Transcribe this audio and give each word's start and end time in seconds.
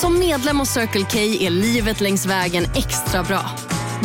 Som 0.00 0.18
medlem 0.18 0.58
hos 0.58 0.68
Circle 0.68 1.06
K 1.10 1.18
är 1.18 1.50
livet 1.50 2.00
längs 2.00 2.26
vägen 2.26 2.64
extra 2.74 3.22
bra. 3.22 3.50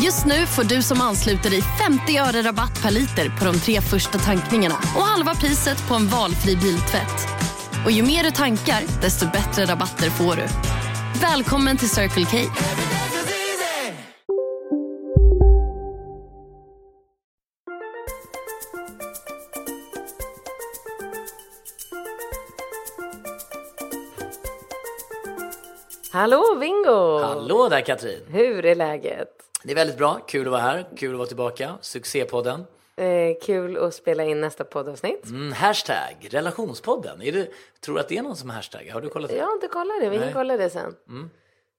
Just 0.04 0.26
nu 0.26 0.46
får 0.46 0.64
du 0.64 0.82
som 0.82 1.00
ansluter 1.00 1.50
dig 1.50 1.62
50 1.62 2.18
öre 2.18 2.42
rabatt 2.42 2.82
per 2.82 2.90
liter 2.90 3.38
på 3.38 3.44
de 3.44 3.60
tre 3.60 3.80
första 3.80 4.18
tankningarna 4.18 4.74
och 4.74 5.02
halva 5.02 5.34
priset 5.34 5.88
på 5.88 5.94
en 5.94 6.08
valfri 6.08 6.56
biltvätt. 6.56 7.28
Och 7.84 7.90
ju 7.90 8.02
mer 8.02 8.24
du 8.24 8.30
tankar, 8.30 8.82
desto 9.02 9.26
bättre 9.26 9.64
rabatter 9.64 10.10
får 10.10 10.36
du. 10.36 10.46
Välkommen 11.20 11.76
till 11.76 11.90
Circle 11.90 12.24
K. 12.24 12.36
Hallå 26.16 26.56
Bingo! 26.60 27.18
Hallå 27.18 27.68
där 27.68 27.80
Katrin! 27.80 28.20
Hur 28.28 28.64
är 28.64 28.74
läget? 28.74 29.28
Det 29.62 29.70
är 29.70 29.74
väldigt 29.74 29.98
bra, 29.98 30.20
kul 30.26 30.46
att 30.46 30.50
vara 30.50 30.60
här, 30.60 30.86
kul 30.96 31.12
att 31.12 31.18
vara 31.18 31.26
tillbaka. 31.26 31.78
Succépodden. 31.80 32.64
Eh, 32.96 33.36
kul 33.42 33.76
att 33.76 33.94
spela 33.94 34.24
in 34.24 34.40
nästa 34.40 34.64
poddavsnitt. 34.64 35.26
Mm, 35.26 35.52
hashtag 35.52 36.28
relationspodden. 36.30 37.22
Är 37.22 37.32
det, 37.32 37.48
tror 37.80 37.94
du 37.94 38.00
att 38.00 38.08
det 38.08 38.16
är 38.18 38.22
någon 38.22 38.36
som 38.36 38.50
hashtaggar? 38.50 38.92
Har 38.92 39.00
du 39.00 39.08
kollat 39.08 39.30
det? 39.30 39.36
Jag 39.36 39.46
har 39.46 39.52
inte 39.52 39.68
kollat 39.68 40.00
det, 40.00 40.08
vi 40.08 40.18
kan 40.18 40.32
kolla 40.32 40.56
det 40.56 40.70
sen. 40.70 40.96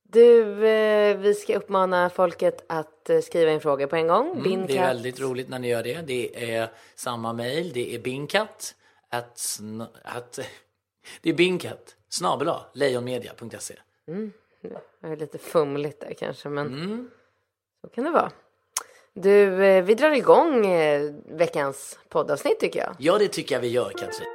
Du, 0.04 0.68
eh, 0.68 1.18
vi 1.18 1.34
ska 1.34 1.58
uppmana 1.58 2.10
folket 2.10 2.66
att 2.70 3.10
eh, 3.10 3.20
skriva 3.20 3.52
in 3.52 3.62
frågor 3.62 3.88
på 3.88 3.96
en 3.96 4.08
gång. 4.08 4.32
Mm, 4.32 4.44
Binkat. 4.44 4.68
det 4.68 4.78
är 4.78 4.88
väldigt 4.88 5.20
roligt 5.20 5.50
när 5.50 5.60
ni 5.60 5.70
gör 5.70 5.84
det. 5.84 6.02
Det 6.02 6.52
är 6.52 6.70
samma 6.96 7.34
mejl, 7.34 7.72
det 7.74 7.96
är 7.96 8.00
binkat 8.00 8.76
att, 9.10 9.60
att 10.04 10.40
det 11.22 11.30
är 11.30 11.34
binkat 11.34 11.96
snabel 12.10 12.50
lejonmedia.se. 12.74 13.76
Det 14.12 15.08
är 15.08 15.16
lite 15.16 15.38
fumligt 15.38 16.00
där 16.02 16.14
kanske, 16.14 16.50
men 16.50 16.68
Mm. 16.68 17.12
så 17.82 17.88
kan 17.90 18.04
det 18.04 18.10
vara. 18.12 18.32
Du, 19.14 19.66
eh, 19.66 19.84
vi 19.84 19.96
drar 19.96 20.12
igång 20.12 20.66
eh, 20.66 21.14
veckans 21.26 22.00
poddavsnitt 22.10 22.60
tycker 22.60 22.80
jag. 22.80 22.96
Ja, 23.00 23.18
det 23.18 23.28
tycker 23.28 23.56
jag 23.56 23.62
vi 23.62 23.68
gör 23.68 23.90
Katrin. 23.90 24.28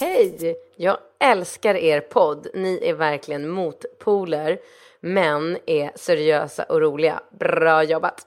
Hej! 0.00 0.56
Jag 0.76 0.98
älskar 1.18 1.74
er 1.74 2.00
podd. 2.00 2.46
Ni 2.54 2.80
är 2.82 2.94
verkligen 2.94 3.48
motpoler, 3.48 4.58
men 5.00 5.58
är 5.66 5.90
seriösa 5.94 6.62
och 6.62 6.80
roliga. 6.80 7.20
Bra 7.30 7.82
jobbat! 7.82 8.26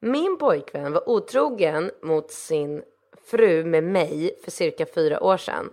Min 0.00 0.38
pojkvän 0.38 0.92
var 0.92 1.08
otrogen 1.08 1.90
mot 2.02 2.30
sin 2.30 2.82
fru 3.30 3.64
med 3.64 3.84
mig 3.84 4.38
för 4.44 4.50
cirka 4.50 4.86
fyra 4.86 5.22
år 5.22 5.36
sedan. 5.36 5.70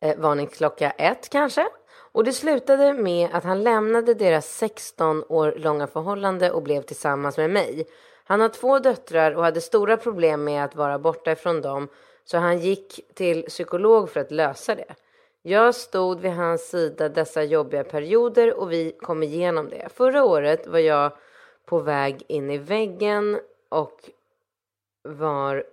Eh, 0.00 0.18
varningsklocka 0.18 0.90
ett 0.90 1.28
kanske. 1.28 1.68
Och 2.12 2.24
det 2.24 2.32
slutade 2.32 2.92
med 2.92 3.28
att 3.32 3.44
han 3.44 3.62
lämnade 3.62 4.14
deras 4.14 4.56
16 4.56 5.24
år 5.28 5.54
långa 5.56 5.86
förhållande 5.86 6.50
och 6.50 6.62
blev 6.62 6.82
tillsammans 6.82 7.36
med 7.36 7.50
mig. 7.50 7.86
Han 8.24 8.40
har 8.40 8.48
två 8.48 8.78
döttrar 8.78 9.32
och 9.32 9.44
hade 9.44 9.60
stora 9.60 9.96
problem 9.96 10.44
med 10.44 10.64
att 10.64 10.76
vara 10.76 10.98
borta 10.98 11.32
ifrån 11.32 11.60
dem 11.60 11.88
så 12.24 12.38
han 12.38 12.58
gick 12.58 13.14
till 13.14 13.42
psykolog 13.42 14.10
för 14.10 14.20
att 14.20 14.30
lösa 14.30 14.74
det. 14.74 14.94
Jag 15.42 15.74
stod 15.74 16.20
vid 16.20 16.32
hans 16.32 16.68
sida 16.68 17.08
dessa 17.08 17.42
jobbiga 17.42 17.84
perioder 17.84 18.54
och 18.60 18.72
vi 18.72 18.92
kom 19.00 19.22
igenom 19.22 19.68
det. 19.68 19.88
Förra 19.94 20.24
året 20.24 20.66
var 20.66 20.78
jag 20.78 21.12
på 21.68 21.78
väg 21.78 22.22
in 22.28 22.50
i 22.50 22.58
väggen 22.58 23.40
och 23.68 24.10
var 25.02 25.64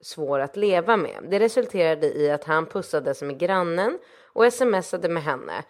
svår 0.00 0.38
att 0.38 0.56
leva 0.56 0.96
med. 0.96 1.26
Det 1.30 1.38
resulterade 1.38 2.06
i 2.06 2.30
att 2.30 2.44
han 2.44 2.66
pussades 2.66 3.22
med 3.22 3.38
grannen 3.38 3.98
och 4.24 4.52
smsade 4.52 5.08
med 5.08 5.22
henne. 5.22 5.64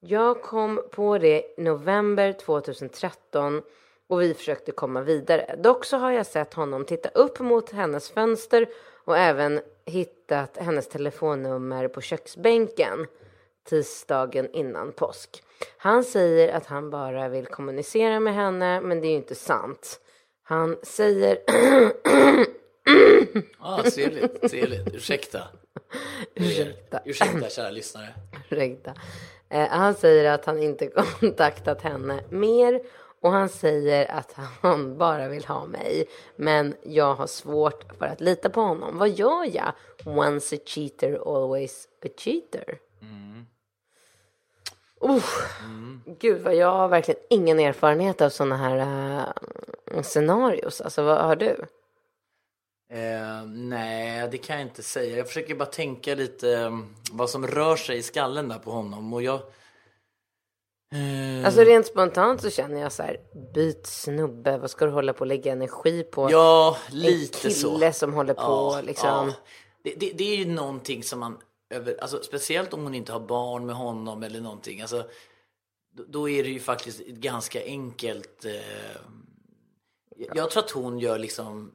Jag 0.00 0.42
kom 0.42 0.82
på 0.90 1.18
det 1.18 1.42
i 1.58 1.62
november 1.62 2.32
2013 2.32 3.62
och 4.06 4.22
vi 4.22 4.34
försökte 4.34 4.72
komma 4.72 5.00
vidare. 5.00 5.56
Dock 5.58 5.84
så 5.84 5.96
har 5.96 6.10
jag 6.10 6.26
sett 6.26 6.54
honom 6.54 6.84
titta 6.84 7.08
upp 7.08 7.40
mot 7.40 7.70
hennes 7.70 8.10
fönster 8.10 8.68
och 9.04 9.18
även 9.18 9.60
hittat 9.84 10.56
hennes 10.56 10.88
telefonnummer 10.88 11.88
på 11.88 12.00
köksbänken 12.00 13.06
tisdagen 13.68 14.50
innan 14.52 14.92
påsk. 14.92 15.42
Han 15.76 16.04
säger 16.04 16.52
att 16.56 16.66
han 16.66 16.90
bara 16.90 17.28
vill 17.28 17.46
kommunicera 17.46 18.20
med 18.20 18.34
henne, 18.34 18.80
men 18.80 19.00
det 19.00 19.06
är 19.06 19.10
ju 19.10 19.16
inte 19.16 19.34
sant. 19.34 20.00
Han 20.42 20.76
säger 20.82 21.38
Ah, 23.58 23.82
trevligt, 23.82 24.50
trevligt. 24.50 24.94
Ursäkta. 24.94 25.42
Ursäkta. 26.34 27.00
Ursäkta 27.04 27.48
kära 27.48 27.70
lyssnare. 27.70 28.14
Ursäkta. 28.50 28.94
Eh, 29.48 29.68
han 29.68 29.94
säger 29.94 30.30
att 30.34 30.44
han 30.44 30.62
inte 30.62 30.86
kontaktat 31.20 31.82
henne 31.82 32.20
mer 32.30 32.80
och 33.20 33.30
han 33.32 33.48
säger 33.48 34.10
att 34.10 34.32
han 34.32 34.98
bara 34.98 35.28
vill 35.28 35.44
ha 35.44 35.66
mig. 35.66 36.08
Men 36.36 36.74
jag 36.82 37.14
har 37.14 37.26
svårt 37.26 37.98
för 37.98 38.06
att 38.06 38.20
lita 38.20 38.50
på 38.50 38.60
honom. 38.60 38.98
Vad 38.98 39.08
gör 39.08 39.56
jag? 39.56 39.72
Once 40.04 40.56
a 40.56 40.58
cheater, 40.66 41.36
always 41.36 41.88
a 42.04 42.08
cheater. 42.16 42.78
Uff. 45.00 45.58
Gud, 46.20 46.40
vad 46.42 46.54
jag 46.54 46.72
har 46.72 46.88
verkligen 46.88 47.20
ingen 47.30 47.60
erfarenhet 47.60 48.20
av 48.20 48.28
sådana 48.30 48.56
här 48.56 48.76
uh, 49.94 50.02
scenarios. 50.02 50.80
Alltså, 50.80 51.02
vad 51.02 51.18
har 51.18 51.36
du? 51.36 51.66
Eh, 52.92 53.46
nej, 53.46 54.28
det 54.30 54.38
kan 54.38 54.56
jag 54.56 54.66
inte 54.66 54.82
säga. 54.82 55.16
Jag 55.16 55.26
försöker 55.26 55.54
bara 55.54 55.66
tänka 55.66 56.14
lite 56.14 56.52
eh, 56.52 56.78
vad 57.12 57.30
som 57.30 57.46
rör 57.46 57.76
sig 57.76 57.98
i 57.98 58.02
skallen 58.02 58.48
där 58.48 58.58
på 58.58 58.70
honom. 58.70 59.12
Och 59.12 59.22
jag... 59.22 59.40
Eh, 60.92 61.46
Alltså 61.46 61.60
rent 61.60 61.86
spontant 61.86 62.42
så 62.42 62.50
känner 62.50 62.80
jag 62.80 62.92
så 62.92 63.02
här, 63.02 63.20
byt 63.54 63.86
snubbe, 63.86 64.58
vad 64.58 64.70
ska 64.70 64.84
du 64.86 64.92
hålla 64.92 65.12
på 65.12 65.20
och 65.20 65.26
lägga 65.26 65.52
energi 65.52 66.02
på? 66.02 66.30
ja, 66.30 66.76
en 66.90 66.98
lite 66.98 67.50
så. 67.50 67.70
kille 67.70 67.92
som 67.92 68.12
håller 68.14 68.34
på 68.34 68.80
liksom. 68.82 69.08
ja. 69.08 69.32
Det, 69.82 69.94
det, 69.96 70.12
det 70.14 70.32
är 70.32 70.36
ju 70.36 70.46
någonting 70.46 71.02
som 71.02 71.20
man, 71.20 71.38
över, 71.70 71.96
alltså, 72.00 72.22
speciellt 72.22 72.74
om 72.74 72.82
hon 72.82 72.94
inte 72.94 73.12
har 73.12 73.20
barn 73.20 73.66
med 73.66 73.76
honom 73.76 74.22
eller 74.22 74.40
någonting. 74.40 74.80
Alltså, 74.80 75.04
då, 76.08 76.28
är 76.28 76.42
det 76.42 76.48
ju 76.50 76.60
faktiskt 76.60 77.06
ganska 77.06 77.64
enkelt. 77.64 78.44
Eh, 78.44 78.96
jag, 80.34 80.50
tror 80.50 80.62
att 80.64 80.70
hon 80.70 80.98
gör 80.98 81.18
liksom 81.18 81.72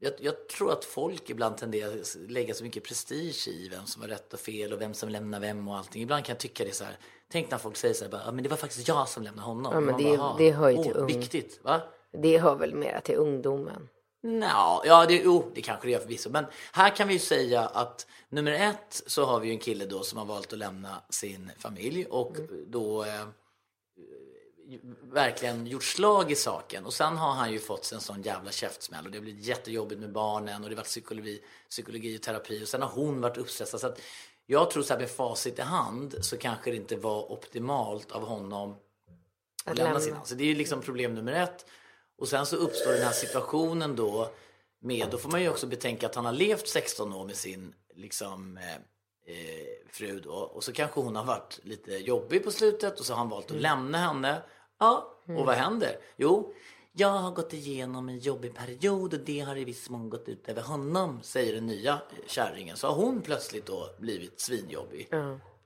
jag, 0.00 0.12
jag 0.18 0.48
tror 0.48 0.72
att 0.72 0.84
folk 0.84 1.30
ibland 1.30 1.56
tenderar 1.56 2.00
att 2.00 2.16
lägga 2.28 2.54
så 2.54 2.64
mycket 2.64 2.84
prestige 2.84 3.48
i 3.48 3.68
vem 3.68 3.86
som 3.86 4.02
har 4.02 4.08
rätt 4.08 4.32
och 4.32 4.40
fel 4.40 4.72
och 4.72 4.80
vem 4.80 4.94
som 4.94 5.08
lämnar 5.08 5.40
vem 5.40 5.68
och 5.68 5.76
allting. 5.76 6.02
Ibland 6.02 6.24
kan 6.24 6.32
jag 6.32 6.40
tycka 6.40 6.64
det 6.64 6.74
så 6.74 6.84
här. 6.84 6.96
Tänk 7.30 7.50
när 7.50 7.58
folk 7.58 7.76
säger 7.76 7.94
så 7.94 8.04
här, 8.04 8.10
bara, 8.10 8.22
"Ja, 8.24 8.32
men 8.32 8.42
det 8.42 8.48
var 8.50 8.56
faktiskt 8.56 8.88
jag 8.88 9.08
som 9.08 9.22
lämnade 9.22 9.46
honom. 9.46 9.72
Ja, 9.74 9.80
men 9.80 9.96
det- 9.96 10.16
bara, 10.16 10.26
"Ah, 10.26 10.36
det 10.38 10.50
hör 10.50 10.70
ju 10.70 10.82
till 10.82 10.96
ung." 10.96 11.06
Viktigt, 11.06 11.60
va? 11.62 11.80
Det 12.12 12.38
hör 12.38 12.54
väl 12.54 12.74
mera 12.74 13.00
till 13.00 13.14
ungdomen. 13.16 13.88
Nå, 14.20 14.82
ja, 14.84 15.06
det, 15.08 15.14
jo, 15.14 15.50
det 15.54 15.62
kanske 15.62 15.86
det 15.86 15.92
gör 15.92 16.00
förvisso. 16.00 16.30
Men 16.30 16.46
här 16.72 16.96
kan 16.96 17.08
vi 17.08 17.14
ju 17.14 17.20
säga 17.20 17.60
att 17.60 18.06
nummer 18.28 18.52
ett 18.52 19.02
så 19.06 19.24
har 19.24 19.40
vi 19.40 19.46
ju 19.46 19.52
en 19.52 19.58
kille 19.58 19.86
då 19.86 20.02
som 20.02 20.18
har 20.18 20.24
valt 20.24 20.52
att 20.52 20.58
lämna 20.58 21.02
sin 21.10 21.50
familj 21.58 22.04
och 22.04 22.36
då 22.66 23.04
eh, 23.04 23.26
verkligen 25.02 25.66
gjort 25.66 25.84
slag 25.84 26.30
i 26.32 26.34
saken. 26.34 26.86
Och 26.86 26.94
sen 26.94 27.16
har 27.16 27.32
han 27.32 27.52
ju 27.52 27.58
fått 27.58 27.92
en 27.92 28.00
sån 28.00 28.22
jävla 28.22 28.50
käftsmäll 28.50 29.04
och 29.04 29.10
det 29.10 29.18
har 29.18 29.22
blivit 29.22 29.44
jättejobbigt 29.44 30.00
med 30.00 30.12
barnen 30.12 30.62
och 30.62 30.68
det 30.68 30.74
har 30.74 30.76
varit 30.76 30.86
psykologi, 30.86 31.42
psykologi 31.70 32.18
och 32.18 32.22
terapi 32.22 32.64
och 32.64 32.68
sen 32.68 32.82
har 32.82 32.88
hon 32.88 33.20
varit 33.20 33.36
uppstressad. 33.36 33.80
Så 33.80 33.86
att 33.86 34.00
jag 34.46 34.70
tror 34.70 34.82
så 34.82 34.92
här 34.92 35.00
med 35.00 35.10
facit 35.10 35.58
i 35.58 35.62
hand 35.62 36.14
så 36.20 36.36
kanske 36.36 36.70
det 36.70 36.76
inte 36.76 36.96
var 36.96 37.32
optimalt 37.32 38.12
av 38.12 38.26
honom 38.26 38.76
att 39.64 39.76
lämna 39.76 39.98
lämna. 39.98 40.00
sin 40.00 40.16
Så 40.24 40.34
det 40.34 40.44
är 40.44 40.48
ju 40.48 40.54
liksom 40.54 40.80
problem 40.80 41.14
nummer 41.14 41.32
ett. 41.32 41.66
Och 42.18 42.28
sen 42.28 42.46
så 42.46 42.56
uppstår 42.56 42.92
den 42.92 43.02
här 43.02 43.12
situationen 43.12 43.96
då 43.96 44.30
med, 44.80 45.08
då 45.10 45.18
får 45.18 45.30
man 45.30 45.42
ju 45.42 45.48
också 45.48 45.66
betänka 45.66 46.06
att 46.06 46.14
han 46.14 46.24
har 46.24 46.32
levt 46.32 46.68
16 46.68 47.12
år 47.12 47.24
med 47.24 47.36
sin 47.36 47.74
liksom 47.94 48.56
eh, 48.56 48.74
eh, 49.34 49.88
fru 49.92 50.20
då 50.20 50.30
och 50.32 50.64
så 50.64 50.72
kanske 50.72 51.00
hon 51.00 51.16
har 51.16 51.24
varit 51.24 51.60
lite 51.62 51.92
jobbig 51.92 52.44
på 52.44 52.50
slutet 52.50 53.00
och 53.00 53.06
så 53.06 53.12
har 53.12 53.18
han 53.18 53.28
valt 53.28 53.50
att 53.50 53.56
lämna 53.60 53.98
henne. 53.98 54.42
Ja, 54.80 55.14
och 55.38 55.46
vad 55.46 55.54
händer? 55.54 55.96
Jo, 56.16 56.54
Jag 56.92 57.08
har 57.08 57.30
gått 57.30 57.52
igenom 57.52 58.08
en 58.08 58.18
jobbig 58.18 58.54
period 58.54 59.14
och 59.14 59.20
det 59.20 59.40
har 59.40 59.56
i 59.56 59.64
viss 59.64 59.90
mån 59.90 60.10
gått 60.10 60.28
ut 60.28 60.48
över 60.48 60.62
honom, 60.62 61.20
säger 61.22 61.54
den 61.54 61.66
nya 61.66 61.98
kärringen. 62.26 62.76
Så 62.76 62.86
har 62.88 62.94
hon 62.94 63.22
plötsligt 63.22 63.66
då 63.66 63.88
blivit 63.98 64.40
svinjobbig. 64.40 65.08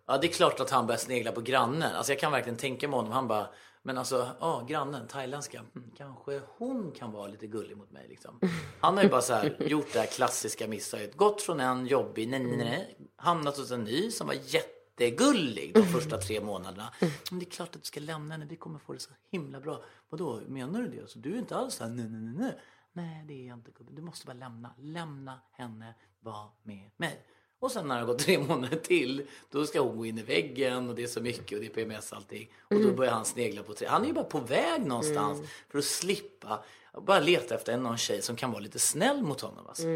Ja, 0.07 0.19
det 0.19 0.27
är 0.27 0.33
klart 0.33 0.61
att 0.61 0.71
han 0.71 0.87
börjar 0.87 0.99
snegla 0.99 1.33
på 1.33 1.41
grannen. 1.41 1.95
Alltså 1.97 2.13
jag 2.13 2.21
kan 2.21 2.33
verkligen 2.33 2.57
tänka 2.57 2.89
mig 2.89 2.97
honom. 2.97 3.13
Han 3.13 3.29
bara, 3.29 3.47
men 3.83 3.99
alltså, 3.99 4.31
ja, 4.41 4.67
grannen, 4.69 5.07
thailändska. 5.09 5.59
Mm, 5.59 5.91
kanske 5.97 6.41
hon 6.59 6.93
kan 6.93 7.13
vara 7.13 7.27
lite 7.27 7.47
gullig 7.47 7.77
mot 7.77 7.91
mig 7.91 8.09
liksom. 8.09 8.41
Han 8.81 8.97
har 8.97 9.05
ju 9.05 9.11
bara 9.11 9.23
så 9.23 9.33
här 9.33 9.57
gjort 9.63 9.93
det 9.93 9.99
här 9.99 10.07
klassiska 10.07 10.69
misstaget. 10.69 11.17
Gått 11.17 11.43
från 11.43 11.61
en 11.61 11.87
jobbig, 11.87 12.29
nej, 12.29 12.41
nej, 12.41 12.57
nej, 12.57 12.97
hamnat 13.17 13.57
hos 13.57 13.71
en 13.71 13.85
ny 13.85 14.11
som 14.11 14.27
var 14.27 14.35
jättegullig 14.35 15.75
de 15.75 15.83
första 15.83 16.19
tre 16.19 16.41
månaderna. 16.41 16.95
Men 17.31 17.39
det 17.39 17.47
är 17.47 17.51
klart 17.51 17.77
att 17.77 17.83
du 17.83 17.87
ska 17.87 18.01
lämna 18.01 18.35
henne, 18.35 18.47
vi 18.47 18.57
kommer 18.57 18.79
få 18.79 18.93
det 18.93 18.99
så 18.99 19.11
himla 19.31 19.61
bra. 19.61 19.83
Vadå, 20.09 20.41
menar 20.47 20.83
du 20.83 20.89
det? 20.89 21.11
Så 21.11 21.19
du 21.19 21.35
är 21.35 21.39
inte 21.39 21.57
alls 21.57 21.75
så 21.75 21.85
här, 21.85 21.91
nej, 21.91 22.09
nej, 22.09 22.35
nej. 22.39 22.59
Nej, 22.93 23.25
det 23.29 23.35
är 23.35 23.49
jag 23.49 23.59
inte 23.59 23.71
gubben. 23.71 23.95
Du 23.95 24.03
måste 24.03 24.27
bara 24.27 24.33
lämna. 24.33 24.75
Lämna 24.79 25.41
henne, 25.53 25.95
var 26.21 26.51
med 26.63 26.91
mig. 26.97 27.27
Och 27.63 27.73
sen 27.73 27.89
när 27.89 27.95
det 27.95 28.01
har 28.01 28.07
gått 28.07 28.19
tre 28.19 28.39
månader 28.49 28.77
till, 28.77 29.27
då 29.51 29.67
ska 29.67 29.81
hon 29.81 29.97
gå 29.97 30.07
in 30.07 30.19
i 30.19 30.23
väggen 30.23 30.89
och 30.89 30.95
det 30.95 31.03
är 31.03 31.07
så 31.07 31.21
mycket 31.21 31.53
och 31.53 31.61
det 31.65 31.67
är 31.67 31.71
PMS 31.71 32.13
och 32.13 32.17
allting. 32.17 32.53
Och 32.69 32.81
då 32.81 32.93
börjar 32.93 33.13
han 33.13 33.25
snegla 33.25 33.63
på 33.63 33.75
tre. 33.75 33.87
Han 33.89 34.03
är 34.03 34.07
ju 34.07 34.13
bara 34.13 34.25
på 34.25 34.39
väg 34.39 34.87
någonstans 34.87 35.39
för 35.71 35.79
att 35.79 35.85
slippa, 35.85 36.65
bara 36.99 37.21
leta 37.21 37.55
efter 37.55 37.77
någon 37.77 37.99
tjej 37.99 38.23
som 38.23 38.37
kan 38.37 38.51
vara 38.51 38.61
lite 38.61 38.79
snäll 38.79 39.23
mot 39.23 39.41
honom. 39.41 39.67
Alltså. 39.67 39.87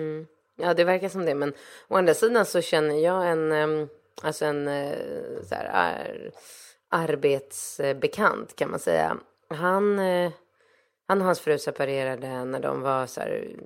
Ja, 0.57 0.75
det 0.75 0.85
verkar 0.85 1.09
som 1.09 1.25
det. 1.25 1.35
Men 1.35 1.53
å 1.89 1.97
andra 1.97 2.15
sidan 2.15 2.47
så 2.47 2.61
känner 2.61 2.95
jag 2.95 3.31
en, 3.31 3.89
alltså 4.23 4.45
en 4.45 4.69
eh, 4.69 4.93
så 5.49 5.55
här, 5.55 5.71
ar, 5.73 6.31
arbetsbekant 6.89 8.57
kan 8.57 8.71
man 8.71 8.81
säga. 8.81 9.17
Han, 9.49 9.99
eh, 9.99 10.33
han 11.07 11.21
och 11.21 11.27
hans 11.27 11.41
fru 11.41 11.59
separerade 11.59 12.45
när 12.45 12.61
de 12.61 12.81
var 12.81 13.07
så 13.07 13.21
här 13.21 13.57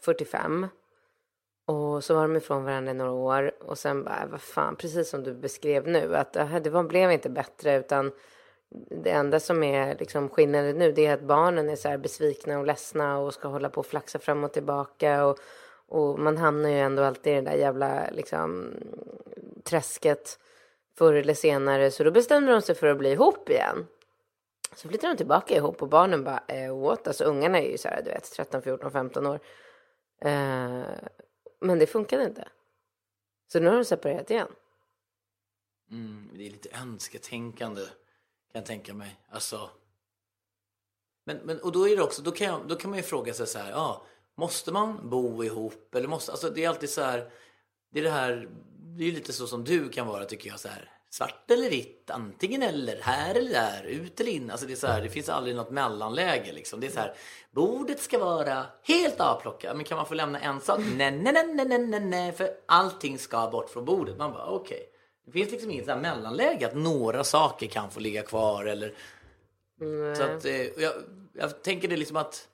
45. 0.00 0.66
Och 1.66 2.04
så 2.04 2.14
var 2.14 2.22
de 2.22 2.36
ifrån 2.36 2.64
varandra 2.64 2.90
i 2.90 2.94
några 2.94 3.12
år 3.12 3.52
och 3.60 3.78
sen 3.78 4.04
bara, 4.04 4.22
äh, 4.22 4.28
vad 4.28 4.40
fan, 4.40 4.76
precis 4.76 5.08
som 5.08 5.22
du 5.22 5.34
beskrev 5.34 5.88
nu, 5.88 6.16
att 6.16 6.36
äh, 6.36 6.56
det 6.56 6.70
var, 6.70 6.82
blev 6.82 7.12
inte 7.12 7.30
bättre 7.30 7.76
utan 7.76 8.12
det 8.90 9.10
enda 9.10 9.40
som 9.40 9.62
är 9.62 9.96
liksom 9.98 10.28
skillnaden 10.28 10.78
nu 10.78 10.92
det 10.92 11.06
är 11.06 11.14
att 11.14 11.22
barnen 11.22 11.68
är 11.68 11.76
så 11.76 11.88
här 11.88 11.98
besvikna 11.98 12.58
och 12.58 12.66
ledsna 12.66 13.18
och 13.18 13.34
ska 13.34 13.48
hålla 13.48 13.68
på 13.68 13.80
och 13.80 13.86
flaxa 13.86 14.18
fram 14.18 14.44
och 14.44 14.52
tillbaka 14.52 15.26
och, 15.26 15.38
och 15.88 16.18
man 16.18 16.38
hamnar 16.38 16.68
ju 16.68 16.78
ändå 16.78 17.02
alltid 17.02 17.32
i 17.32 17.36
det 17.36 17.42
där 17.42 17.56
jävla 17.56 18.10
liksom 18.10 18.74
träsket 19.64 20.38
förr 20.98 21.14
eller 21.14 21.34
senare 21.34 21.90
så 21.90 22.04
då 22.04 22.10
bestämde 22.10 22.52
de 22.52 22.62
sig 22.62 22.74
för 22.74 22.86
att 22.86 22.98
bli 22.98 23.12
ihop 23.12 23.50
igen. 23.50 23.86
Så 24.74 24.88
flyttar 24.88 25.08
de 25.08 25.16
tillbaka 25.16 25.56
ihop 25.56 25.82
och 25.82 25.88
barnen 25.88 26.24
bara, 26.24 26.42
eh, 26.48 26.78
what? 26.78 27.06
Alltså 27.06 27.24
ungarna 27.24 27.58
är 27.58 27.70
ju 27.70 27.78
så 27.78 27.88
här, 27.88 28.02
du 28.02 28.10
vet, 28.10 28.32
13, 28.32 28.62
14, 28.62 28.90
15 28.90 29.26
år. 29.26 29.40
Eh, 30.20 30.82
men 31.64 31.78
det 31.78 31.86
funkade 31.86 32.24
inte. 32.24 32.48
Så 33.52 33.60
nu 33.60 33.68
har 33.68 33.76
de 33.76 33.84
separerat 33.84 34.30
igen. 34.30 34.48
Mm, 35.90 36.30
det 36.34 36.46
är 36.46 36.50
lite 36.50 36.68
önsketänkande 36.82 37.82
kan 37.82 38.60
jag 38.60 38.66
tänka 38.66 38.94
mig. 38.94 39.20
Alltså. 39.28 39.70
Men, 41.24 41.36
men, 41.36 41.60
och 41.60 41.72
då 41.72 41.88
är 41.88 41.96
det 41.96 42.02
också, 42.02 42.22
då 42.22 42.30
kan, 42.30 42.46
jag, 42.46 42.68
då 42.68 42.76
kan 42.76 42.90
man 42.90 42.96
ju 42.98 43.02
fråga 43.02 43.34
sig 43.34 43.46
så 43.46 43.58
här, 43.58 43.70
ja, 43.70 44.06
måste 44.34 44.72
man 44.72 45.10
bo 45.10 45.44
ihop 45.44 45.94
eller 45.94 46.08
måste, 46.08 46.32
alltså 46.32 46.50
det 46.50 46.64
är 46.64 46.68
alltid 46.68 46.90
så 46.90 47.00
här, 47.00 47.30
det 47.90 48.00
är 48.00 48.04
det 48.04 48.10
här, 48.10 48.48
det 48.78 49.04
är 49.04 49.12
lite 49.12 49.32
så 49.32 49.46
som 49.46 49.64
du 49.64 49.88
kan 49.88 50.06
vara 50.06 50.24
tycker 50.24 50.50
jag 50.50 50.60
så 50.60 50.68
här, 50.68 50.93
svart 51.14 51.50
eller 51.50 51.70
vitt, 51.70 52.10
antingen 52.10 52.62
eller, 52.62 53.00
här 53.02 53.34
eller 53.34 53.50
där, 53.50 53.84
ut 53.84 54.20
eller 54.20 54.30
in, 54.30 54.50
alltså 54.50 54.66
det 54.66 54.72
är 54.72 54.76
så 54.76 54.86
här, 54.86 55.02
det 55.02 55.08
finns 55.08 55.28
aldrig 55.28 55.56
något 55.56 55.70
mellanläge 55.70 56.52
liksom. 56.52 56.80
Det 56.80 56.86
är 56.86 56.90
så 56.90 57.00
här, 57.00 57.14
bordet 57.50 58.00
ska 58.00 58.18
vara 58.18 58.66
helt 58.82 59.20
avplockat, 59.20 59.76
men 59.76 59.84
kan 59.84 59.96
man 59.96 60.06
få 60.06 60.14
lämna 60.14 60.40
en 60.40 60.60
sak? 60.60 60.78
Nej, 60.96 61.10
nej, 61.10 61.32
nej, 61.32 61.54
nej, 61.54 61.66
nej, 61.66 61.78
nej, 61.78 62.00
nej, 62.00 62.32
för 62.32 62.50
allting 62.66 63.18
ska 63.18 63.50
bort 63.50 63.70
från 63.70 63.84
bordet. 63.84 64.18
Man 64.18 64.32
bara 64.32 64.46
okej. 64.46 64.82
Det 65.26 65.32
finns 65.32 65.50
liksom 65.50 65.70
inget 65.70 65.84
så 65.84 65.90
här 65.90 66.00
mellanläge 66.00 66.66
att 66.66 66.76
några 66.76 67.24
saker 67.24 67.66
kan 67.66 67.90
få 67.90 68.00
ligga 68.00 68.22
kvar 68.22 68.64
eller 68.64 68.94
så 70.16 70.22
att 70.22 70.44
eh, 70.44 70.82
jag, 70.82 70.92
jag 71.34 71.62
tänker 71.62 71.88
det 71.88 71.96
liksom 71.96 72.16
att 72.16 72.48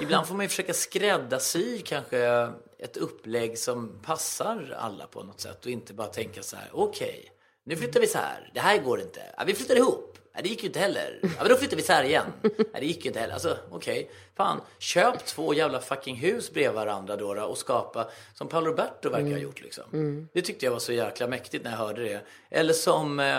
ibland 0.00 0.26
får 0.26 0.34
man 0.34 0.44
ju 0.44 0.48
försöka 0.48 0.74
skräddarsy 0.74 1.78
kanske 1.78 2.50
ett 2.78 2.96
upplägg 2.96 3.58
som 3.58 4.00
passar 4.02 4.76
alla 4.78 5.06
på 5.06 5.22
något 5.22 5.40
sätt 5.40 5.64
och 5.64 5.70
inte 5.70 5.94
bara 5.94 6.08
tänka 6.08 6.42
så 6.42 6.56
här 6.56 6.68
okej, 6.72 7.30
nu 7.64 7.76
flyttar 7.76 8.00
vi 8.00 8.06
så 8.06 8.18
här, 8.18 8.50
det 8.54 8.60
här 8.60 8.78
går 8.78 9.00
inte, 9.00 9.20
ja, 9.36 9.44
vi 9.46 9.54
flyttar 9.54 9.76
ihop, 9.76 10.18
ja, 10.34 10.42
det 10.42 10.48
gick 10.48 10.62
ju 10.62 10.66
inte 10.66 10.78
heller, 10.78 11.18
ja, 11.22 11.28
men 11.38 11.48
då 11.48 11.56
flyttar 11.56 11.76
vi 11.76 11.82
här 11.88 12.04
igen, 12.04 12.26
ja, 12.42 12.80
det 12.80 12.86
gick 12.86 13.04
ju 13.04 13.08
inte 13.08 13.20
heller, 13.20 13.34
alltså 13.34 13.58
okej, 13.70 14.10
fan, 14.36 14.60
köp 14.78 15.26
två 15.26 15.54
jävla 15.54 15.80
fucking 15.80 16.16
hus 16.16 16.52
bredvid 16.52 16.74
varandra 16.74 17.16
då, 17.16 17.42
och 17.42 17.58
skapa, 17.58 18.10
som 18.34 18.48
Paolo 18.48 18.66
Roberto 18.66 19.10
verkar 19.10 19.30
ha 19.30 19.38
gjort 19.38 19.62
liksom. 19.62 20.28
Det 20.32 20.42
tyckte 20.42 20.66
jag 20.66 20.72
var 20.72 20.78
så 20.78 20.92
jäkla 20.92 21.26
mäktigt 21.26 21.64
när 21.64 21.70
jag 21.70 21.78
hörde 21.78 22.02
det. 22.02 22.20
Eller 22.50 22.72
som 22.72 23.20
eh, 23.20 23.38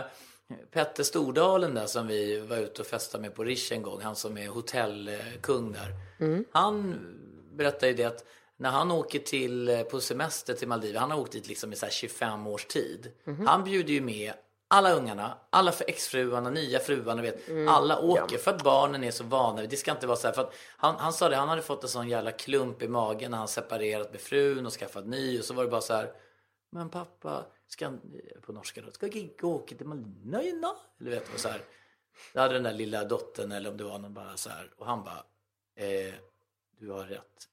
Petter 0.72 1.04
Stordalen 1.04 1.74
där 1.74 1.86
som 1.86 2.08
vi 2.08 2.40
var 2.40 2.58
ute 2.58 2.82
och 2.82 2.88
festade 2.88 3.22
med 3.22 3.36
på 3.36 3.44
Rish 3.44 3.74
en 3.74 3.82
gång, 3.82 4.02
han 4.02 4.16
som 4.16 4.38
är 4.38 4.48
hotellkung 4.48 5.72
där. 5.72 5.90
Han 6.52 7.00
berättade 7.54 7.88
ju 7.88 7.94
det 7.94 8.04
att 8.04 8.26
när 8.62 8.70
han 8.70 8.92
åker 8.92 9.20
till, 9.20 9.70
eh, 9.70 9.82
på 9.82 10.02
semester 10.02 10.54
till 10.54 10.68
Maldiver, 10.68 11.00
han 11.00 11.12
har 11.12 11.20
åkt 11.20 11.32
dit 11.32 11.48
liksom 11.48 11.74
i 11.74 11.76
så 11.76 11.86
här 11.86 11.94
25 11.94 12.48
års 12.48 12.66
tid. 12.66 13.12
Han 13.46 13.64
bjuder 13.64 13.94
ju 13.94 14.02
med 14.02 14.34
alla 14.68 14.94
ungarna, 14.94 15.38
alla 15.50 15.72
för 15.72 15.90
exfruarna, 15.90 16.50
nya 16.50 16.80
fruarna, 16.80 17.22
vet, 17.22 17.50
alla 17.70 18.00
åker 18.00 18.38
för 18.38 18.52
att 18.52 18.64
barnen 18.64 19.04
är 19.04 19.12
så 19.12 19.24
vana. 19.24 19.62
Det 19.62 19.78
ska 19.78 19.92
inte 19.92 20.08
vara 20.08 20.18
så 20.18 20.28
här, 20.28 20.34
för 20.34 20.42
att 20.42 20.54
han, 20.78 20.96
han 20.96 21.14
sa 21.14 21.30
det, 21.30 21.36
han 21.36 21.50
hade 21.50 21.62
fått 21.62 21.84
en 21.84 21.90
sån 21.90 22.10
jävla 22.10 22.32
klump 22.32 22.82
i 22.82 22.88
magen 22.88 23.32
när 23.32 23.38
han 23.38 23.48
separerat 23.48 24.12
med 24.12 24.22
frun 24.22 24.66
och 24.66 24.72
skaffat 24.74 25.06
ny 25.06 25.40
och 25.40 25.46
så 25.46 25.54
var 25.54 25.64
det 25.64 25.70
bara 25.70 25.82
så 25.82 25.94
här, 25.94 26.12
men 26.70 26.90
pappa, 26.90 27.46
ska 27.68 27.92
på 28.42 28.54
norska 28.54 28.82
då, 28.82 28.92
ska 28.92 29.08
Gigge 29.08 29.48
åka 29.48 29.76
till 29.76 29.86
Maldiverna? 29.86 30.76
Eller 31.00 31.12
vet 31.12 31.32
du, 31.34 31.40
så 31.40 31.50
här. 31.50 31.62
Då 32.34 32.40
hade 32.40 32.54
den 32.54 32.64
där 32.64 32.74
lilla 32.74 33.04
dottern 33.04 33.52
eller 33.52 33.70
om 33.70 33.78
det 33.78 33.84
var 33.84 34.00
någon 34.00 34.14
bara 34.14 34.38
så 34.38 34.50
här 34.50 34.70
och 34.78 34.86
han 34.86 35.04
bara, 35.04 35.24
eh, 35.76 36.14
du 36.80 36.90
har 36.92 37.04
rätt. 37.06 37.48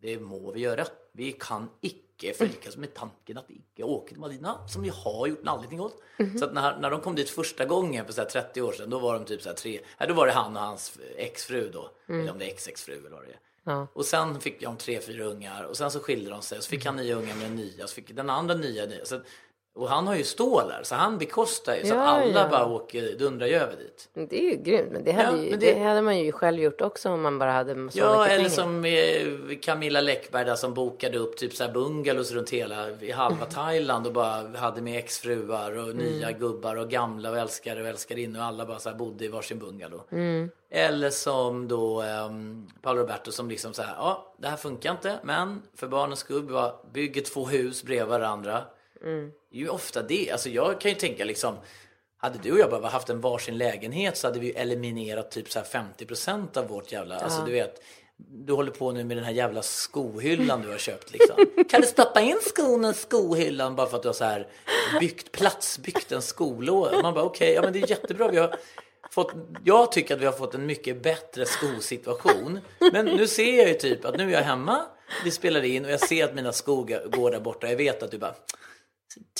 Det 0.00 0.20
må 0.20 0.52
vi 0.52 0.60
göra. 0.60 0.86
Vi 1.12 1.32
kan 1.32 1.68
icke 1.80 2.34
förlikas 2.34 2.76
med 2.76 2.94
tanken 2.94 3.38
att 3.38 3.44
vi 3.48 3.54
icke 3.54 3.82
åker 3.82 4.08
till 4.08 4.20
Maldiverna 4.20 4.68
som 4.68 4.82
vi 4.82 4.88
har 4.88 5.26
gjort 5.26 5.40
en 5.42 5.48
anledning 5.48 5.80
åt. 5.80 6.02
Så 6.38 6.44
att 6.44 6.54
när, 6.54 6.78
när 6.78 6.90
de 6.90 7.00
kom 7.00 7.14
dit 7.14 7.30
första 7.30 7.64
gången 7.64 8.06
för 8.06 8.12
så 8.12 8.20
här 8.20 8.28
30 8.28 8.62
år 8.62 8.72
sedan, 8.72 8.90
då 8.90 8.98
var 8.98 9.14
de 9.14 9.24
typ 9.24 9.42
så 9.42 9.52
tre, 9.52 9.80
nej, 9.98 10.08
då 10.08 10.14
var 10.14 10.26
det 10.26 10.32
han 10.32 10.56
och 10.56 10.62
hans 10.62 10.98
exfru 11.16 11.70
då, 11.70 11.90
eller 12.08 12.32
om 12.32 12.38
det 12.38 12.44
är 12.44 12.48
ex-exfru 12.48 12.98
eller 12.98 13.10
vad 13.10 13.22
det 13.22 13.30
är. 13.30 13.38
Ja. 13.64 13.86
Och 13.92 14.04
sen 14.04 14.40
fick 14.40 14.60
de 14.60 14.76
tre, 14.76 15.00
fyra 15.00 15.24
ungar 15.24 15.64
och 15.64 15.76
sen 15.76 15.90
så 15.90 16.00
skilde 16.00 16.30
de 16.30 16.42
sig 16.42 16.58
och 16.58 16.64
så 16.64 16.70
fick 16.70 16.86
han 16.86 16.96
nya 16.96 17.16
ungar 17.16 17.34
med 17.34 17.44
den 17.44 17.56
nya 17.56 17.86
så 17.86 17.94
fick 17.94 18.16
den 18.16 18.30
andra 18.30 18.54
nya. 18.54 18.86
nya. 18.86 19.04
Så, 19.04 19.20
och 19.78 19.88
han 19.88 20.06
har 20.06 20.14
ju 20.16 20.24
stålar 20.24 20.80
så 20.82 20.94
han 20.94 21.18
bekostar 21.18 21.76
ju 21.76 21.82
så 21.82 21.94
Ja, 21.94 22.02
att 22.02 22.22
alla 22.22 22.40
ja. 22.40 22.48
bara 22.48 22.66
åker, 22.66 23.16
dundrar 23.18 23.46
ju 23.46 23.54
över 23.54 23.76
dit. 23.76 24.08
Det 24.30 24.38
är 24.46 24.50
ju 24.50 24.56
grymt, 24.62 24.92
men 24.92 25.04
det 25.04 25.12
hade, 25.12 25.38
Ja, 25.38 25.44
ju, 25.44 25.50
men 25.50 25.60
det... 25.60 25.72
det- 25.74 25.80
hade 25.84 26.02
man 26.02 26.18
ju 26.18 26.32
själv 26.32 26.62
gjort 26.62 26.80
också 26.80 27.08
om 27.10 27.22
man 27.22 27.38
bara 27.38 27.52
hade 27.52 27.74
så 27.74 27.98
Ja, 27.98 28.18
mycket 28.22 28.32
eller 28.32 28.36
pengar. 28.36 28.48
som 28.48 28.84
eh, 29.52 29.58
Camilla 29.62 30.00
Läckberg 30.00 30.44
där 30.44 30.54
som 30.54 30.74
bokade 30.74 31.18
upp 31.18 31.36
typ 31.36 31.54
så 31.54 31.64
här 31.64 31.72
bungalows 31.72 32.32
runt 32.32 32.50
hela 32.50 32.90
i 33.00 33.10
halva 33.12 33.46
Thailand 33.50 34.06
och 34.06 34.12
bara 34.12 34.58
hade 34.58 34.82
med 34.82 34.98
exfruar 34.98 35.78
och 35.88 35.96
nya 35.96 36.32
gubbar 36.32 36.76
och 36.76 36.90
gamla 36.90 37.30
och 37.30 37.38
älskare 37.38 37.82
och 37.82 37.88
älskarinnor 37.88 38.38
och 38.40 38.44
alla 38.46 38.66
bara 38.66 38.78
så 38.78 38.88
här 38.88 38.96
bodde 38.96 39.24
i 39.24 39.28
varsin 39.28 39.58
bungalow. 39.58 40.00
Eller 40.70 41.10
som 41.10 41.68
då 41.68 42.02
um, 42.02 42.68
Paolo 42.82 43.00
Roberto 43.00 43.32
som 43.32 43.48
liksom 43.50 43.72
så 43.74 43.82
här, 43.82 43.94
ja 43.98 44.34
det 44.38 44.48
här 44.48 44.56
funkar 44.56 44.90
inte 44.90 45.18
men 45.22 45.62
för 45.76 45.86
barnens 45.86 46.18
skull 46.18 46.48
bygger 46.92 47.22
två 47.22 47.44
hus 47.46 47.82
bredvid 47.84 48.08
varandra. 48.08 48.62
Det 49.50 49.56
är 49.56 49.60
ju 49.60 49.68
ofta 49.68 50.02
det, 50.02 50.30
alltså 50.30 50.48
jag 50.48 50.80
kan 50.80 50.90
ju 50.90 50.96
tänka 50.96 51.24
liksom 51.24 51.56
hade 52.20 52.38
du 52.38 52.52
och 52.52 52.58
jag 52.58 52.70
bara 52.70 52.88
haft 52.88 53.10
en 53.10 53.20
varsin 53.20 53.58
lägenhet 53.58 54.16
så 54.16 54.26
hade 54.26 54.40
vi 54.40 54.50
eliminerat 54.50 55.30
typ 55.30 55.50
så 55.50 55.58
här 55.58 55.66
50% 55.66 56.58
av 56.58 56.68
vårt 56.68 56.92
jävla, 56.92 57.18
alltså 57.18 57.44
du 57.44 57.52
vet 57.52 57.82
du 58.18 58.52
håller 58.52 58.70
på 58.70 58.92
nu 58.92 59.04
med 59.04 59.16
den 59.16 59.24
här 59.24 59.32
jävla 59.32 59.62
skohyllan 59.62 60.62
du 60.62 60.68
har 60.68 60.78
köpt 60.78 61.12
liksom. 61.12 61.36
Kan 61.68 61.80
du 61.80 61.86
stoppa 61.86 62.20
in 62.20 62.38
skorna 62.42 62.90
i 62.90 62.94
skohyllan 62.94 63.76
bara 63.76 63.86
för 63.86 63.96
att 63.96 64.02
du 64.02 64.08
har 64.08 64.14
så 64.14 64.24
här 64.24 64.48
byggt, 65.00 65.32
platsbyggt 65.32 66.12
en 66.12 66.22
skolåda? 66.22 67.02
Man 67.02 67.14
bara 67.14 67.24
okej, 67.24 67.52
ja 67.52 67.62
men 67.62 67.72
det 67.72 67.78
är 67.78 67.90
jättebra. 67.90 68.28
Vi 68.28 68.36
har 68.36 68.56
fått, 69.10 69.32
jag 69.64 69.92
tycker 69.92 70.14
att 70.14 70.20
vi 70.20 70.26
har 70.26 70.32
fått 70.32 70.54
en 70.54 70.66
mycket 70.66 71.02
bättre 71.02 71.46
skosituation. 71.46 72.60
Men 72.92 73.06
nu 73.06 73.26
ser 73.26 73.58
jag 73.58 73.68
ju 73.68 73.74
typ 73.74 74.04
att 74.04 74.16
nu 74.16 74.28
är 74.28 74.32
jag 74.32 74.42
hemma, 74.42 74.86
vi 75.24 75.30
spelar 75.30 75.64
in 75.64 75.84
och 75.84 75.90
jag 75.90 76.00
ser 76.00 76.24
att 76.24 76.34
mina 76.34 76.52
skor 76.52 77.08
går 77.10 77.30
där 77.30 77.40
borta. 77.40 77.68
Jag 77.68 77.76
vet 77.76 78.02
att 78.02 78.10
du 78.10 78.18
bara 78.18 78.34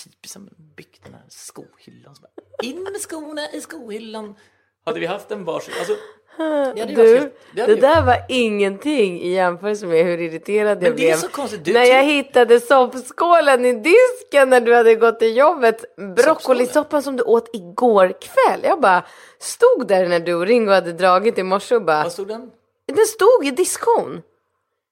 typiskt 0.04 0.32
som 0.32 0.48
byggt 0.76 1.04
den 1.04 1.14
här 1.14 1.24
skohyllan. 1.28 2.14
Så 2.14 2.22
bara, 2.22 2.66
in 2.68 2.82
med 2.82 3.00
skorna 3.00 3.50
i 3.52 3.60
skohyllan. 3.60 4.34
Hade 4.86 5.00
vi 5.00 5.06
haft 5.06 5.30
en 5.30 5.44
varsin, 5.44 5.74
alltså. 5.78 5.96
det 6.74 6.84
Du, 6.94 7.18
varit- 7.18 7.32
det, 7.54 7.66
ju- 7.68 7.74
där 7.76 8.02
var 8.06 8.24
ingenting 8.28 9.22
i 9.22 9.28
jämförelse 9.32 9.86
med 9.86 10.04
hur 10.04 10.18
irriterad 10.20 10.82
jag 10.82 10.90
det 10.92 10.96
blev 10.96 11.18
när 11.74 11.84
jag 11.84 12.04
hittade 12.04 12.60
soppskålen 12.60 13.64
i 13.64 13.72
disken 13.72 14.50
när 14.50 14.60
du 14.60 14.74
hade 14.74 14.94
gått 14.94 15.18
till 15.18 15.36
jobbet. 15.36 15.84
Broccolisoppan 16.16 17.02
som 17.02 17.16
du 17.16 17.22
åt 17.22 17.50
igår 17.54 18.12
kväll. 18.20 18.60
Jag 18.62 18.80
bara 18.80 19.04
stod 19.38 19.88
där 19.88 20.08
när 20.08 20.20
du 20.20 20.34
och 20.34 20.46
Ringo 20.46 20.70
hade 20.72 20.92
dragit 20.92 21.38
i 21.38 21.42
morse 21.42 21.74
och 21.76 21.84
bara 21.84 22.02
Vad 22.02 22.12
stod 22.12 22.28
den? 22.28 22.50
Den 22.86 23.06
stod 23.06 23.46
i 23.46 23.50
diskon. 23.50 24.22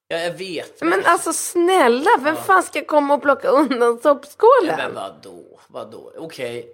Ja, 0.08 0.16
jag 0.18 0.30
vet. 0.32 0.82
Men 0.82 1.02
alltså 1.04 1.32
snälla, 1.32 2.10
vem 2.20 2.36
fan 2.36 2.62
ska 2.62 2.84
komma 2.84 3.14
och 3.14 3.22
plocka 3.22 3.48
undan 3.48 3.78
Ja, 3.80 3.86
men 3.92 3.98
soppskålen? 4.02 4.94
vadå? 4.94 5.42
Vadå? 5.68 6.12
Okej, 6.18 6.66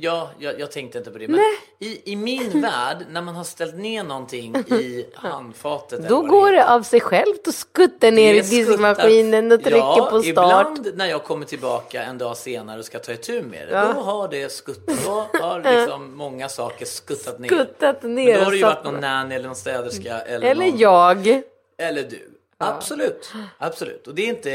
ja, 0.00 0.30
jag, 0.38 0.60
jag 0.60 0.72
tänkte 0.72 0.98
inte 0.98 1.10
på 1.10 1.18
det. 1.18 1.28
Men 1.28 1.40
i, 1.78 2.12
i 2.12 2.16
min 2.16 2.60
värld, 2.62 2.96
när 3.10 3.22
man 3.22 3.34
har 3.34 3.44
ställt 3.44 3.74
ner 3.74 4.04
någonting 4.04 4.56
i 4.56 5.06
handfatet. 5.14 6.08
Då 6.08 6.20
går 6.22 6.46
heter, 6.46 6.56
det 6.56 6.70
av 6.70 6.82
sig 6.82 7.00
självt 7.00 7.48
att 7.48 7.54
skutta 7.54 8.10
ner 8.10 8.34
i 8.34 8.38
det 8.38 8.44
skuttar- 8.44 8.66
diskmaskinen 8.66 9.52
och 9.52 9.60
trycker 9.62 9.76
ja, 9.78 10.08
på 10.10 10.22
start. 10.22 10.24
ibland 10.26 10.90
när 10.94 11.06
jag 11.06 11.24
kommer 11.24 11.46
tillbaka 11.46 12.02
en 12.02 12.18
dag 12.18 12.36
senare 12.36 12.78
och 12.78 12.84
ska 12.84 12.98
ta 12.98 13.12
itu 13.12 13.42
med 13.42 13.68
det, 13.68 13.92
då 13.94 14.00
har 14.00 14.28
det 14.28 14.52
skuttat. 14.52 15.04
Då 15.06 15.26
har 15.40 15.60
liksom 15.80 16.16
många 16.16 16.48
saker 16.48 16.86
skuttat 16.86 17.38
ner. 17.40 17.48
Skuttat 17.48 18.02
ner 18.02 18.26
Men 18.26 18.34
då 18.34 18.38
och 18.38 18.44
har 18.44 18.50
det 18.50 18.56
ju 18.56 18.62
varit 18.64 18.84
någon 18.84 19.00
nanny 19.00 19.34
eller 19.34 19.46
någon 19.46 19.56
städerska. 19.56 20.18
Eller, 20.20 20.48
Eller 20.50 20.66
någon, 20.70 20.78
jag. 20.78 21.42
Eller 21.78 22.02
du. 22.02 22.28
Absolut, 22.62 23.32
absolut. 23.58 24.06
Och 24.06 24.14
det 24.14 24.22
är 24.22 24.28
inte, 24.28 24.50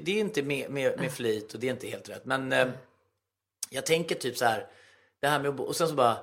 det, 0.00 0.16
är 0.16 0.20
inte 0.20 0.42
med, 0.42 0.70
med, 0.70 1.00
med 1.00 1.12
flit 1.12 1.54
och 1.54 1.60
det 1.60 1.68
är 1.68 1.72
inte 1.72 1.86
helt 1.86 2.08
rätt. 2.08 2.24
Men 2.24 2.52
eh, 2.52 2.68
jag 3.70 3.86
tänker 3.86 4.14
typ 4.14 4.36
så 4.36 4.44
här, 4.44 4.66
det 5.20 5.28
här 5.28 5.38
med 5.38 5.48
att 5.48 5.54
bo, 5.54 5.64
och 5.64 5.76
sen 5.76 5.88
så 5.88 5.94
bara, 5.94 6.16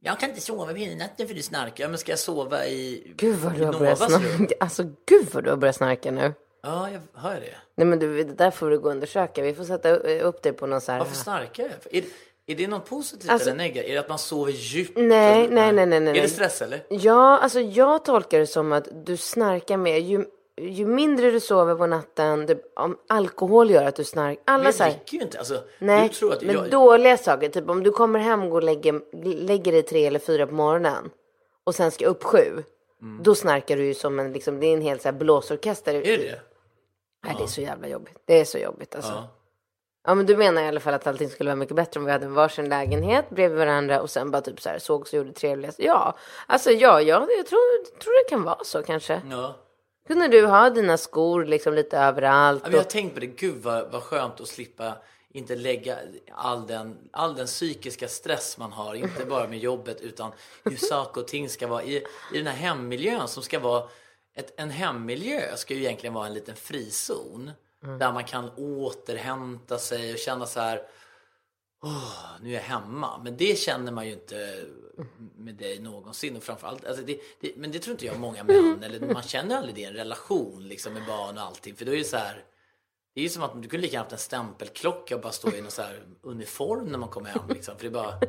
jag 0.00 0.20
kan 0.20 0.28
inte 0.28 0.40
sova 0.40 0.72
hela 0.72 1.04
natten 1.04 1.28
för 1.28 1.34
du 1.34 1.42
snarkar. 1.42 1.84
Ja, 1.84 1.88
men 1.88 1.98
ska 1.98 2.12
jag 2.12 2.18
sova 2.18 2.66
i 2.66 3.12
Gud 3.16 3.36
vad 3.36 3.54
du 3.54 3.64
har 3.64 3.72
börjat 3.72 3.98
snarka. 3.98 4.54
Alltså 4.60 4.82
gud 5.06 5.28
vad 5.32 5.44
du 5.44 5.50
har 5.50 5.56
börjat 5.56 5.76
snarka 5.76 6.10
nu. 6.10 6.34
Ja, 6.62 6.90
jag 6.90 7.00
hör 7.12 7.40
det. 7.40 7.56
Nej 7.74 7.86
men 7.86 7.98
du, 7.98 8.24
det 8.24 8.34
där 8.34 8.50
får 8.50 8.70
du 8.70 8.78
gå 8.78 8.84
och 8.84 8.90
undersöka. 8.90 9.42
Vi 9.42 9.54
får 9.54 9.64
sätta 9.64 9.90
upp 10.20 10.42
det 10.42 10.52
på 10.52 10.66
någon 10.66 10.80
så 10.80 10.92
här. 10.92 10.98
Varför 10.98 11.14
snarkar 11.14 11.62
jag? 11.62 11.96
Är, 11.96 12.04
är 12.48 12.54
det 12.54 12.68
något 12.68 12.88
positivt 12.88 13.30
Alltså- 13.30 13.48
eller 13.48 13.58
negativt? 13.58 13.90
Är 13.90 13.94
det 13.94 14.00
att 14.00 14.08
man 14.08 14.18
sover 14.18 14.52
djupt? 14.52 14.92
Nej, 14.96 15.46
Så- 15.46 15.54
nej, 15.54 15.72
nej, 15.72 15.86
nej, 15.86 16.00
nej. 16.00 16.18
Är 16.18 16.22
det 16.22 16.28
stress 16.28 16.62
eller? 16.62 16.82
Ja, 16.88 17.38
alltså 17.38 17.60
jag 17.60 18.04
tolkar 18.04 18.38
det 18.38 18.46
som 18.46 18.72
att 18.72 18.88
du 19.06 19.16
snarkar 19.16 19.76
mer. 19.76 19.96
Ju, 19.96 20.24
ju 20.60 20.86
mindre 20.86 21.30
du 21.30 21.40
sover 21.40 21.74
på 21.74 21.86
natten, 21.86 22.46
det, 22.46 22.58
om 22.76 22.98
alkohol 23.08 23.70
gör 23.70 23.84
att 23.84 23.96
du 23.96 24.04
snarkar. 24.04 24.42
Alla 24.46 24.64
Men 24.64 24.72
här, 24.78 24.90
räcker 24.90 25.16
ju 25.16 25.22
inte. 25.22 25.38
Alltså, 25.38 25.62
nej, 25.78 26.08
du 26.08 26.14
tror 26.14 26.32
att 26.32 26.42
men 26.42 26.54
jag, 26.54 26.70
dåliga 26.70 27.16
saker. 27.16 27.48
Typ 27.48 27.68
om 27.68 27.82
du 27.82 27.90
kommer 27.90 28.18
hem 28.18 28.42
och 28.42 28.50
går 28.50 28.56
och 28.60 28.64
lägger, 28.64 29.00
lägger 29.46 29.72
dig 29.72 29.82
tre 29.82 30.06
eller 30.06 30.18
fyra 30.18 30.46
på 30.46 30.54
morgonen 30.54 31.10
och 31.64 31.74
sen 31.74 31.90
ska 31.90 32.06
upp 32.06 32.24
sju. 32.24 32.62
Då 33.22 33.34
snarkar 33.34 33.76
du 33.76 33.86
ju 33.86 33.94
som 33.94 34.18
en, 34.18 34.32
liksom, 34.32 34.60
det 34.60 34.66
är 34.66 34.72
en 34.72 34.80
hel 34.82 35.00
så 35.00 35.08
här 35.08 35.12
blåsorkester. 35.12 35.94
Mm. 35.94 36.02
Är 36.06 36.18
det? 36.18 36.40
Nej, 37.26 37.34
det 37.38 37.42
är 37.44 37.46
så 37.48 37.60
jävla 37.60 37.88
jobbigt. 37.88 38.14
Det 38.24 38.40
är 38.40 38.44
så 38.44 38.58
jobbigt 38.58 38.94
alltså. 38.94 39.12
Ja. 39.12 39.28
Ja. 40.08 40.14
men 40.14 40.26
du 40.26 40.36
menar 40.36 40.62
i 40.62 40.66
alla 40.66 40.80
fall 40.80 40.94
att 40.94 41.06
allting 41.06 41.28
skulle 41.28 41.50
vara 41.50 41.56
mycket 41.56 41.76
bättre 41.76 42.00
om 42.00 42.06
vi 42.06 42.12
hade 42.12 42.26
en 42.26 42.34
varsin 42.34 42.68
lägenhet 42.68 43.30
bredvid 43.30 43.58
varandra 43.58 44.00
och 44.00 44.10
sen 44.10 44.30
bara 44.30 44.42
typ 44.42 44.60
så 44.60 44.68
här 44.68 44.78
sågs 44.78 45.12
och 45.12 45.16
gjorde 45.16 45.32
trevligast. 45.32 45.78
Ja, 45.78 46.16
alltså 46.46 46.70
ja, 46.70 47.00
ja 47.00 47.26
jag 47.36 47.46
tror, 47.46 47.98
tror 47.98 48.24
det 48.24 48.30
kan 48.30 48.42
vara 48.42 48.64
så 48.64 48.82
kanske. 48.82 49.22
Ja. 49.30 49.56
Kunde 50.06 50.28
du 50.28 50.46
ha 50.46 50.70
dina 50.70 50.96
skor 50.96 51.44
liksom 51.44 51.74
lite 51.74 51.98
överallt? 51.98 52.62
Ja, 52.62 52.68
men 52.68 52.76
jag 52.76 52.84
har 52.84 52.90
tänkt 52.90 53.14
på 53.14 53.20
det, 53.20 53.26
gud 53.26 53.62
vad, 53.62 53.92
vad 53.92 54.02
skönt 54.02 54.40
att 54.40 54.48
slippa 54.48 54.92
inte 55.30 55.56
lägga 55.56 55.98
all 56.34 56.66
den, 56.66 57.08
all 57.12 57.34
den 57.34 57.46
psykiska 57.46 58.08
stress 58.08 58.58
man 58.58 58.72
har, 58.72 58.94
inte 58.94 59.24
bara 59.24 59.48
med 59.48 59.58
jobbet 59.58 60.00
utan 60.00 60.32
hur 60.64 60.76
saker 60.88 61.20
och 61.20 61.28
ting 61.28 61.48
ska 61.48 61.66
vara 61.66 61.82
i, 61.82 61.96
i 62.34 62.38
den 62.38 62.46
här 62.46 62.54
hemmiljön 62.54 63.28
som 63.28 63.42
ska 63.42 63.58
vara 63.58 63.88
ett, 64.34 64.60
en 64.60 64.70
hemmiljö 64.70 65.56
ska 65.56 65.74
ju 65.74 65.80
egentligen 65.80 66.14
vara 66.14 66.26
en 66.26 66.34
liten 66.34 66.56
frizon 66.56 67.50
där 67.80 68.12
man 68.12 68.24
kan 68.24 68.50
återhämta 68.56 69.78
sig 69.78 70.12
och 70.12 70.18
känna 70.18 70.46
så 70.46 70.60
här 70.60 70.82
Åh, 71.82 72.24
nu 72.42 72.50
är 72.50 72.54
jag 72.54 72.60
hemma. 72.60 73.20
Men 73.24 73.36
det 73.36 73.58
känner 73.58 73.92
man 73.92 74.06
ju 74.06 74.12
inte 74.12 74.64
med 75.36 75.54
dig 75.54 75.78
någonsin. 75.78 76.36
Och 76.36 76.42
framförallt, 76.42 76.84
alltså 76.84 77.02
det, 77.04 77.20
det, 77.40 77.52
men 77.56 77.72
det 77.72 77.78
tror 77.78 77.92
inte 77.92 78.06
jag 78.06 78.18
många 78.18 78.44
män, 78.44 78.82
eller 78.82 79.12
man 79.12 79.22
känner 79.22 79.56
aldrig 79.56 79.74
det 79.74 79.80
i 79.80 79.84
en 79.84 79.92
relation 79.92 80.68
liksom 80.68 80.92
med 80.94 81.06
barn 81.06 81.38
och 81.38 81.44
allting. 81.44 81.76
För 81.76 81.84
då 81.84 81.92
är 81.92 81.96
det 81.96 82.04
så 82.04 82.16
här, 82.16 82.44
det 83.14 83.20
är 83.20 83.22
ju 83.22 83.28
som 83.28 83.42
att 83.42 83.62
du 83.62 83.68
kunde 83.68 83.82
lika 83.82 83.92
gärna 83.92 84.04
haft 84.04 84.12
en 84.12 84.18
stämpelklocka 84.18 85.14
och 85.14 85.20
bara 85.20 85.32
stå 85.32 85.52
i 85.52 85.60
någon 85.60 85.70
så 85.70 85.82
här 85.82 86.06
uniform 86.22 86.86
när 86.86 86.98
man 86.98 87.08
kommer 87.08 87.30
hem. 87.30 87.48
Liksom. 87.48 87.76
För 87.76 87.82
det 87.82 87.88
är 87.88 87.92
bara, 87.92 88.20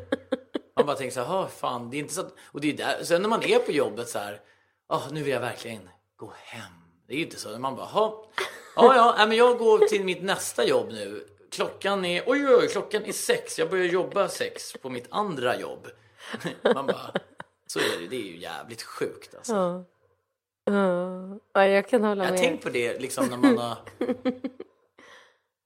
man 0.76 0.86
bara 0.86 0.96
tänker 0.96 1.14
så 1.14 1.24
här, 1.24 1.44
"Ah, 1.44 1.48
fan, 1.48 1.90
det 1.90 1.98
är 1.98 2.00
inte 2.00 2.14
så 2.14 2.22
att, 2.22 2.34
och 2.40 2.62
det 2.62 2.70
är 2.70 2.78
där, 2.78 3.04
sen 3.04 3.22
när 3.22 3.30
man 3.30 3.44
är 3.44 3.60
på 3.60 3.72
jobbet 3.72 4.10
så 4.10 4.20
här, 4.20 4.42
"Ah, 4.88 5.02
nu 5.12 5.24
vill 5.24 5.34
jag 5.34 5.42
verkligen 5.42 5.90
gå 6.16 6.34
hem. 6.36 6.74
Det 7.08 7.14
är 7.14 7.18
ju 7.18 7.24
inte 7.24 7.40
så, 7.40 7.60
man 7.60 7.76
bara, 7.76 7.86
"Ha, 7.86 8.32
ja, 8.86 9.16
ja, 9.18 9.26
men 9.26 9.38
jag 9.38 9.58
går 9.58 9.80
till 9.80 10.04
mitt 10.04 10.24
nästa 10.24 10.66
jobb 10.66 10.88
nu. 10.92 11.26
Klockan 11.52 12.06
är, 12.06 12.24
oj, 12.26 12.56
oj, 12.56 12.68
klockan 12.68 13.06
är 13.06 13.12
sex, 13.12 13.60
jag 13.60 13.70
börjar 13.70 13.86
jobba 13.86 14.28
sex 14.28 14.74
på 14.82 14.90
mitt 14.90 15.08
andra 15.10 15.60
jobb. 15.60 15.88
Man 16.76 16.86
bara, 16.86 17.12
så 17.68 17.80
är 17.80 18.00
det, 18.02 18.08
det 18.08 18.16
är 18.16 18.26
ju 18.32 18.38
jävligt 18.38 18.82
sjukt 18.82 19.36
alltså. 19.36 19.54
ja. 19.54 19.86
Ja, 20.72 21.40
ja, 21.54 21.66
jag 21.68 21.88
kan 21.88 22.04
hålla 22.04 22.24
Jag 22.24 22.32
med. 22.32 22.40
tänkt 22.40 22.64
på 22.64 22.70
det 22.70 23.00
liksom 23.00 23.26
när 23.28 23.38
man 23.38 23.58
har, 23.58 23.78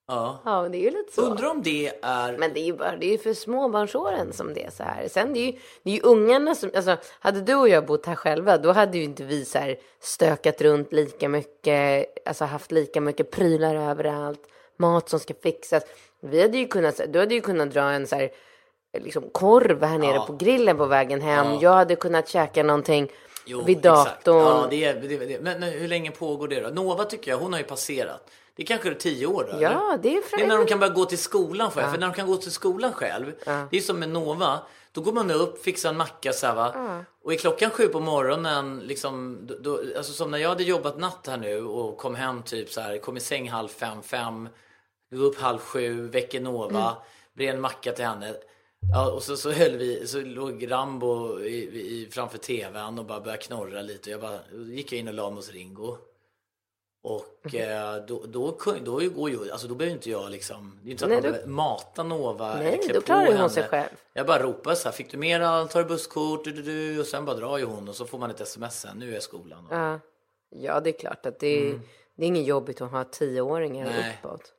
ja. 0.08 0.42
Ja, 0.44 0.68
det 0.68 0.78
är 0.78 0.80
ju 0.82 0.90
lite 0.90 1.12
så. 1.12 1.22
Undrar 1.22 1.50
om 1.50 1.62
det 1.62 1.92
är, 2.02 2.38
Men 2.38 2.54
det 2.54 2.60
är 2.60 2.64
ju 2.64 2.72
bara, 2.72 2.96
det 2.96 3.14
är 3.14 3.18
för 3.18 3.34
småbarnsåren 3.34 4.32
som 4.32 4.54
det 4.54 4.64
är 4.64 4.70
så 4.70 4.82
här. 4.82 5.08
Sen 5.08 5.32
det 5.32 5.40
är 5.40 5.46
ju, 5.46 5.58
det 5.82 5.90
är 5.90 5.94
ju 5.94 6.00
ungarna 6.02 6.54
som, 6.54 6.70
alltså 6.76 6.96
hade 7.20 7.40
du 7.40 7.54
och 7.54 7.68
jag 7.68 7.86
bott 7.86 8.06
här 8.06 8.14
själva 8.14 8.58
då 8.58 8.72
hade 8.72 8.98
ju 8.98 9.04
inte 9.04 9.24
vi 9.24 9.44
så 9.44 9.58
här 9.58 9.76
stökat 10.00 10.60
runt 10.60 10.92
lika 10.92 11.28
mycket, 11.28 12.06
alltså 12.28 12.44
haft 12.44 12.72
lika 12.72 13.00
mycket 13.00 13.30
prylar 13.30 13.74
överallt, 13.74 14.40
mat 14.78 15.08
som 15.08 15.20
ska 15.20 15.34
fixas. 15.42 15.82
Vi 16.20 16.42
hade 16.42 16.58
ju 16.58 16.66
kunnat, 16.66 17.00
du 17.08 17.18
hade 17.18 17.34
ju 17.34 17.40
kunnat 17.40 17.70
dra 17.70 17.82
en 17.82 18.06
så 18.06 18.16
här 18.16 18.30
liksom 18.98 19.30
korv 19.32 19.82
här 19.82 19.98
nere 19.98 20.14
Ja. 20.14 20.24
på 20.26 20.32
grillen 20.36 20.76
på 20.76 20.86
vägen 20.86 21.20
hem. 21.20 21.46
Ja. 21.46 21.58
Jag 21.62 21.72
hade 21.72 21.96
kunnat 21.96 22.28
käka 22.28 22.62
någonting 22.62 23.12
jo, 23.46 23.62
vid 23.64 23.78
exakt. 23.78 24.24
datorn. 24.24 24.60
Ja, 24.62 24.66
det 24.70 24.84
är, 24.84 24.94
det 24.94 25.16
det 25.16 25.40
men 25.40 25.62
hur 25.62 25.88
länge 25.88 26.10
pågår 26.10 26.48
det 26.48 26.60
då? 26.60 26.68
Nova 26.68 27.04
tycker 27.04 27.30
jag, 27.30 27.38
hon 27.38 27.52
har 27.52 27.60
ju 27.60 27.66
passerat. 27.66 28.30
Det 28.56 28.62
är 28.62 28.66
kanske 28.66 28.90
är 28.90 28.94
tio 28.94 29.26
år 29.26 29.44
då? 29.44 29.50
eller? 29.50 29.62
Ja, 29.62 29.98
det 30.02 30.16
är 30.16 30.22
Det 30.36 30.42
är 30.42 30.46
när 30.46 30.58
de 30.58 30.66
kan 30.66 30.78
börja 30.78 30.92
gå 30.92 31.04
till 31.04 31.18
skolan 31.18 31.70
själv. 31.70 31.90
För 31.90 31.98
när 31.98 32.06
de 32.06 32.14
kan 32.14 32.26
gå 32.26 32.36
till 32.36 32.52
skolan 32.52 32.92
själv, 32.92 33.32
det 33.70 33.76
är 33.76 33.80
som 33.80 33.98
med 33.98 34.08
Nova. 34.08 34.58
Då 34.92 35.00
går 35.00 35.12
man 35.12 35.30
upp, 35.30 35.64
fixar 35.64 35.88
en 35.88 35.96
macka 35.96 36.32
så 36.32 36.46
här, 36.46 36.54
va. 36.54 37.04
Och 37.24 37.32
är 37.32 37.36
klockan 37.36 37.70
sju 37.70 37.88
på 37.88 38.00
morgonen, 38.00 38.80
liksom, 38.80 39.38
då, 39.46 39.54
då, 39.60 39.80
alltså 39.96 40.12
som 40.12 40.30
när 40.30 40.38
jag 40.38 40.48
hade 40.48 40.62
jobbat 40.62 40.98
natt 40.98 41.26
här 41.26 41.36
nu 41.36 41.64
och 41.64 41.98
kom 41.98 42.14
hem 42.14 42.42
typ 42.42 42.70
så 42.70 42.80
här, 42.80 42.98
kom 42.98 43.16
i 43.16 43.20
säng 43.20 43.50
halv 43.50 43.68
fem, 43.68 44.02
fem, 44.02 44.48
gå 45.10 45.22
upp 45.22 45.38
halv 45.40 45.58
sju, 45.58 46.08
väcker 46.08 46.40
Nova, 46.40 46.96
bred 47.36 47.54
en 47.54 47.60
macka 47.60 47.92
till 47.92 48.04
henne. 48.04 48.34
Ja, 48.92 49.10
och 49.10 49.22
så, 49.22 49.36
så 49.36 49.50
höll 49.50 49.76
vi, 49.76 50.06
så 50.06 50.20
låg 50.20 50.70
Rambo 50.70 51.40
i, 51.40 51.56
i, 51.80 52.08
framför 52.10 52.38
tvn 52.38 52.98
och 52.98 53.04
bara 53.04 53.20
började 53.20 53.42
knorra 53.42 53.82
lite. 53.82 54.10
Och 54.10 54.14
jag 54.14 54.20
bara, 54.20 54.38
gick 54.66 54.92
jag 54.92 54.98
in 54.98 55.08
och 55.08 55.14
la 55.14 55.30
mig 55.30 55.36
hos 55.36 55.50
Ringo. 55.50 55.98
Och 57.06 57.54
eh, 57.54 58.04
då, 58.06 58.22
då, 58.26 58.50
kun- 58.58 58.84
då 58.84 58.92
går 59.08 59.30
ju, 59.30 59.50
alltså 59.50 59.68
då 59.68 59.74
behöver 59.74 59.96
inte 59.96 60.10
jag 60.10 60.30
liksom, 60.30 60.78
det 60.82 60.88
är 60.88 60.90
inte 60.90 61.00
så 61.08 61.14
att 61.14 61.22
Nej, 61.22 61.32
man 61.32 61.40
då- 61.44 61.50
mata 61.50 62.02
Nova 62.02 62.54
Nej, 62.56 62.78
eller 62.84 62.94
då 62.94 63.00
klarar 63.00 63.26
hon 63.26 63.36
henne. 63.36 63.48
sig 63.50 63.62
själv. 63.64 63.88
Jag 64.12 64.26
bara 64.26 64.42
ropar 64.42 64.74
så 64.74 64.88
här, 64.88 64.92
fick 64.96 65.10
du 65.10 65.16
mera, 65.18 65.64
tar 65.66 65.82
du 65.82 65.88
busskort, 65.88 66.44
du, 66.44 66.50
du, 66.52 66.62
du, 66.62 67.00
och 67.00 67.06
sen 67.06 67.24
bara 67.24 67.36
drar 67.36 67.58
ju 67.58 67.64
hon 67.64 67.88
och 67.88 67.94
så 67.94 68.04
får 68.06 68.18
man 68.18 68.30
ett 68.30 68.40
sms 68.40 68.80
sen, 68.80 68.98
nu 68.98 69.16
är 69.16 69.20
skolan. 69.20 69.66
Ja. 69.70 70.00
ja, 70.50 70.80
det 70.80 70.90
är 70.90 70.98
klart 70.98 71.26
att 71.26 71.38
det 71.38 71.46
är, 71.68 71.80
det 72.16 72.24
är 72.24 72.26
inget 72.28 72.46
jobbigt 72.46 72.80
att 72.80 72.90
ha 72.90 73.04
tioåringar 73.04 73.86
Mm. 73.86 74.00
Nej. 74.00 74.18
uppåt. 74.22 74.52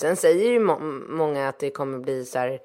Sen 0.00 0.16
säger 0.16 0.50
ju 0.50 0.60
må 0.60 0.78
många 1.08 1.48
att 1.48 1.58
det 1.58 1.70
kommer 1.70 1.98
bli 1.98 2.24
så 2.24 2.38
här 2.38 2.60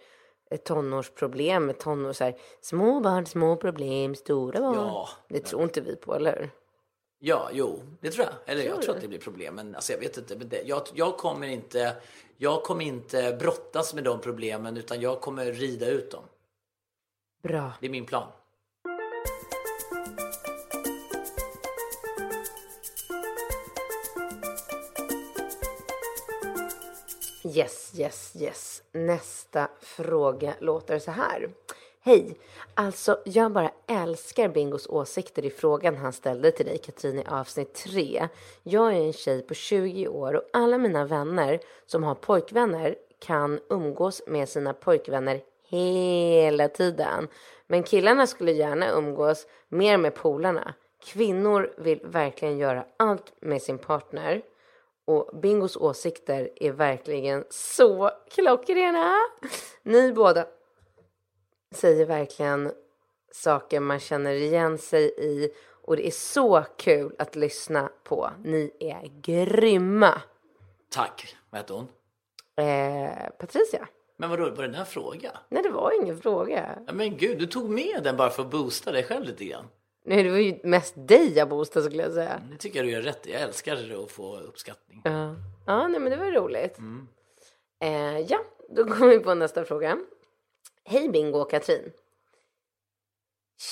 ett 0.51 0.65
tonårsproblem 0.65 1.65
med 1.65 1.79
tonår, 1.79 2.13
så 2.13 2.23
här, 2.23 2.35
små 2.61 2.99
barn, 2.99 3.25
små 3.25 3.55
problem, 3.55 4.15
stora 4.15 4.59
barn. 4.59 4.75
Ja. 4.75 5.09
Det 5.29 5.39
tror 5.39 5.63
inte 5.63 5.81
vi 5.81 5.95
på, 5.95 6.15
eller 6.15 6.31
hur? 6.39 6.49
Ja, 7.19 7.49
jo, 7.53 7.83
det 8.01 8.11
tror 8.11 8.25
jag. 8.25 8.33
Eller 8.45 8.63
jag 8.63 8.73
Tror 8.73 8.81
tror 8.81 8.93
du? 8.93 8.97
att 8.97 9.01
det 9.01 9.07
blir 9.07 9.19
problem, 9.19 9.55
men 9.55 9.75
alltså 9.75 9.93
jag 9.93 9.99
vet 9.99 10.17
inte. 10.17 10.35
Men 10.37 10.49
det, 10.49 10.61
jag, 10.65 10.81
jag 10.93 11.17
kommer 11.17 11.47
inte, 11.47 11.95
jag 12.37 12.63
kommer 12.63 12.85
inte 12.85 13.37
brottas 13.39 13.93
med 13.93 14.03
de 14.03 14.21
problemen 14.21 14.77
utan 14.77 15.01
jag 15.01 15.21
kommer 15.21 15.45
rida 15.45 15.87
ut 15.87 16.11
dem. 16.11 16.23
Bra. 17.43 17.71
Det 17.79 17.85
är 17.85 17.89
min 17.89 18.05
plan. 18.05 18.27
Yes, 27.55 27.93
yes, 27.97 28.33
yes. 28.39 28.83
Nästa 28.91 29.69
fråga 29.81 30.53
låter 30.59 30.99
så 30.99 31.11
här. 31.11 31.49
Hej! 32.07 32.37
Alltså, 32.73 33.19
jag 33.25 33.51
bara 33.51 33.71
älskar 33.87 34.49
Bingos 34.49 34.87
åsikter 34.87 35.45
i 35.45 35.49
frågan 35.49 35.97
han 35.97 36.13
ställde 36.13 36.51
till 36.51 36.65
dig, 36.65 36.77
Katrin, 36.77 37.19
i 37.19 37.23
avsnitt 37.27 37.73
3. 37.73 38.27
Jag 38.63 38.93
är 38.93 39.01
en 39.01 39.13
tjej 39.13 39.41
på 39.41 39.53
20 39.53 40.07
år 40.07 40.33
och 40.33 40.43
alla 40.53 40.77
mina 40.77 41.05
vänner 41.05 41.59
som 41.85 42.03
har 42.03 42.15
pojkvänner 42.15 42.95
kan 43.19 43.59
umgås 43.69 44.21
med 44.27 44.49
sina 44.49 44.73
pojkvänner 44.73 45.41
hela 45.69 46.67
tiden. 46.67 47.27
Men 47.67 47.83
killarna 47.83 48.27
skulle 48.27 48.51
gärna 48.51 48.91
umgås 48.91 49.47
mer 49.69 49.97
med 49.97 50.15
polarna. 50.15 50.73
Kvinnor 51.05 51.73
vill 51.77 51.99
verkligen 52.03 52.57
göra 52.57 52.85
allt 52.97 53.33
med 53.39 53.61
sin 53.61 53.77
partner. 53.77 54.41
Och 55.05 55.39
Bingos 55.39 55.77
åsikter 55.77 56.49
är 56.55 56.71
verkligen 56.71 57.45
så 57.49 58.11
klockrena. 58.29 59.13
Ni 59.83 60.13
båda 60.13 60.45
säger 61.71 62.05
verkligen 62.05 62.71
saker 63.31 63.79
man 63.79 63.99
känner 63.99 64.33
igen 64.33 64.77
sig 64.77 65.13
i 65.17 65.51
Och 65.81 65.95
det 65.95 66.07
är 66.07 66.11
så 66.11 66.65
kul 66.77 67.15
att 67.19 67.35
lyssna 67.35 67.89
på. 68.03 68.31
Ni 68.43 68.71
är 68.79 69.21
grymma. 69.21 70.21
Tack. 70.91 71.35
Vad 71.49 71.61
heter 71.61 71.73
hon? 71.73 71.87
Eh, 72.65 73.29
Patricia? 73.39 73.87
Men 74.17 74.29
vadå, 74.29 74.49
var 74.49 74.67
det 74.67 74.77
en 74.77 74.85
fråga? 74.85 75.31
Nej, 75.49 75.63
det 75.63 75.69
var 75.69 76.03
ingen 76.03 76.17
fråga. 76.17 76.79
Ja, 76.87 76.93
men 76.93 77.17
gud, 77.17 77.39
du 77.39 77.47
tog 77.47 77.69
med 77.69 78.03
den 78.03 78.17
bara 78.17 78.29
för 78.29 78.43
att 78.43 78.51
boosta 78.51 78.91
dig 78.91 79.03
själv 79.03 79.25
lite 79.25 79.45
grann. 79.45 79.65
Nej, 80.05 80.23
det 80.23 80.29
var 80.29 80.37
ju 80.37 80.59
mest 80.63 80.93
dig 80.95 81.33
jag 81.35 81.49
boostade 81.49 81.85
skulle 81.85 82.03
jag 82.03 82.13
säga. 82.13 82.41
Det 82.51 82.57
tycker 82.57 82.79
jag 82.79 82.85
du 82.85 82.91
gör 82.91 83.01
rätt 83.01 83.27
i. 83.27 83.31
Jag 83.31 83.41
älskar 83.41 84.03
att 84.03 84.11
få 84.11 84.39
uppskattning. 84.39 85.01
Ja, 85.03 85.35
ja 85.65 85.87
nej, 85.87 85.99
men 85.99 86.11
det 86.11 86.17
var 86.17 86.31
roligt. 86.31 86.77
Eh, 87.81 88.19
ja, 88.19 88.39
då 88.69 88.83
går 88.83 89.07
vi 89.07 89.19
på 89.19 89.33
nästa 89.33 89.65
fråga. 89.65 89.97
Hej 90.89 91.09
Bingo 91.09 91.39
och 91.39 91.51
Katrin. 91.51 91.91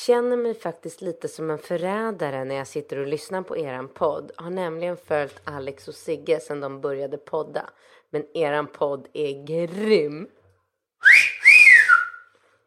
Känner 0.06 0.38
mig 0.38 0.54
faktiskt 0.54 1.02
lite 1.02 1.28
som 1.28 1.50
en 1.50 1.58
förrädare 1.58 2.44
när 2.44 2.56
jag 2.56 2.68
sitter 2.68 2.98
och 2.98 3.08
lyssnar 3.08 3.42
på 3.42 3.58
eran 3.58 3.88
podd. 3.88 4.32
Har 4.36 4.50
nämligen 4.50 4.98
följt 4.98 5.42
Alex 5.44 5.88
och 5.88 5.96
Sigge 5.96 6.40
sedan 6.40 6.60
de 6.60 6.82
började 6.82 7.18
podda. 7.18 7.70
Men 8.10 8.38
eran 8.38 8.68
podd 8.68 9.08
är 9.14 9.46
grym. 9.46 10.28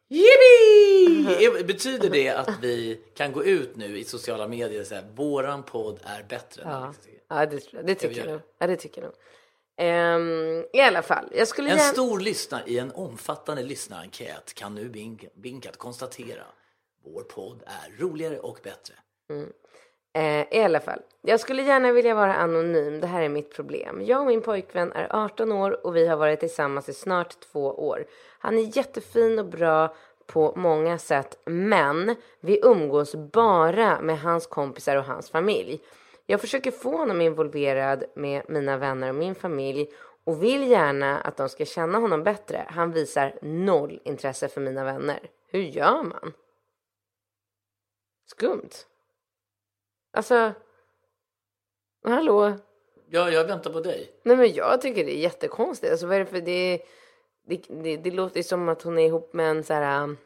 Jippi! 0.08 1.64
Betyder 1.64 2.10
det 2.10 2.28
att 2.28 2.58
vi 2.62 3.00
kan 3.14 3.32
gå 3.32 3.44
ut 3.44 3.76
nu 3.76 3.98
i 3.98 4.04
sociala 4.04 4.48
medier 4.48 4.80
och 4.80 4.86
säga 4.86 5.02
våran 5.14 5.62
podd 5.62 6.00
är 6.04 6.22
bättre? 6.22 6.62
än 6.62 6.68
Ja, 6.70 6.76
Alex 6.76 6.96
och 6.98 7.02
Sigge"? 7.04 7.20
ja 7.28 7.46
det, 7.46 7.82
det 7.82 7.94
tycker 7.94 8.18
jag 8.20 8.32
nog. 8.32 8.40
Ja, 8.58 8.66
det 8.66 8.76
tycker 8.76 9.02
jag 9.02 9.06
nog. 9.08 9.14
Ehm, 9.78 10.64
I 10.72 10.80
alla 10.80 11.02
fall, 11.02 11.28
jag 11.32 11.48
skulle 11.48 11.70
En 11.70 11.76
gärna... 11.76 11.92
stor 11.92 12.20
lyssnare 12.20 12.62
i 12.66 12.78
en 12.78 12.92
omfattande 12.94 13.62
lyssnarenkät 13.62 14.54
kan 14.54 14.74
nu 14.74 14.88
Bink- 14.88 15.28
Binkat 15.34 15.76
konstatera 15.76 16.42
vår 17.04 17.22
podd 17.22 17.62
är 17.66 18.02
roligare 18.02 18.38
och 18.38 18.58
bättre. 18.62 18.94
Eh, 20.14 20.58
I 20.58 20.62
alla 20.64 20.80
fall, 20.80 21.00
jag 21.22 21.40
skulle 21.40 21.62
gärna 21.62 21.92
vilja 21.92 22.14
vara 22.14 22.34
anonym. 22.34 23.00
Det 23.00 23.06
här 23.06 23.22
är 23.22 23.28
mitt 23.28 23.54
problem. 23.54 24.02
Jag 24.04 24.20
och 24.20 24.26
min 24.26 24.42
pojkvän 24.42 24.92
är 24.92 25.16
18 25.24 25.52
år 25.52 25.86
och 25.86 25.96
vi 25.96 26.06
har 26.06 26.16
varit 26.16 26.40
tillsammans 26.40 26.88
i 26.88 26.92
snart 26.92 27.40
två 27.52 27.66
år. 27.88 28.06
Han 28.38 28.58
är 28.58 28.76
jättefin 28.76 29.38
och 29.38 29.46
bra 29.46 29.94
på 30.26 30.52
många 30.56 30.98
sätt, 30.98 31.38
men 31.44 32.16
vi 32.40 32.60
umgås 32.62 33.14
bara 33.14 34.00
med 34.00 34.20
hans 34.20 34.46
kompisar 34.46 34.96
och 34.96 35.04
hans 35.04 35.30
familj. 35.30 35.80
Jag 36.30 36.40
försöker 36.40 36.70
få 36.70 36.96
honom 36.96 37.20
involverad 37.20 38.04
med 38.14 38.42
mina 38.48 38.76
vänner 38.76 39.08
och 39.08 39.14
min 39.14 39.34
familj 39.34 39.90
och 40.24 40.42
vill 40.42 40.70
gärna 40.70 41.18
att 41.18 41.36
de 41.36 41.48
ska 41.48 41.64
känna 41.64 41.98
honom 41.98 42.22
bättre. 42.22 42.66
Han 42.68 42.92
visar 42.92 43.38
noll 43.42 44.00
intresse 44.04 44.48
för 44.48 44.60
mina 44.60 44.84
vänner. 44.84 45.30
Hur 45.46 45.60
gör 45.60 46.02
man? 46.02 46.32
Skumt. 48.26 48.70
Alltså, 50.12 50.52
hallå? 52.04 52.56
Ja, 53.08 53.30
jag 53.30 53.44
väntar 53.44 53.72
på 53.72 53.80
dig. 53.80 54.10
Nej 54.22 54.36
men 54.36 54.52
jag 54.52 54.80
tycker 54.80 55.04
det 55.04 55.16
är 55.16 55.20
jättekonstigt. 55.20 55.92
Alltså 55.92 56.06
vad 56.06 56.16
är 56.16 56.20
det 56.20 56.26
för 56.26 56.40
det, 56.40 56.82
det, 57.46 57.62
det, 57.68 57.96
det 57.96 58.10
låter 58.10 58.42
som 58.42 58.68
att 58.68 58.82
hon 58.82 58.98
är 58.98 59.06
ihop 59.06 59.32
med 59.32 59.50
en 59.50 59.64
så 59.64 59.74
här, 59.74 60.02
um, 60.02 60.16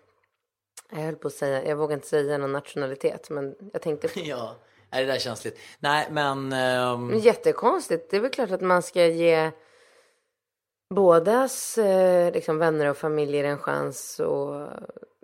jag 0.91 0.99
höll 0.99 1.17
på 1.17 1.29
att 1.29 1.35
säga, 1.35 1.69
jag 1.69 1.77
vågar 1.77 1.95
inte 1.95 2.09
säga 2.09 2.39
någon 2.39 2.53
nationalitet 2.53 3.31
men 3.31 3.57
jag 3.73 3.83
tänkte 3.83 4.09
Ja, 4.21 4.57
är 4.93 5.01
det 5.01 5.13
där 5.13 5.19
känsligt? 5.19 5.59
Nej, 5.79 6.09
men... 6.11 6.49
Men 6.49 7.19
Jättekonstigt. 7.19 8.11
Det 8.11 8.17
är 8.17 8.21
väl 8.21 8.31
klart 8.31 8.51
att 8.51 8.61
man 8.61 8.83
ska 8.83 9.07
ge 9.07 9.51
bådas 10.95 11.79
eh, 11.79 12.33
liksom, 12.33 12.59
vänner 12.59 12.87
och 12.87 12.97
familjer 12.97 13.45
en 13.45 13.59
chans. 13.59 14.21
Och... 14.21 14.69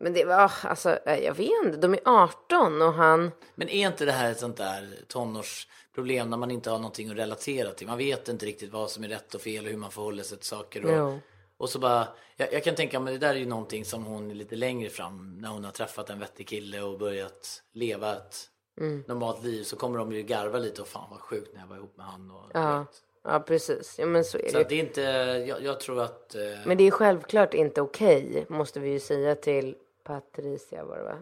Men 0.02 0.12
det 0.12 0.24
var, 0.24 0.52
alltså, 0.62 0.98
eh, 1.06 1.24
jag 1.24 1.34
vet 1.34 1.64
inte. 1.64 1.78
De 1.78 1.94
är 1.94 2.00
18 2.04 2.82
och 2.82 2.92
han... 2.92 3.30
Men 3.54 3.68
är 3.68 3.86
inte 3.86 4.04
det 4.04 4.12
här 4.12 4.30
ett 4.30 4.38
sånt 4.38 4.56
där 4.56 4.88
tonårsproblem 5.08 6.30
när 6.30 6.36
man 6.36 6.50
inte 6.50 6.70
har 6.70 6.78
någonting 6.78 7.10
att 7.10 7.16
relatera 7.16 7.70
till? 7.70 7.86
Man 7.86 7.98
vet 7.98 8.28
inte 8.28 8.46
riktigt 8.46 8.72
vad 8.72 8.90
som 8.90 9.04
är 9.04 9.08
rätt 9.08 9.34
och 9.34 9.40
fel 9.40 9.64
och 9.64 9.70
hur 9.70 9.78
man 9.78 9.90
förhåller 9.90 10.22
sig 10.22 10.38
till 10.38 10.46
saker. 10.46 10.84
Och, 10.84 10.92
Jo. 10.92 11.18
och 11.58 11.70
så 11.70 11.78
bara, 11.78 12.08
jag, 12.36 12.52
jag 12.52 12.64
kan 12.64 12.74
tänka 12.74 13.00
mig, 13.00 13.12
det 13.12 13.26
där 13.26 13.34
är 13.34 13.38
ju 13.38 13.46
någonting 13.46 13.84
som 13.84 14.04
hon 14.04 14.30
är 14.30 14.34
lite 14.34 14.56
längre 14.56 14.90
fram 14.90 15.38
när 15.38 15.48
hon 15.48 15.64
har 15.64 15.72
träffat 15.72 16.10
en 16.10 16.18
vettig 16.18 16.48
kille 16.48 16.82
och 16.82 16.98
börjat 16.98 17.62
leva 17.72 18.16
ett 18.16 18.36
Mm. 18.80 19.04
normalt 19.06 19.44
liv 19.44 19.62
så 19.62 19.76
kommer 19.76 19.98
de 19.98 20.12
ju 20.12 20.22
garva 20.22 20.58
lite 20.58 20.82
och 20.82 20.88
fan 20.88 21.10
vad 21.10 21.20
sjukt 21.20 21.54
när 21.54 21.60
jag 21.60 21.68
var 21.68 21.76
ihop 21.76 21.96
med 21.96 22.06
han. 22.06 22.30
Och, 22.30 22.50
Ja, 22.54 22.86
ja 23.22 23.40
precis. 23.40 23.98
Ja, 23.98 24.06
men 24.06 24.24
så 24.24 24.38
är 24.38 24.48
Så 24.48 24.58
det 24.58 24.64
det 24.68 24.74
är 24.74 24.80
inte, 24.80 25.00
jag, 25.48 25.62
jag 25.62 25.80
tror 25.80 26.00
att... 26.00 26.34
Eh, 26.34 26.42
Men 26.66 26.78
det 26.78 26.84
är 26.84 26.90
självklart 26.90 27.54
inte 27.54 27.80
okej, 27.80 28.46
måste 28.48 28.80
vi 28.80 28.90
ju 28.90 29.00
säga 29.00 29.34
till 29.34 29.76
Patricia 30.04 30.84
var 30.84 30.96
det 30.98 31.04
va? 31.04 31.18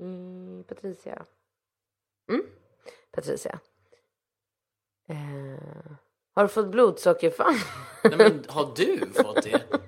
Mm, 0.00 0.64
Patricia. 0.68 1.24
Mm, 2.28 2.46
Patricia. 3.10 3.58
Eh, 5.08 5.92
har 6.34 6.42
du 6.42 6.48
fått 6.48 6.68
blodsockerfall? 6.68 7.54
Nej, 8.04 8.16
men 8.16 8.44
har 8.48 8.72
du 8.76 9.06
fått 9.12 9.42
det? 9.42 9.62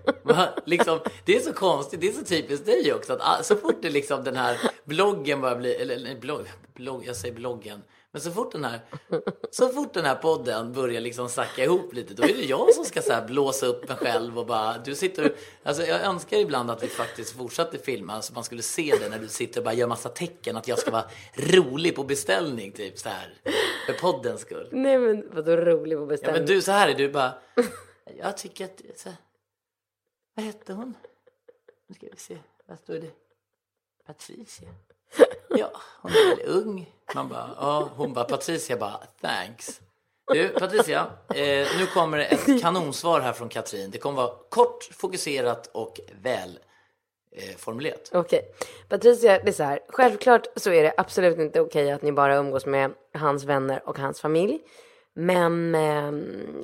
Liksom, 0.64 1.00
det 1.24 1.36
är 1.36 1.40
så 1.40 1.52
konstigt, 1.52 2.00
det 2.00 2.08
är 2.08 2.12
så 2.12 2.24
typiskt 2.24 2.66
dig 2.66 2.92
också. 2.94 3.18
Att 3.20 3.46
så 3.46 3.56
fort 3.56 3.82
det 3.82 3.90
liksom 3.90 4.24
den 4.24 4.36
här 4.36 4.58
bloggen 4.84 5.40
börjar 5.40 5.56
bli, 5.56 5.74
eller 5.74 5.94
eller 5.94 6.20
blogg, 6.20 6.46
blogg, 6.74 7.04
jag 7.06 7.16
säger 7.16 7.34
bloggen. 7.34 7.82
Men 8.14 8.22
så 8.22 8.30
fort 8.30 8.52
den 8.52 8.64
här, 8.64 8.80
så 9.50 9.68
fort 9.68 9.94
den 9.94 10.04
här 10.04 10.14
podden 10.14 10.72
börjar 10.72 11.00
liksom 11.00 11.28
sacka 11.28 11.64
ihop 11.64 11.94
lite, 11.94 12.14
då 12.14 12.22
är 12.22 12.26
det 12.28 12.44
jag 12.44 12.74
som 12.74 12.84
ska 12.84 13.02
så 13.02 13.12
här 13.12 13.26
blåsa 13.26 13.66
upp 13.66 13.88
mig 13.88 13.96
själv 13.96 14.38
och 14.38 14.46
bara, 14.46 14.78
du 14.78 14.94
sitter 14.94 15.32
alltså 15.62 15.82
jag 15.82 16.00
önskar 16.00 16.36
ibland 16.38 16.70
att 16.70 16.82
vi 16.82 16.88
faktiskt 16.88 17.36
fortsatte 17.36 17.78
filma 17.78 18.22
så 18.22 18.34
man 18.34 18.44
skulle 18.44 18.62
se 18.62 18.94
det 19.00 19.08
när 19.08 19.18
du 19.18 19.28
sitter 19.28 19.60
och 19.60 19.64
bara 19.64 19.74
gör 19.74 19.86
massa 19.86 20.08
tecken, 20.08 20.56
att 20.56 20.68
jag 20.68 20.78
ska 20.78 20.90
vara 20.90 21.04
rolig 21.34 21.96
på 21.96 22.04
beställning 22.04 22.72
typ 22.72 22.98
så 22.98 23.08
här. 23.08 23.34
För 23.86 23.92
poddens 23.92 24.40
skull. 24.40 24.68
Nej 24.72 24.98
men 24.98 25.28
vadå 25.32 25.56
rolig 25.56 25.98
på 25.98 26.02
Ja, 26.02 26.06
beställning? 26.06 26.40
men 26.42 26.46
du, 26.46 26.62
så 26.62 26.72
här 26.72 26.88
är 26.88 26.94
du 26.94 27.08
bara. 27.08 27.32
Jag 28.18 28.36
tycker 28.36 28.64
att... 28.64 28.80
Så 28.96 29.08
vad 30.34 30.44
hette 30.44 30.72
hon? 30.72 30.96
Nu 31.86 31.94
ska 31.94 32.06
vi 32.12 32.16
se. 32.16 32.38
Vad 32.66 32.78
står 32.78 32.94
det? 32.94 33.10
Patricia. 34.06 34.68
Ja, 35.48 35.72
hon 36.00 36.10
är 36.10 36.36
väl 36.36 36.48
ung. 36.48 36.92
Man 37.14 37.28
bara, 37.28 37.50
ja. 37.60 37.90
Hon 37.96 38.12
bara, 38.12 38.24
Patricia 38.24 38.76
bara, 38.76 39.00
thanks. 39.20 39.80
Du, 40.32 40.48
Patricia, 40.48 41.06
eh, 41.28 41.66
nu 41.78 41.86
kommer 41.94 42.18
det 42.18 42.24
ett 42.24 42.62
kanonsvar 42.62 43.20
här 43.20 43.32
från 43.32 43.48
Katrin. 43.48 43.90
Det 43.90 43.98
kommer 43.98 44.16
vara 44.16 44.34
kort, 44.48 44.84
fokuserat 44.92 45.66
och 45.66 46.00
väl 46.22 46.58
eh, 47.36 47.56
formulerat. 47.56 48.10
Okej. 48.12 48.54
Patricia, 48.88 49.38
det 49.38 49.48
är 49.48 49.52
så 49.52 49.62
här. 49.62 49.80
Självklart 49.88 50.46
så 50.56 50.70
är 50.70 50.82
det 50.82 50.94
absolut 50.96 51.38
inte 51.38 51.60
okej 51.60 51.90
att 51.92 52.02
ni 52.02 52.12
bara 52.12 52.36
umgås 52.36 52.66
med 52.66 52.94
hans 53.14 53.44
vänner 53.44 53.88
och 53.88 53.98
hans 53.98 54.20
familj. 54.20 54.60
Men 55.14 55.74
eh, 55.74 56.08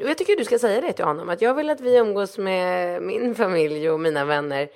och 0.03 0.09
jag 0.09 0.19
tycker 0.19 0.37
du 0.37 0.45
ska 0.45 0.59
säga 0.59 0.81
det 0.81 0.93
till 0.93 1.05
honom. 1.05 1.29
Att 1.29 1.43
jag 1.43 1.55
vill 1.55 1.71
att 1.71 1.81
vi 1.81 1.97
umgås 1.97 2.39
med 2.39 3.03
min 3.03 3.35
familj 3.35 3.91
och 3.91 4.01
mina 4.01 4.25
vänner 4.25 4.69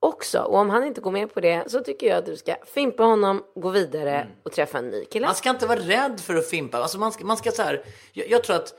också. 0.00 0.38
Och 0.38 0.58
om 0.58 0.70
han 0.70 0.84
inte 0.84 1.00
går 1.00 1.10
med 1.10 1.34
på 1.34 1.40
det 1.40 1.70
så 1.70 1.80
tycker 1.80 2.06
jag 2.06 2.18
att 2.18 2.26
du 2.26 2.36
ska 2.36 2.56
fimpa 2.66 3.02
honom, 3.02 3.44
gå 3.54 3.70
vidare 3.70 4.28
och 4.42 4.52
träffa 4.52 4.78
en 4.78 4.88
ny 4.88 5.04
kille. 5.04 5.26
Man 5.26 5.34
ska 5.34 5.50
inte 5.50 5.66
vara 5.66 5.78
rädd 5.78 6.20
för 6.20 6.34
att 6.34 6.48
fimpa. 6.48 6.78
Alltså 6.78 6.98
man 6.98 7.12
ska, 7.12 7.24
man 7.24 7.36
ska 7.36 7.50
så 7.50 7.62
här, 7.62 7.84
jag, 8.12 8.30
jag 8.30 8.44
tror 8.44 8.56
att 8.56 8.74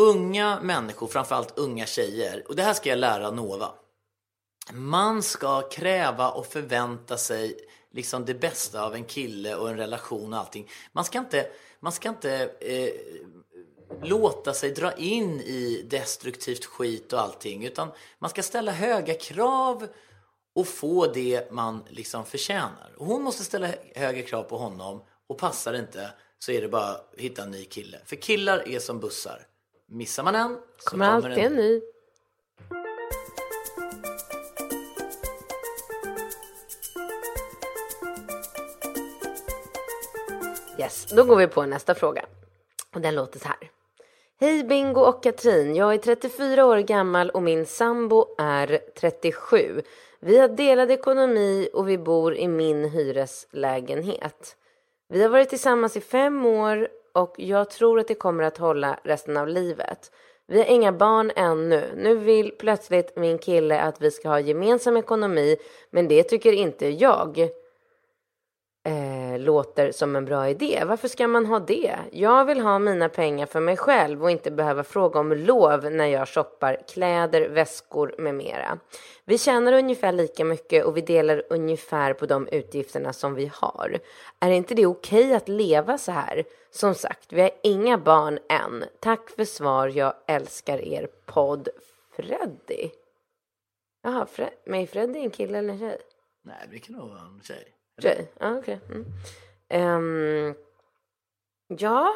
unga 0.00 0.58
människor, 0.62 1.06
framförallt 1.06 1.58
unga 1.58 1.86
tjejer, 1.86 2.44
och 2.48 2.56
det 2.56 2.62
här 2.62 2.72
ska 2.72 2.88
jag 2.88 2.98
lära 2.98 3.30
Nova. 3.30 3.68
Man 4.72 5.22
ska 5.22 5.62
kräva 5.62 6.30
och 6.30 6.46
förvänta 6.46 7.16
sig 7.16 7.56
liksom 7.90 8.24
det 8.24 8.34
bästa 8.34 8.84
av 8.84 8.94
en 8.94 9.04
kille 9.04 9.54
och 9.54 9.70
en 9.70 9.76
relation 9.76 10.32
och 10.32 10.38
allting. 10.38 10.70
Man 10.92 11.04
ska 11.04 11.18
inte, 11.18 11.46
man 11.80 11.92
ska 11.92 12.08
inte 12.08 12.50
eh, 12.60 12.90
låta 14.02 14.54
sig 14.54 14.70
dra 14.70 14.92
in 14.92 15.40
i 15.40 15.86
destruktivt 15.90 16.64
skit 16.64 17.12
och 17.12 17.20
allting. 17.20 17.66
Utan 17.66 17.88
man 18.18 18.30
ska 18.30 18.42
ställa 18.42 18.72
höga 18.72 19.14
krav 19.14 19.88
och 20.54 20.68
få 20.68 21.06
det 21.06 21.52
man 21.52 21.84
liksom 21.88 22.24
förtjänar. 22.24 22.92
Och 22.96 23.06
hon 23.06 23.22
måste 23.22 23.44
ställa 23.44 23.68
högre 23.94 24.22
krav 24.22 24.42
på 24.42 24.58
honom 24.58 25.02
och 25.26 25.38
passar 25.38 25.72
det 25.72 25.78
inte 25.78 26.10
så 26.38 26.52
är 26.52 26.62
det 26.62 26.68
bara 26.68 26.88
att 26.90 27.14
hitta 27.16 27.42
en 27.42 27.50
ny 27.50 27.64
kille. 27.64 27.98
För 28.04 28.16
killar 28.16 28.68
är 28.68 28.78
som 28.78 29.00
bussar. 29.00 29.46
Missar 29.86 30.22
man 30.22 30.34
en 30.34 30.58
så 30.78 30.90
kommer 30.90 31.06
kommer 31.06 31.28
alltid 31.28 31.44
en 31.44 31.52
en 31.52 31.56
ny. 31.56 31.80
Yes, 40.78 41.06
då 41.06 41.24
går 41.24 41.36
vi 41.36 41.46
på 41.46 41.66
nästa 41.66 41.94
fråga. 41.94 42.26
Och 42.94 43.00
den 43.00 43.14
låter 43.14 43.38
så 43.38 43.48
här. 43.48 43.70
Hej 44.40 44.64
Bingo 44.64 45.00
och 45.00 45.22
Katrin. 45.22 45.76
Jag 45.76 45.94
är 45.94 45.98
34 45.98 46.66
år 46.66 46.78
gammal 46.78 47.30
och 47.30 47.42
min 47.42 47.66
sambo 47.66 48.26
är 48.38 48.80
37. 49.00 49.82
Vi 50.20 50.38
har 50.38 50.48
delad 50.48 50.90
ekonomi 50.90 51.68
och 51.72 51.88
vi 51.88 51.98
bor 51.98 52.36
i 52.36 52.48
min 52.48 52.84
hyreslägenhet. 52.84 54.56
Vi 55.08 55.22
har 55.22 55.28
varit 55.28 55.48
tillsammans 55.48 55.96
i 55.96 56.00
fem 56.00 56.46
år 56.46 56.88
och 57.14 57.34
jag 57.38 57.70
tror 57.70 58.00
att 58.00 58.08
det 58.08 58.14
kommer 58.14 58.44
att 58.44 58.58
hålla 58.58 58.98
resten 59.04 59.36
av 59.36 59.48
livet. 59.48 60.12
Vi 60.46 60.58
har 60.58 60.66
inga 60.66 60.92
barn 60.92 61.32
ännu. 61.36 61.82
Nu 61.96 62.16
vill 62.16 62.50
plötsligt 62.50 63.16
min 63.16 63.38
kille 63.38 63.80
att 63.80 64.02
vi 64.02 64.10
ska 64.10 64.28
ha 64.28 64.40
gemensam 64.40 64.96
ekonomi, 64.96 65.56
men 65.90 66.08
det 66.08 66.22
tycker 66.22 66.52
inte 66.52 66.88
jag 66.88 67.48
eh, 68.86 69.38
låter 69.38 69.92
som 69.92 70.16
en 70.16 70.24
bra 70.24 70.48
idé. 70.48 70.82
Varför 70.86 71.08
ska 71.08 71.28
man 71.28 71.46
ha 71.46 71.58
det? 71.58 71.96
Jag 72.12 72.44
vill 72.44 72.60
ha 72.60 72.78
mina 72.78 73.08
pengar 73.08 73.46
för 73.46 73.60
mig 73.60 73.76
själv 73.76 74.22
och 74.22 74.30
inte 74.30 74.50
behöva 74.50 74.84
fråga 74.84 75.20
om 75.20 75.32
lov 75.32 75.90
när 75.92 76.06
jag 76.06 76.28
shoppar 76.28 76.82
kläder, 76.88 77.48
väskor 77.48 78.14
med 78.18 78.34
mera. 78.34 78.78
Vi 79.24 79.38
tjänar 79.38 79.72
ungefär 79.72 80.12
lika 80.12 80.44
mycket 80.44 80.84
och 80.84 80.96
vi 80.96 81.00
delar 81.00 81.42
ungefär 81.50 82.14
på 82.14 82.26
de 82.26 82.48
utgifterna 82.48 83.12
som 83.12 83.34
vi 83.34 83.50
har. 83.54 83.98
Är 84.40 84.50
inte 84.50 84.74
det 84.74 84.86
okej 84.86 85.34
att 85.34 85.48
leva 85.48 85.98
så 85.98 86.12
här? 86.12 86.44
Som 86.70 86.94
sagt, 86.94 87.32
vi 87.32 87.40
har 87.40 87.50
inga 87.62 87.98
barn 87.98 88.38
än. 88.48 88.84
Tack 89.00 89.30
för 89.30 89.44
svar. 89.44 89.88
Jag 89.88 90.14
älskar 90.26 90.78
er 90.78 91.08
podd. 91.26 91.68
Freddy? 92.16 92.90
Jaha, 94.02 94.26
Fre 94.26 94.50
men 94.66 94.80
är 94.80 94.86
Freddy 94.86 95.18
en 95.18 95.30
kille 95.30 95.58
eller 95.58 95.72
en 95.72 95.78
tjej? 95.78 95.98
Nej, 96.42 96.68
det 96.70 96.78
kan 96.78 96.96
nog 96.96 97.08
vara 97.08 97.20
en 97.20 97.40
tjej. 97.42 97.75
Tjej? 98.02 98.32
Ja, 98.38 98.58
okej. 98.58 98.80
Mm. 98.88 99.04
Ehm, 99.68 100.54
ja. 101.68 102.14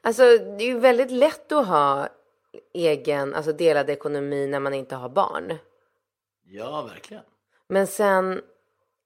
Alltså, 0.00 0.22
det 0.22 0.64
är 0.64 0.66
ju 0.66 0.78
väldigt 0.78 1.10
lätt 1.10 1.52
att 1.52 1.66
ha 1.66 2.08
egen, 2.74 3.34
alltså 3.34 3.52
delad 3.52 3.90
ekonomi 3.90 4.46
när 4.46 4.60
man 4.60 4.74
inte 4.74 4.96
har 4.96 5.08
barn. 5.08 5.58
Ja, 6.44 6.82
verkligen. 6.82 7.22
Men 7.68 7.86
sen, 7.86 8.42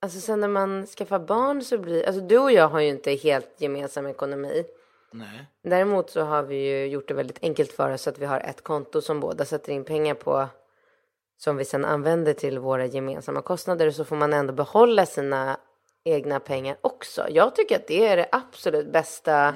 alltså 0.01 0.21
sen 0.21 0.41
när 0.41 0.49
man 0.49 0.87
skaffar 0.87 1.19
barn 1.19 1.63
så 1.63 1.79
blir, 1.79 2.07
alltså 2.07 2.21
du 2.21 2.39
och 2.39 2.53
jag 2.53 2.69
har 2.69 2.81
ju 2.81 2.89
inte 2.89 3.11
helt 3.11 3.61
gemensam 3.61 4.07
ekonomi. 4.07 4.65
Nej. 5.11 5.47
Däremot 5.63 6.11
så 6.11 6.21
har 6.21 6.43
vi 6.43 6.57
ju 6.57 6.87
gjort 6.87 7.09
det 7.09 7.15
väldigt 7.15 7.43
enkelt 7.43 7.73
för 7.73 7.91
oss 7.91 8.03
så 8.03 8.11
att 8.11 8.19
vi 8.19 8.27
har 8.27 8.41
ett 8.41 8.63
konto 8.63 9.01
som 9.01 9.21
båda 9.21 9.45
sätter 9.45 9.73
in 9.73 9.85
pengar 9.85 10.15
på 10.15 10.49
som 11.45 11.57
vi 11.57 11.65
sen 11.65 11.85
använder 11.85 12.33
till 12.33 12.59
våra 12.59 12.87
gemensamma 12.87 13.43
kostnader 13.43 13.91
så 13.91 14.05
får 14.05 14.17
man 14.17 14.33
ändå 14.33 14.53
behålla 14.53 15.07
sina 15.07 15.57
egna 16.05 16.41
pengar 16.41 16.77
också. 16.81 17.27
Jag 17.31 17.57
tycker 17.57 17.77
att 17.77 17.87
det 17.87 18.07
är 18.07 18.17
det 18.17 18.29
absolut 18.33 18.93
bästa. 18.93 19.55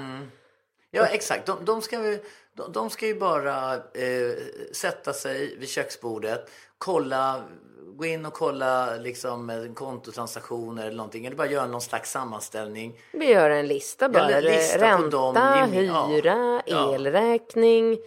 Ja, 0.90 1.06
exakt. 1.06 1.46
De, 1.46 1.64
de, 1.64 1.82
ska, 1.82 2.04
ju, 2.04 2.18
de, 2.54 2.72
de 2.72 2.90
ska 2.90 3.06
ju 3.06 3.14
bara 3.14 3.74
eh, 3.74 3.80
sätta 4.72 5.12
sig 5.12 5.56
vid 5.58 5.68
köksbordet, 5.68 6.50
kolla, 6.78 7.42
gå 7.96 8.04
in 8.06 8.26
och 8.26 8.32
kolla 8.34 8.96
liksom 8.96 9.72
kontotransaktioner 9.76 10.86
eller 10.86 10.96
någonting. 10.96 11.26
Eller 11.26 11.36
bara 11.36 11.46
göra 11.46 11.66
någon 11.66 11.80
slags 11.80 12.10
sammanställning. 12.10 13.00
Vi 13.12 13.30
gör 13.32 13.50
en 13.50 13.66
lista 13.66 14.08
bara. 14.08 14.30
Ja, 14.30 14.40
lista 14.40 14.78
på 14.78 14.84
Ränta, 14.84 15.32
dem, 15.32 15.72
hyra, 15.72 16.62
Ja. 16.66 16.94
elräkning. 16.94 17.98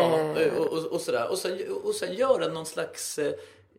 Ja, 0.00 0.40
Eh. 0.40 0.56
och, 0.58 0.66
och, 0.72 0.84
och 0.86 1.00
sådär. 1.00 1.30
Och 1.30 1.38
sen, 1.38 1.58
och 1.84 1.94
sen 1.94 2.14
göra 2.14 2.48
någon 2.48 2.66
slags, 2.66 3.18
eh, 3.18 3.34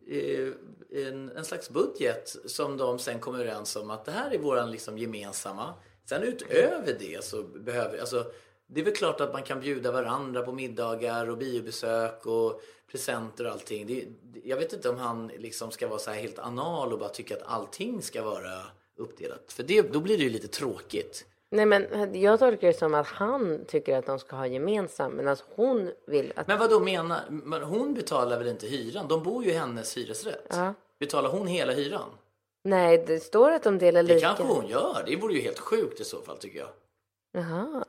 eh, 0.08 0.48
en, 0.90 1.30
en 1.36 1.44
slags 1.44 1.70
budget 1.70 2.36
som 2.46 2.76
de 2.76 2.98
sen 2.98 3.20
kommer 3.20 3.38
överens 3.38 3.76
om 3.76 3.90
att 3.90 4.04
det 4.04 4.12
här 4.12 4.30
är 4.30 4.38
våran 4.38 4.70
liksom 4.70 4.98
gemensamma. 4.98 5.74
Sen 6.08 6.22
utöver 6.22 6.96
det 6.98 7.24
så 7.24 7.42
behöver, 7.42 7.98
alltså 7.98 8.32
det 8.66 8.80
är 8.80 8.84
väl 8.84 8.94
klart 8.96 9.20
att 9.20 9.32
man 9.32 9.42
kan 9.42 9.60
bjuda 9.60 9.92
varandra 9.92 10.42
på 10.42 10.52
middagar 10.52 11.30
och 11.30 11.38
biobesök 11.38 12.26
och 12.26 12.60
presenter 12.90 13.46
och 13.46 13.52
allting. 13.52 13.86
Det- 13.86 14.04
jag 14.44 14.56
vet 14.56 14.72
inte 14.72 14.88
om 14.88 14.96
han 14.96 15.26
liksom 15.38 15.70
ska 15.70 15.88
vara 15.88 15.98
så 15.98 16.10
här 16.10 16.20
helt 16.20 16.38
anal 16.38 16.92
och 16.92 16.98
bara 16.98 17.08
tycka 17.08 17.36
att 17.36 17.42
allting 17.44 18.02
ska 18.02 18.22
vara 18.22 18.62
uppdelat. 18.96 19.52
För 19.52 19.62
det, 19.62 19.82
då 19.92 20.00
blir 20.00 20.18
det 20.18 20.24
ju 20.24 20.30
lite 20.30 20.48
tråkigt. 20.48 21.24
Nej 21.50 21.66
men 21.66 22.14
jag 22.22 22.38
tolkar 22.38 22.66
det 22.68 22.74
som 22.78 22.94
att 22.94 23.06
han 23.06 23.64
tycker 23.68 23.98
att 23.98 24.06
de 24.06 24.18
ska 24.18 24.36
ha 24.36 24.46
gemensamt 24.46 25.14
medan 25.14 25.36
hon 25.54 25.92
vill 26.06 26.32
att... 26.36 26.46
Men 26.48 26.58
vad 26.58 26.70
då 26.70 26.80
menar, 26.80 27.20
men 27.28 27.62
hon 27.62 27.94
betalar 27.94 28.38
väl 28.38 28.48
inte 28.48 28.66
hyran? 28.66 29.08
De 29.08 29.22
bor 29.22 29.44
ju 29.44 29.50
i 29.50 29.54
hennes 29.54 29.96
hyresrätt. 29.96 30.46
Ja. 30.50 30.74
Betalar 31.00 31.30
hon 31.30 31.46
hela 31.46 31.72
hyran? 31.72 32.10
Nej, 32.64 33.04
det 33.06 33.20
står 33.20 33.50
att 33.50 33.62
de 33.62 33.78
delar 33.78 34.02
Det 34.02 34.14
lika. 34.14 34.26
kanske 34.26 34.44
hon 34.44 34.66
gör. 34.66 35.02
Det 35.06 35.16
vore 35.16 35.34
ju 35.34 35.40
helt 35.40 35.58
sjukt 35.58 36.00
i 36.00 36.04
så 36.04 36.20
fall 36.22 36.38
tycker 36.38 36.58
jag. 36.58 36.68
Jaha. 37.32 37.84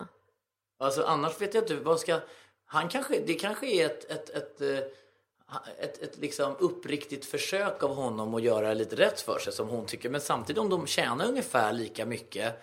Alltså 0.79 1.03
annars 1.03 1.41
vet 1.41 1.53
jag 1.53 1.63
inte 1.63 1.75
vad 1.75 1.99
ska... 1.99 2.19
Han 2.65 2.89
kanske, 2.89 3.19
det 3.27 3.33
kanske 3.33 3.67
är 3.67 3.85
ett, 3.85 4.11
ett, 4.11 4.29
ett, 4.29 4.61
eh, 4.61 4.77
ett, 5.79 6.01
ett 6.01 6.17
liksom 6.17 6.55
uppriktigt 6.59 7.25
försök 7.25 7.83
av 7.83 7.95
honom 7.95 8.33
att 8.35 8.41
göra 8.41 8.73
lite 8.73 8.95
rätt 8.95 9.21
för 9.21 9.39
sig 9.39 9.53
som 9.53 9.67
hon 9.69 9.85
tycker. 9.85 10.09
Men 10.09 10.21
samtidigt 10.21 10.59
om 10.61 10.69
de 10.69 10.87
tjänar 10.87 11.27
ungefär 11.27 11.73
lika 11.73 12.05
mycket 12.05 12.53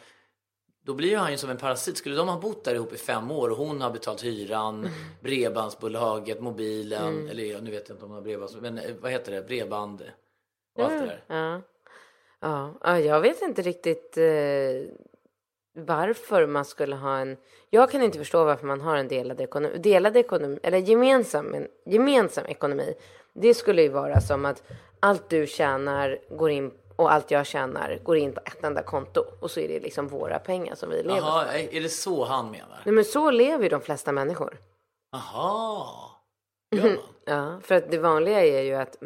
då 0.84 0.94
blir 0.94 1.08
ju 1.08 1.16
han 1.16 1.30
ju 1.30 1.36
som 1.36 1.50
en 1.50 1.56
parasit. 1.56 1.96
Skulle 1.96 2.16
de 2.16 2.28
ha 2.28 2.40
bott 2.40 2.64
där 2.64 2.74
ihop 2.74 2.92
i 2.92 2.96
fem 2.96 3.30
år 3.30 3.50
och 3.50 3.56
hon 3.56 3.80
har 3.80 3.90
betalt 3.90 4.24
hyran, 4.24 4.88
bredbandsbolaget, 5.20 6.40
mobilen, 6.40 7.28
eller 7.28 7.44
ja, 7.44 7.60
nu 7.60 7.70
vet 7.70 7.88
jag 7.88 7.94
inte 7.94 8.04
om 8.04 8.10
hon 8.10 8.16
har 8.16 8.22
bredband, 8.22 8.62
men 8.62 8.78
eh, 8.78 8.94
vad 9.00 9.12
heter 9.12 9.32
det, 9.32 9.42
bredband 9.42 10.02
och 10.74 10.84
allt 10.84 11.00
det 11.00 11.06
där. 11.06 11.24
Ja. 11.26 11.60
Ja. 12.40 12.74
ja, 12.82 12.98
jag 12.98 13.20
vet 13.20 13.42
inte 13.42 13.62
riktigt 13.62 14.16
eh, 14.16 14.94
varför 15.74 16.46
man 16.46 16.64
skulle 16.64 16.96
ha 16.96 17.18
en... 17.18 17.36
Jag 17.70 17.90
kan 17.90 18.02
inte 18.02 18.18
förstå 18.18 18.44
varför 18.44 18.66
man 18.66 18.80
har 18.80 18.96
en 18.96 19.08
delad 19.08 19.40
ekonomi. 19.40 19.78
Delad 19.78 20.16
ekonomi, 20.16 20.58
eller 20.62 20.78
gemensam, 20.78 21.54
en 21.54 21.68
gemensam 21.86 22.46
ekonomi. 22.46 22.94
Det 23.32 23.54
skulle 23.54 23.82
ju 23.82 23.88
vara 23.88 24.20
som 24.20 24.44
att 24.44 24.62
allt 25.00 25.30
du 25.30 25.46
tjänar 25.46 26.18
går 26.30 26.50
in 26.50 26.70
och 26.96 27.12
allt 27.12 27.30
jag 27.30 27.46
tjänar 27.46 27.98
går 28.02 28.16
in 28.16 28.32
på 28.32 28.40
ett 28.44 28.64
enda 28.64 28.82
konto. 28.82 29.24
Och 29.40 29.50
så 29.50 29.60
är 29.60 29.68
det 29.68 29.80
liksom 29.80 30.08
våra 30.08 30.38
pengar 30.38 30.74
som 30.74 30.90
vi 30.90 31.02
lever 31.02 31.20
för. 31.20 31.26
Jaha, 31.26 31.54
är 31.54 31.80
det 31.80 31.88
så 31.88 32.24
han 32.24 32.50
menar? 32.50 32.82
Nej 32.84 32.94
men 32.94 33.04
så 33.04 33.30
lever 33.30 33.62
ju 33.62 33.68
de 33.68 33.80
flesta 33.80 34.12
människor. 34.12 34.58
Jaha, 35.12 35.86
gör 36.76 36.82
man? 36.82 36.98
Ja, 37.26 37.60
för 37.62 37.74
att 37.74 37.90
det 37.90 37.98
vanliga 37.98 38.44
är 38.44 38.62
ju 38.62 38.74
att 38.74 38.96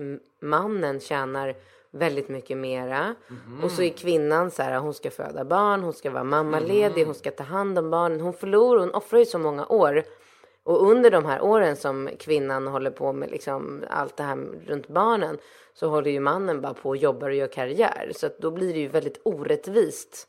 mannen 0.42 1.00
tjänar 1.00 1.56
väldigt 1.90 2.28
mycket 2.28 2.56
mera. 2.56 3.14
Och 3.62 3.70
så 3.70 3.82
är 3.82 3.88
kvinnan 3.90 4.50
så 4.50 4.62
här, 4.62 4.78
hon 4.78 4.94
ska 4.94 5.10
föda 5.10 5.44
barn, 5.44 5.82
hon 5.82 5.92
ska 5.92 6.10
vara 6.10 6.24
mammaledig, 6.24 7.04
hon 7.04 7.14
ska 7.14 7.30
ta 7.30 7.42
hand 7.42 7.78
om 7.78 7.90
barnen. 7.90 8.20
Hon 8.20 8.32
förlorar, 8.32 8.80
hon 8.80 8.94
offrar 8.94 9.18
ju 9.18 9.26
så 9.26 9.38
många 9.38 9.66
år. 9.66 10.04
Och 10.68 10.90
under 10.90 11.10
de 11.10 11.24
här 11.24 11.42
åren 11.42 11.76
som 11.76 12.10
kvinnan 12.18 12.66
håller 12.66 12.90
på 12.90 13.12
med 13.12 13.30
liksom 13.30 13.84
allt 13.90 14.16
det 14.16 14.22
här 14.22 14.36
runt 14.66 14.88
barnen 14.88 15.38
så 15.74 15.88
håller 15.88 16.10
ju 16.10 16.20
mannen 16.20 16.60
bara 16.60 16.74
på 16.74 16.88
och 16.88 16.96
jobbar 16.96 17.28
och 17.28 17.34
gör 17.34 17.46
karriär. 17.46 18.12
Så 18.14 18.26
att 18.26 18.38
då 18.38 18.50
blir 18.50 18.72
det 18.72 18.78
ju 18.80 18.88
väldigt 18.88 19.20
orättvist. 19.24 20.28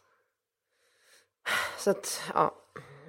Så 1.77 1.89
att, 1.89 2.21
ja. 2.33 2.55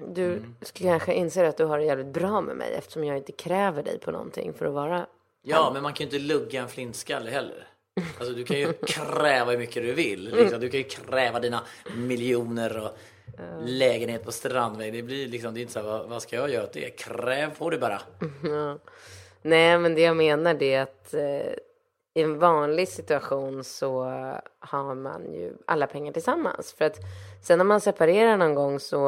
Du 0.09 0.43
ska 0.63 0.85
kanske 0.85 1.15
inse 1.15 1.49
att 1.49 1.57
du 1.57 1.65
har 1.65 1.79
det 1.79 1.85
jävligt 1.85 2.15
bra 2.15 2.41
med 2.41 2.57
mig 2.57 2.75
eftersom 2.75 3.05
jag 3.05 3.17
inte 3.17 3.33
kräver 3.33 3.83
dig 3.83 3.99
på 3.99 4.11
någonting 4.11 4.53
för 4.53 4.67
att 4.67 4.75
vara... 4.75 5.07
Ja, 5.43 5.71
men 5.75 5.83
man 5.83 5.93
kan 5.93 6.07
ju 6.07 6.17
inte 6.17 6.35
lugga 6.35 6.63
en 6.63 6.69
flintskalle 6.69 7.31
heller. 7.31 7.67
Alltså 8.19 8.35
du 8.35 8.45
kan 8.45 8.59
ju 8.59 8.73
kräva 8.73 9.51
hur 9.51 9.59
mycket 9.59 9.83
du 9.83 9.93
vill. 9.93 10.35
Liksom. 10.35 10.61
Du 10.61 10.69
kan 10.69 10.81
ju 10.81 10.85
kräva 10.85 11.41
dina 11.41 11.63
miljoner 11.97 12.79
och 12.79 12.97
lägenhet 13.65 14.25
på 14.25 14.33
Strandväg. 14.33 14.93
Det 14.93 15.03
blir 15.03 15.29
liksom, 15.29 15.55
det 15.55 15.61
är 15.61 15.63
inte 15.63 15.73
så 15.73 15.81
här, 15.81 15.87
vad, 15.87 16.09
vad 16.09 16.23
ska 16.23 16.37
jag 16.37 16.51
göra 16.51 16.65
åt 16.65 16.73
det? 16.73 16.91
Kräv 16.91 17.59
på 17.59 17.71
det 17.71 17.79
bara. 17.79 18.01
Nej, 19.43 19.79
men 19.79 19.95
det 19.95 20.01
jag 20.01 20.17
menar 20.17 20.55
det 20.55 20.75
är 20.75 20.83
att 20.83 21.15
eh, 21.15 21.53
i 22.15 22.23
en 22.23 22.39
vanlig 22.39 22.89
situation 22.89 23.65
så 23.65 24.05
har 24.59 24.95
man 24.95 25.33
ju 25.33 25.57
alla 25.67 25.87
pengar 25.87 26.13
tillsammans. 26.13 26.73
För 26.73 26.85
att 26.85 26.97
sen 27.43 27.59
när 27.59 27.65
man 27.65 27.81
separerar 27.81 28.37
någon 28.37 28.55
gång 28.55 28.81
så 28.81 28.99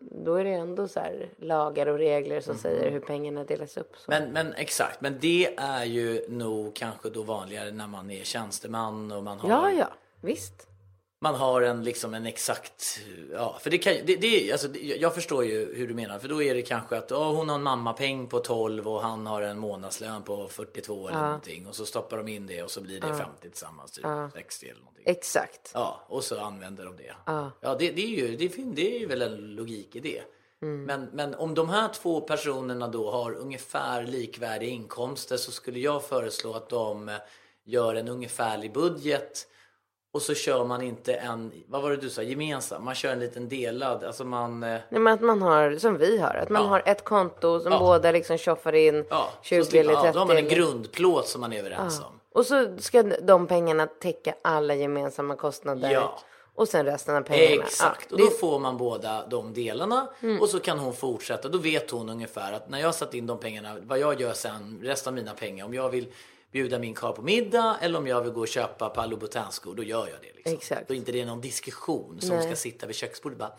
då 0.00 0.34
är 0.34 0.44
det 0.44 0.50
ändå 0.50 0.88
så 0.88 1.00
här 1.00 1.28
lagar 1.36 1.86
och 1.86 1.98
regler 1.98 2.40
som 2.40 2.58
säger 2.58 2.90
hur 2.90 3.00
pengarna 3.00 3.44
delas 3.44 3.76
upp. 3.76 3.92
Så. 3.96 4.10
Men, 4.10 4.32
men 4.32 4.52
exakt, 4.52 5.00
men 5.00 5.18
det 5.20 5.54
är 5.56 5.84
ju 5.84 6.24
nog 6.28 6.76
kanske 6.76 7.10
då 7.10 7.22
vanligare 7.22 7.70
när 7.70 7.86
man 7.86 8.10
är 8.10 8.24
tjänsteman 8.24 9.12
och 9.12 9.22
man 9.22 9.40
har 9.40 9.48
Ja, 9.48 9.70
ja, 9.70 9.88
visst. 10.20 10.68
Man 11.24 11.34
har 11.34 11.62
en, 11.62 11.84
liksom 11.84 12.14
en 12.14 12.26
exakt, 12.26 13.00
ja, 13.32 13.58
för 13.60 13.70
det 13.70 13.78
kan 13.78 13.94
det, 14.06 14.16
det, 14.16 14.52
alltså, 14.52 14.76
jag 14.76 15.14
förstår 15.14 15.44
ju 15.44 15.74
hur 15.74 15.88
du 15.88 15.94
menar, 15.94 16.18
för 16.18 16.28
då 16.28 16.42
är 16.42 16.54
det 16.54 16.62
kanske 16.62 16.96
att 16.96 17.12
oh, 17.12 17.34
hon 17.36 17.48
har 17.48 17.56
en 17.56 17.62
mammapeng 17.62 18.26
på 18.26 18.38
12 18.38 18.88
och 18.88 19.02
han 19.02 19.26
har 19.26 19.42
en 19.42 19.58
månadslön 19.58 20.22
på 20.22 20.48
42 20.48 21.08
eller 21.08 21.20
någonting 21.20 21.66
och 21.66 21.74
så 21.74 21.86
stoppar 21.86 22.16
de 22.16 22.28
in 22.28 22.46
det 22.46 22.62
och 22.62 22.70
så 22.70 22.80
blir 22.80 23.00
det 23.00 23.06
50 23.06 23.24
tillsammans, 23.40 23.92
typ 23.92 24.04
60 24.34 24.66
eller 24.66 24.80
någonting. 24.80 25.04
Exakt. 25.06 25.70
Ja, 25.74 26.00
och 26.08 26.24
så 26.24 26.40
använder 26.40 26.84
de 26.84 26.96
det. 26.96 27.14
Ja, 27.26 27.76
det, 27.78 27.90
det, 27.90 28.02
är 28.02 28.08
ju, 28.08 28.36
det, 28.36 28.48
det 28.74 28.96
är 28.96 29.00
ju 29.00 29.06
väl 29.06 29.22
en 29.22 29.54
logik 29.54 29.96
i 29.96 30.00
det. 30.00 30.22
Men, 30.60 31.08
men 31.12 31.34
om 31.34 31.54
de 31.54 31.68
här 31.68 31.88
två 31.88 32.20
personerna 32.20 32.88
då 32.88 33.10
har 33.10 33.34
ungefär 33.34 34.02
likvärdiga 34.02 34.70
inkomster 34.70 35.36
så 35.36 35.52
skulle 35.52 35.78
jag 35.78 36.04
föreslå 36.04 36.52
att 36.52 36.68
de 36.68 37.08
eh, 37.08 37.16
gör 37.64 37.94
en 37.94 38.08
ungefärlig 38.08 38.72
budget 38.72 39.46
och 40.14 40.22
så 40.22 40.34
kör 40.34 40.64
man 40.64 40.82
inte 40.82 41.14
en, 41.14 41.52
vad 41.68 41.82
var 41.82 41.90
det 41.90 41.96
du 41.96 42.10
sa, 42.10 42.22
gemensam? 42.22 42.84
Man 42.84 42.94
kör 42.94 43.12
en 43.12 43.20
liten 43.20 43.48
delad, 43.48 44.04
alltså 44.04 44.24
man... 44.24 44.62
eh, 44.62 44.68
Nej, 44.88 45.00
men 45.00 45.12
att 45.12 45.20
man 45.20 45.42
har, 45.42 45.76
som 45.78 45.98
vi 45.98 46.18
har, 46.18 46.34
att 46.34 46.48
man 46.48 46.62
Ja. 46.62 46.68
har 46.68 46.82
ett 46.86 47.04
konto 47.04 47.60
som 47.60 47.72
Ja. 47.72 47.78
båda 47.78 48.12
liksom 48.12 48.38
tjoffar 48.38 48.72
in 48.72 49.04
Ja, 49.10 49.28
20 49.42 49.64
så 49.64 49.70
slipper- 49.70 49.80
eller 49.80 49.94
30. 49.94 50.06
ja, 50.06 50.12
då 50.12 50.18
har 50.18 50.26
man 50.26 50.36
en 50.36 50.48
grundplåt 50.48 51.28
som 51.28 51.40
man 51.40 51.52
är 51.52 51.58
överens 51.58 52.00
om. 52.00 52.20
Och 52.32 52.46
så 52.46 52.76
ska 52.78 53.02
de 53.02 53.46
pengarna 53.46 53.86
täcka 53.86 54.34
alla 54.42 54.74
gemensamma 54.74 55.36
kostnader. 55.36 55.90
Ja. 55.90 56.18
Och 56.56 56.68
sen 56.68 56.86
resten 56.86 57.16
av 57.16 57.22
pengarna. 57.22 57.62
Exakt, 57.64 58.12
och 58.12 58.18
då 58.18 58.24
Mm. 58.24 58.36
får 58.40 58.58
man 58.58 58.76
båda 58.76 59.26
de 59.26 59.52
delarna 59.54 60.06
och 60.40 60.48
så 60.48 60.60
kan 60.60 60.78
hon 60.78 60.92
fortsätta. 60.92 61.48
Då 61.48 61.58
vet 61.58 61.90
hon 61.90 62.08
ungefär 62.08 62.52
att 62.52 62.68
när 62.70 62.80
jag 62.80 62.94
satt 62.94 63.14
in 63.14 63.26
de 63.26 63.38
pengarna, 63.38 63.76
vad 63.82 63.98
jag 63.98 64.20
gör 64.20 64.32
sen, 64.32 64.80
resten 64.82 65.10
av 65.10 65.14
mina 65.14 65.32
pengar, 65.34 65.64
om 65.64 65.74
jag 65.74 65.88
vill 65.88 66.06
bjuda 66.54 66.78
min 66.78 66.94
karl 66.94 67.12
på 67.12 67.22
middag 67.22 67.76
eller 67.80 67.98
om 67.98 68.06
jag 68.06 68.22
vill 68.22 68.32
gå 68.32 68.40
och 68.40 68.48
köpa 68.48 68.88
på 68.88 69.00
Louboutin-skor, 69.00 69.74
då 69.74 69.82
gör 69.82 70.08
jag 70.08 70.20
det. 70.22 70.32
Liksom. 70.36 70.52
Exakt. 70.54 70.88
Då 70.88 70.94
är 70.94 70.98
inte 70.98 71.12
det 71.12 71.24
någon 71.24 71.40
diskussion 71.40 72.20
som 72.20 72.36
Nej. 72.36 72.46
ska 72.46 72.56
sitta 72.56 72.86
vid 72.86 72.96
köksbordet 72.96 73.38
bara, 73.38 73.52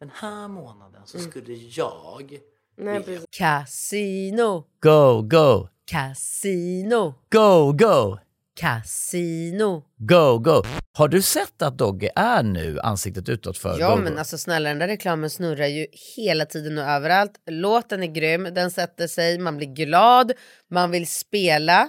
den 0.00 0.10
här 0.14 0.48
månaden 0.48 1.02
så 1.04 1.18
skulle 1.18 1.54
jag... 1.54 2.38
Nej. 2.76 3.20
Casino, 3.30 4.64
Go, 4.80 5.22
go, 5.22 5.68
casino, 5.90 7.14
go, 7.30 7.72
go, 7.72 8.18
casino. 8.60 9.82
go, 9.96 10.38
go. 10.38 10.62
Har 10.92 11.08
du 11.08 11.22
sett 11.22 11.62
att 11.62 11.78
Dogge 11.78 12.10
är 12.16 12.42
nu 12.42 12.80
ansiktet 12.80 13.28
utåt 13.28 13.58
för 13.58 13.78
Ja 13.78 13.90
Go, 13.96 14.02
men 14.02 14.12
Go? 14.12 14.18
alltså 14.18 14.38
snälla 14.38 14.68
den 14.68 14.78
där 14.78 14.88
reklamen 14.88 15.30
snurrar 15.30 15.66
ju 15.66 15.86
hela 16.16 16.46
tiden 16.46 16.78
och 16.78 16.84
överallt. 16.84 17.32
Låten 17.50 18.02
är 18.02 18.06
grym, 18.06 18.48
den 18.54 18.70
sätter 18.70 19.06
sig, 19.06 19.38
man 19.38 19.56
blir 19.56 19.66
glad, 19.74 20.32
man 20.70 20.90
vill 20.90 21.06
spela 21.06 21.88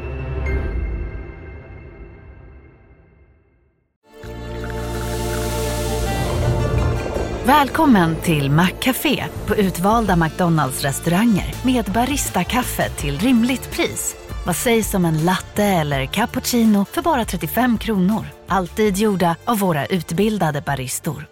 Välkommen 7.51 8.15
till 8.21 8.51
Maccafé 8.51 9.25
på 9.47 9.55
utvalda 9.55 10.15
McDonalds 10.15 10.81
restauranger 10.81 11.55
med 11.65 11.85
Baristakaffe 11.85 12.89
till 12.89 13.19
rimligt 13.19 13.71
pris. 13.71 14.15
Vad 14.45 14.55
sägs 14.55 14.93
om 14.93 15.05
en 15.05 15.25
latte 15.25 15.63
eller 15.63 16.05
cappuccino 16.05 16.85
för 16.85 17.01
bara 17.01 17.25
35 17.25 17.77
kronor? 17.77 18.25
Alltid 18.47 18.97
gjorda 18.97 19.35
av 19.45 19.59
våra 19.59 19.85
utbildade 19.85 20.61
baristor. 20.61 21.25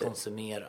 konsumera. 0.00 0.68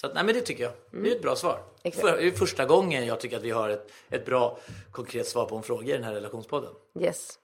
Så 0.00 0.06
att, 0.06 0.14
nej 0.14 0.24
men 0.24 0.34
det 0.34 0.40
tycker 0.40 0.64
jag. 0.64 0.72
Det 0.90 1.10
är 1.10 1.16
ett 1.16 1.22
bra 1.22 1.36
svar. 1.36 1.62
Exakt. 1.82 2.08
För, 2.08 2.16
det 2.16 2.26
är 2.26 2.30
första 2.30 2.64
gången 2.64 3.06
jag 3.06 3.20
tycker 3.20 3.36
att 3.36 3.42
vi 3.42 3.50
har 3.50 3.68
ett, 3.68 3.92
ett 4.10 4.26
bra 4.26 4.58
konkret 4.92 5.26
svar 5.26 5.44
på 5.46 5.56
en 5.56 5.62
fråga 5.62 5.94
i 5.94 5.96
den 5.96 6.04
här 6.04 6.14
relationspodden. 6.14 6.70
Yes. 7.00 7.38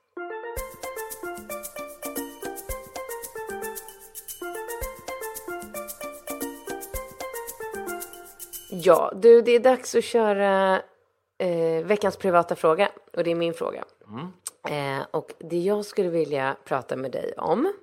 Ja, 8.81 9.11
du, 9.15 9.41
det 9.41 9.51
är 9.51 9.59
dags 9.59 9.95
att 9.95 10.03
köra 10.03 10.81
eh, 11.37 11.85
veckans 11.85 12.17
privata 12.17 12.55
fråga. 12.55 12.89
Och 13.17 13.23
det 13.23 13.31
är 13.31 13.35
min 13.35 13.53
fråga. 13.53 13.83
Eh, 14.69 15.05
och 15.11 15.33
det 15.39 15.57
jag 15.57 15.85
skulle 15.85 16.09
vilja 16.09 16.55
prata 16.65 16.95
med 16.95 17.11
dig 17.11 17.33
om. 17.37 17.73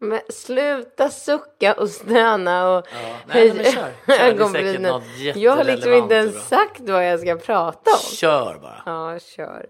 Men 0.00 0.20
sluta 0.28 1.10
sucka 1.10 1.74
och 1.74 1.88
stöna 1.88 2.70
och 2.70 2.86
Ja, 2.92 3.16
nej, 3.26 3.54
men 3.54 3.64
kör. 3.64 3.92
Jag 5.38 5.56
har 5.56 5.64
liksom 5.64 5.92
inte 5.92 6.14
ens 6.14 6.48
sagt 6.48 6.80
vad 6.80 7.06
jag 7.06 7.20
ska 7.20 7.36
prata 7.36 7.90
om. 7.90 8.16
Kör 8.16 8.58
bara. 8.62 8.82
Ja, 8.86 9.18
kör. 9.18 9.66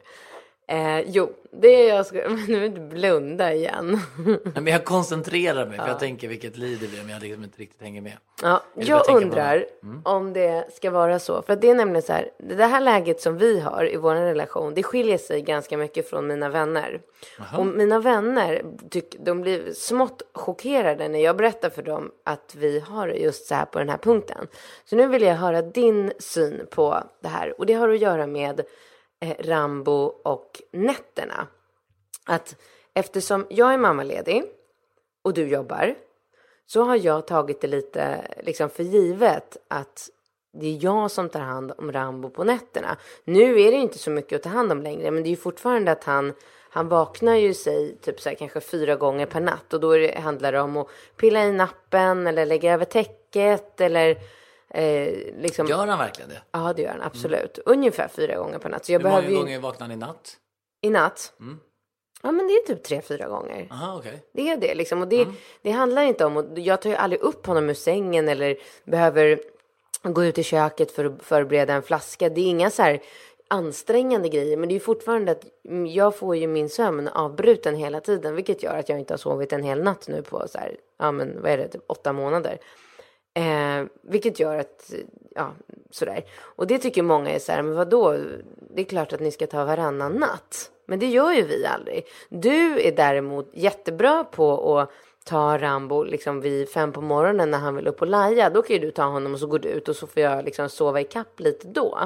Eh, 0.71 1.01
jo, 1.07 1.33
det 1.51 1.85
jag 1.85 2.07
ska... 2.07 2.29
Men 2.29 2.45
nu 2.49 2.67
inte 2.67 2.81
blunda 2.81 3.55
igen. 3.55 4.01
Nej, 4.27 4.39
men 4.55 4.67
jag 4.67 4.85
koncentrerar 4.85 5.67
mig 5.67 5.79
för 5.79 5.87
jag 5.87 5.99
tänker 5.99 6.29
vilket 6.29 6.57
liv 6.57 6.79
det 6.81 6.89
blir 6.89 7.01
om 7.01 7.11
jag 7.11 7.23
liksom 7.23 7.45
inte 7.45 7.59
riktigt 7.61 7.83
hänger 7.83 8.01
med. 8.01 8.13
Ja, 8.43 8.63
Eller 8.77 8.89
jag 8.89 9.11
undrar 9.11 9.67
man? 9.81 10.03
om 10.05 10.33
det 10.33 10.75
ska 10.75 10.91
vara 10.91 11.19
så. 11.19 11.43
För 11.43 11.57
det 11.57 11.71
är 11.71 11.75
nämligen 11.75 12.03
så 12.03 12.13
här, 12.13 12.31
det 12.39 12.65
här 12.65 12.81
läget 12.81 13.21
som 13.21 13.39
vi 13.39 13.61
har 13.61 13.93
i 13.93 13.97
vår 13.97 14.15
relation, 14.15 14.75
det 14.75 14.83
skiljer 14.83 15.19
sig 15.19 15.43
ganska 15.43 15.77
mycket 15.77 16.11
från 16.11 16.27
mina 16.27 16.49
vänner. 16.49 17.01
Och 17.59 17.67
mina 17.67 18.01
vänner, 18.01 18.63
tyck, 18.91 19.17
de 19.19 19.41
blir 19.41 19.73
smått 19.73 20.23
chockerade 20.33 21.09
när 21.09 21.19
jag 21.19 21.37
berättar 21.37 21.71
för 21.71 21.83
dem 21.83 22.11
att 22.25 22.55
vi 22.59 22.81
har 22.81 23.09
just 23.09 23.47
så 23.47 23.55
här 23.55 23.65
på 23.65 23.79
den 23.79 23.89
här 23.89 23.99
punkten. 23.99 24.47
Så 24.85 24.97
nu 24.97 25.07
vill 25.07 25.23
jag 25.23 25.35
höra 25.35 25.63
din 25.63 26.13
syn 26.19 26.67
på 26.71 27.03
det 27.21 27.29
här. 27.29 27.55
Och 27.61 27.67
det 27.67 27.75
har 27.75 27.89
att 27.89 27.99
göra 27.99 28.27
med 28.27 28.63
Eh, 29.21 29.37
Rambo 29.39 30.13
och 30.25 30.63
nätterna. 30.71 31.47
Att 32.27 32.57
eftersom 32.95 33.47
jag 33.51 33.75
är 33.75 33.79
mammaledig 33.79 34.45
och 35.23 35.35
du 35.35 35.49
jobbar 35.49 35.95
så 36.67 36.83
har 36.83 36.97
jag 36.97 37.27
tagit 37.27 37.61
det 37.61 37.67
lite 37.67 38.25
liksom 38.43 38.71
för 38.71 38.83
givet 38.83 39.57
att 39.69 40.11
det 40.53 40.67
är 40.67 40.85
jag 40.85 41.11
som 41.11 41.29
tar 41.29 41.41
hand 41.41 41.73
om 41.79 41.93
Rambo 41.93 42.31
på 42.31 42.45
nätterna. 42.45 42.97
Nu 43.25 43.61
är 43.61 43.71
det 43.71 43.77
inte 43.77 43.99
så 43.99 44.11
mycket 44.11 44.37
att 44.37 44.43
ta 44.43 44.49
hand 44.49 44.73
om 44.73 44.83
längre, 44.83 45.11
men 45.11 45.23
det 45.23 45.29
är 45.29 45.31
ju 45.31 45.37
fortfarande 45.37 45.93
att 45.93 46.05
han 46.05 46.33
han 46.71 46.89
vaknar 46.89 47.35
ju 47.35 47.55
sig 47.55 47.97
typ 48.03 48.21
så 48.21 48.29
här, 48.29 48.37
kanske 48.37 48.61
fyra 48.61 48.97
gånger 48.97 49.27
per 49.27 49.41
natt 49.41 49.75
och 49.75 49.81
då 49.81 49.91
är 49.91 49.99
det, 49.99 50.21
handlar 50.21 50.53
det 50.53 50.61
om 50.61 50.77
att 50.77 50.89
pilla 51.17 51.45
i 51.45 51.53
nappen 51.53 52.27
eller 52.27 52.47
lägga 52.47 52.75
över 52.75 52.85
täcket 52.85 53.81
eller 53.81 54.19
eh, 54.71 55.15
liksom. 55.39 55.67
Gör 55.67 55.87
han 55.87 55.99
verkligen 55.99 56.31
det? 56.31 56.43
Ja, 56.51 56.73
det 56.77 56.83
gör 56.83 56.91
han 56.91 57.03
absolut. 57.03 57.59
Ungefär 57.67 58.09
fyra 58.09 58.37
gånger 58.37 58.59
per 58.59 58.69
natt. 58.69 58.85
Så 58.85 58.93
jag 58.93 58.99
Hur 58.99 59.05
behöver 59.05 59.23
många 59.23 59.31
ju 59.33 59.39
gånger 59.39 59.59
vaknar 59.59 59.87
han 59.87 59.97
i 59.97 60.01
natt? 60.01 60.37
i 60.81 60.91
natt. 60.91 61.33
Ja, 62.23 62.33
men 62.33 62.49
det 62.49 62.53
är 62.55 62.67
typ 62.67 62.83
tre, 62.83 63.01
fyra 63.03 63.29
gånger. 63.29 63.69
Aha, 63.71 63.97
okej. 63.99 64.23
Det 64.33 64.49
är 64.49 64.57
det 64.57 64.75
liksom. 64.75 65.03
Och 65.03 65.09
det, 65.09 65.27
det 65.63 65.71
handlar 65.71 66.03
inte 66.03 66.25
om, 66.25 66.37
och 66.37 66.59
jag 66.59 66.83
tar 66.83 66.91
ju 66.91 66.97
aldrig 66.97 67.21
upp 67.21 67.47
honom 67.47 67.71
ur 67.71 67.75
sängen 67.75 68.29
eller 68.29 68.57
behöver 68.85 69.41
gå 70.03 70.25
ut 70.25 70.39
i 70.39 70.43
köket 70.43 70.93
för 70.93 71.05
att 71.05 71.23
förbereda 71.23 71.75
en 71.75 71.83
flaska. 71.83 72.29
Det 72.29 72.41
är 72.41 72.47
inga 72.47 72.71
så 72.71 72.83
här 72.83 73.01
ansträngande 73.49 74.29
grejer, 74.29 74.57
men 74.57 74.69
det 74.69 74.77
är 74.77 74.81
fortfarande 74.81 75.33
att 75.33 75.45
jag 75.89 76.17
får 76.17 76.37
ju 76.37 76.47
min 76.47 76.69
sömn 76.69 77.09
avbruten 77.09 77.75
hela 77.75 78.01
tiden, 78.01 78.35
vilket 78.35 78.63
gör 78.63 78.79
att 78.79 78.89
jag 78.89 78.99
inte 78.99 79.13
har 79.13 79.19
sovit 79.19 79.53
en 79.53 79.63
hel 79.63 79.83
natt 79.83 80.09
nu 80.09 80.23
på 80.23 80.49
så 80.49 80.59
här, 80.59 80.77
ja 80.99 81.13
men 81.13 81.43
vad 81.43 81.51
är 81.51 81.59
det, 81.59 81.69
typ 81.69 81.85
åtta 81.87 82.13
månader. 82.13 82.59
Eh, 83.35 83.87
vilket 84.03 84.41
gör 84.41 84.57
att, 84.57 84.93
ja, 85.35 85.53
sådär. 85.91 86.25
Och 86.41 86.67
det 86.67 86.79
tycker 86.79 87.03
många 87.03 87.31
är 87.31 87.39
så 87.39 87.53
här, 87.53 87.63
men 87.63 87.75
vadå, 87.75 88.17
det 88.75 88.81
är 88.81 88.85
klart 88.85 89.13
att 89.13 89.21
ni 89.21 89.31
ska 89.31 89.47
ta 89.47 89.65
varannan 89.65 90.13
natt. 90.13 90.71
Men 90.87 90.99
det 90.99 91.07
gör 91.07 91.33
ju 91.33 91.43
vi 91.43 91.67
aldrig. 91.67 92.07
Du 92.29 92.81
är 92.81 92.97
däremot 92.97 93.51
jättebra 93.53 94.25
på 94.25 94.79
att 94.79 94.91
ta 95.25 95.59
Rambo 95.59 96.03
liksom 96.03 96.41
vid 96.41 96.69
fem 96.69 96.93
på 96.93 97.01
morgonen 97.01 97.51
när 97.51 97.59
han 97.59 97.77
vill 97.77 97.87
upp 97.87 98.01
och 98.01 98.07
laja. 98.07 98.51
Då 98.51 98.63
kan 98.63 98.77
ju 98.77 98.83
du 98.83 98.91
ta 98.91 99.05
honom 99.05 99.35
och 99.35 99.41
så 99.41 99.47
går 99.47 99.59
du 99.59 99.69
ut 99.69 99.89
och 99.89 99.97
så 99.97 100.07
får 100.07 100.23
jag 100.23 100.45
liksom 100.45 100.69
sova 100.69 101.01
i 101.01 101.05
kapp 101.05 101.41
lite 101.41 101.69
då. 101.69 101.99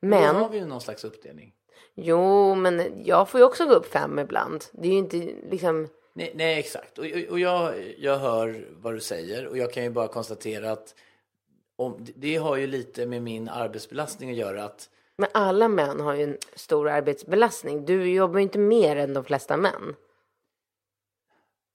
Men... 0.00 0.34
Då 0.34 0.40
har 0.40 0.48
vi 0.48 0.58
ju 0.58 0.64
någon 0.64 0.80
slags 0.80 1.04
uppdelning. 1.04 1.52
Jo, 1.94 2.54
men 2.54 3.02
jag 3.04 3.28
får 3.28 3.40
ju 3.40 3.46
också 3.46 3.66
gå 3.66 3.74
upp 3.74 3.92
fem 3.92 4.18
ibland. 4.18 4.64
Det 4.72 4.88
är 4.88 4.92
ju 4.92 4.98
inte 4.98 5.16
liksom... 5.50 5.88
Nej, 6.12 6.32
nej 6.34 6.58
exakt. 6.58 6.98
Och, 6.98 7.04
och, 7.30 7.38
jag, 7.40 7.74
jag 7.98 8.18
hör 8.18 8.68
vad 8.70 8.94
du 8.94 9.00
säger 9.00 9.46
och 9.46 9.58
jag 9.58 9.72
kan 9.72 9.84
ju 9.84 9.90
bara 9.90 10.08
konstatera 10.08 10.70
att 10.70 10.94
om, 11.76 12.06
det 12.16 12.36
har 12.36 12.56
ju 12.56 12.66
lite 12.66 13.06
med 13.06 13.22
min 13.22 13.48
arbetsbelastning 13.48 14.30
att 14.30 14.36
göra. 14.36 14.64
att 14.64 14.90
Men 15.16 15.28
alla 15.34 15.68
män 15.68 16.00
har 16.00 16.14
ju 16.14 16.22
en 16.22 16.38
stor 16.54 16.88
arbetsbelastning. 16.88 17.84
Du 17.84 18.12
jobbar 18.12 18.38
ju 18.38 18.42
inte 18.42 18.58
mer 18.58 18.96
än 18.96 19.14
de 19.14 19.24
flesta 19.24 19.56
män. 19.56 19.96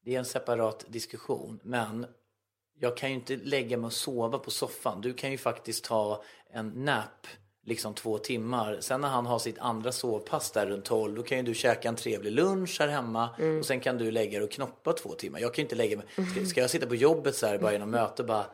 Det 0.02 0.16
är 0.16 0.20
en 0.20 0.26
separat 0.26 0.86
diskussion, 0.88 1.60
men 1.64 2.06
jag 2.80 2.98
kan 2.98 3.10
ju 3.10 3.16
inte 3.16 3.36
lägga 3.36 3.78
mig 3.78 3.86
och 3.86 3.94
sova 3.94 4.40
på 4.40 4.52
soffan. 4.52 5.02
Du 5.02 5.14
kan 5.14 5.32
ju 5.32 5.38
faktiskt 5.38 5.84
ta 5.84 6.24
en 6.50 6.86
nap 6.86 7.28
liksom 7.68 7.94
två 7.94 8.18
timmar. 8.18 8.78
Sen 8.80 9.02
när 9.02 9.08
han 9.08 9.26
har 9.26 9.40
sitt 9.40 9.60
andra 9.60 9.92
sovpass 9.92 10.52
där 10.52 10.66
runt 10.66 10.86
12, 10.86 11.16
då 11.16 11.24
kan 11.24 11.38
ju 11.38 11.44
du 11.44 11.54
käka 11.54 11.90
en 11.90 11.96
trevlig 11.96 12.32
lunch 12.32 12.78
här 12.80 12.88
hemma 12.88 13.30
och 13.60 13.66
sen 13.66 13.80
kan 13.80 13.98
du 13.98 14.12
lägga 14.12 14.40
dig 14.40 14.46
och 14.46 14.52
knoppa 14.52 14.94
två 14.94 15.10
timmar. 15.10 15.40
Jag 15.40 15.54
kan 15.54 15.62
ju 15.62 15.66
inte 15.66 15.76
lägga 15.76 15.98
mig, 15.98 16.06
ska, 16.32 16.46
ska 16.46 16.62
jag 16.62 16.70
sitta 16.70 16.88
på 16.88 16.96
jobbet 16.96 17.36
så 17.36 17.48
här 17.48 17.58
bara 17.58 17.72
genom 17.72 17.92
möte 17.92 18.24
bara 18.24 18.46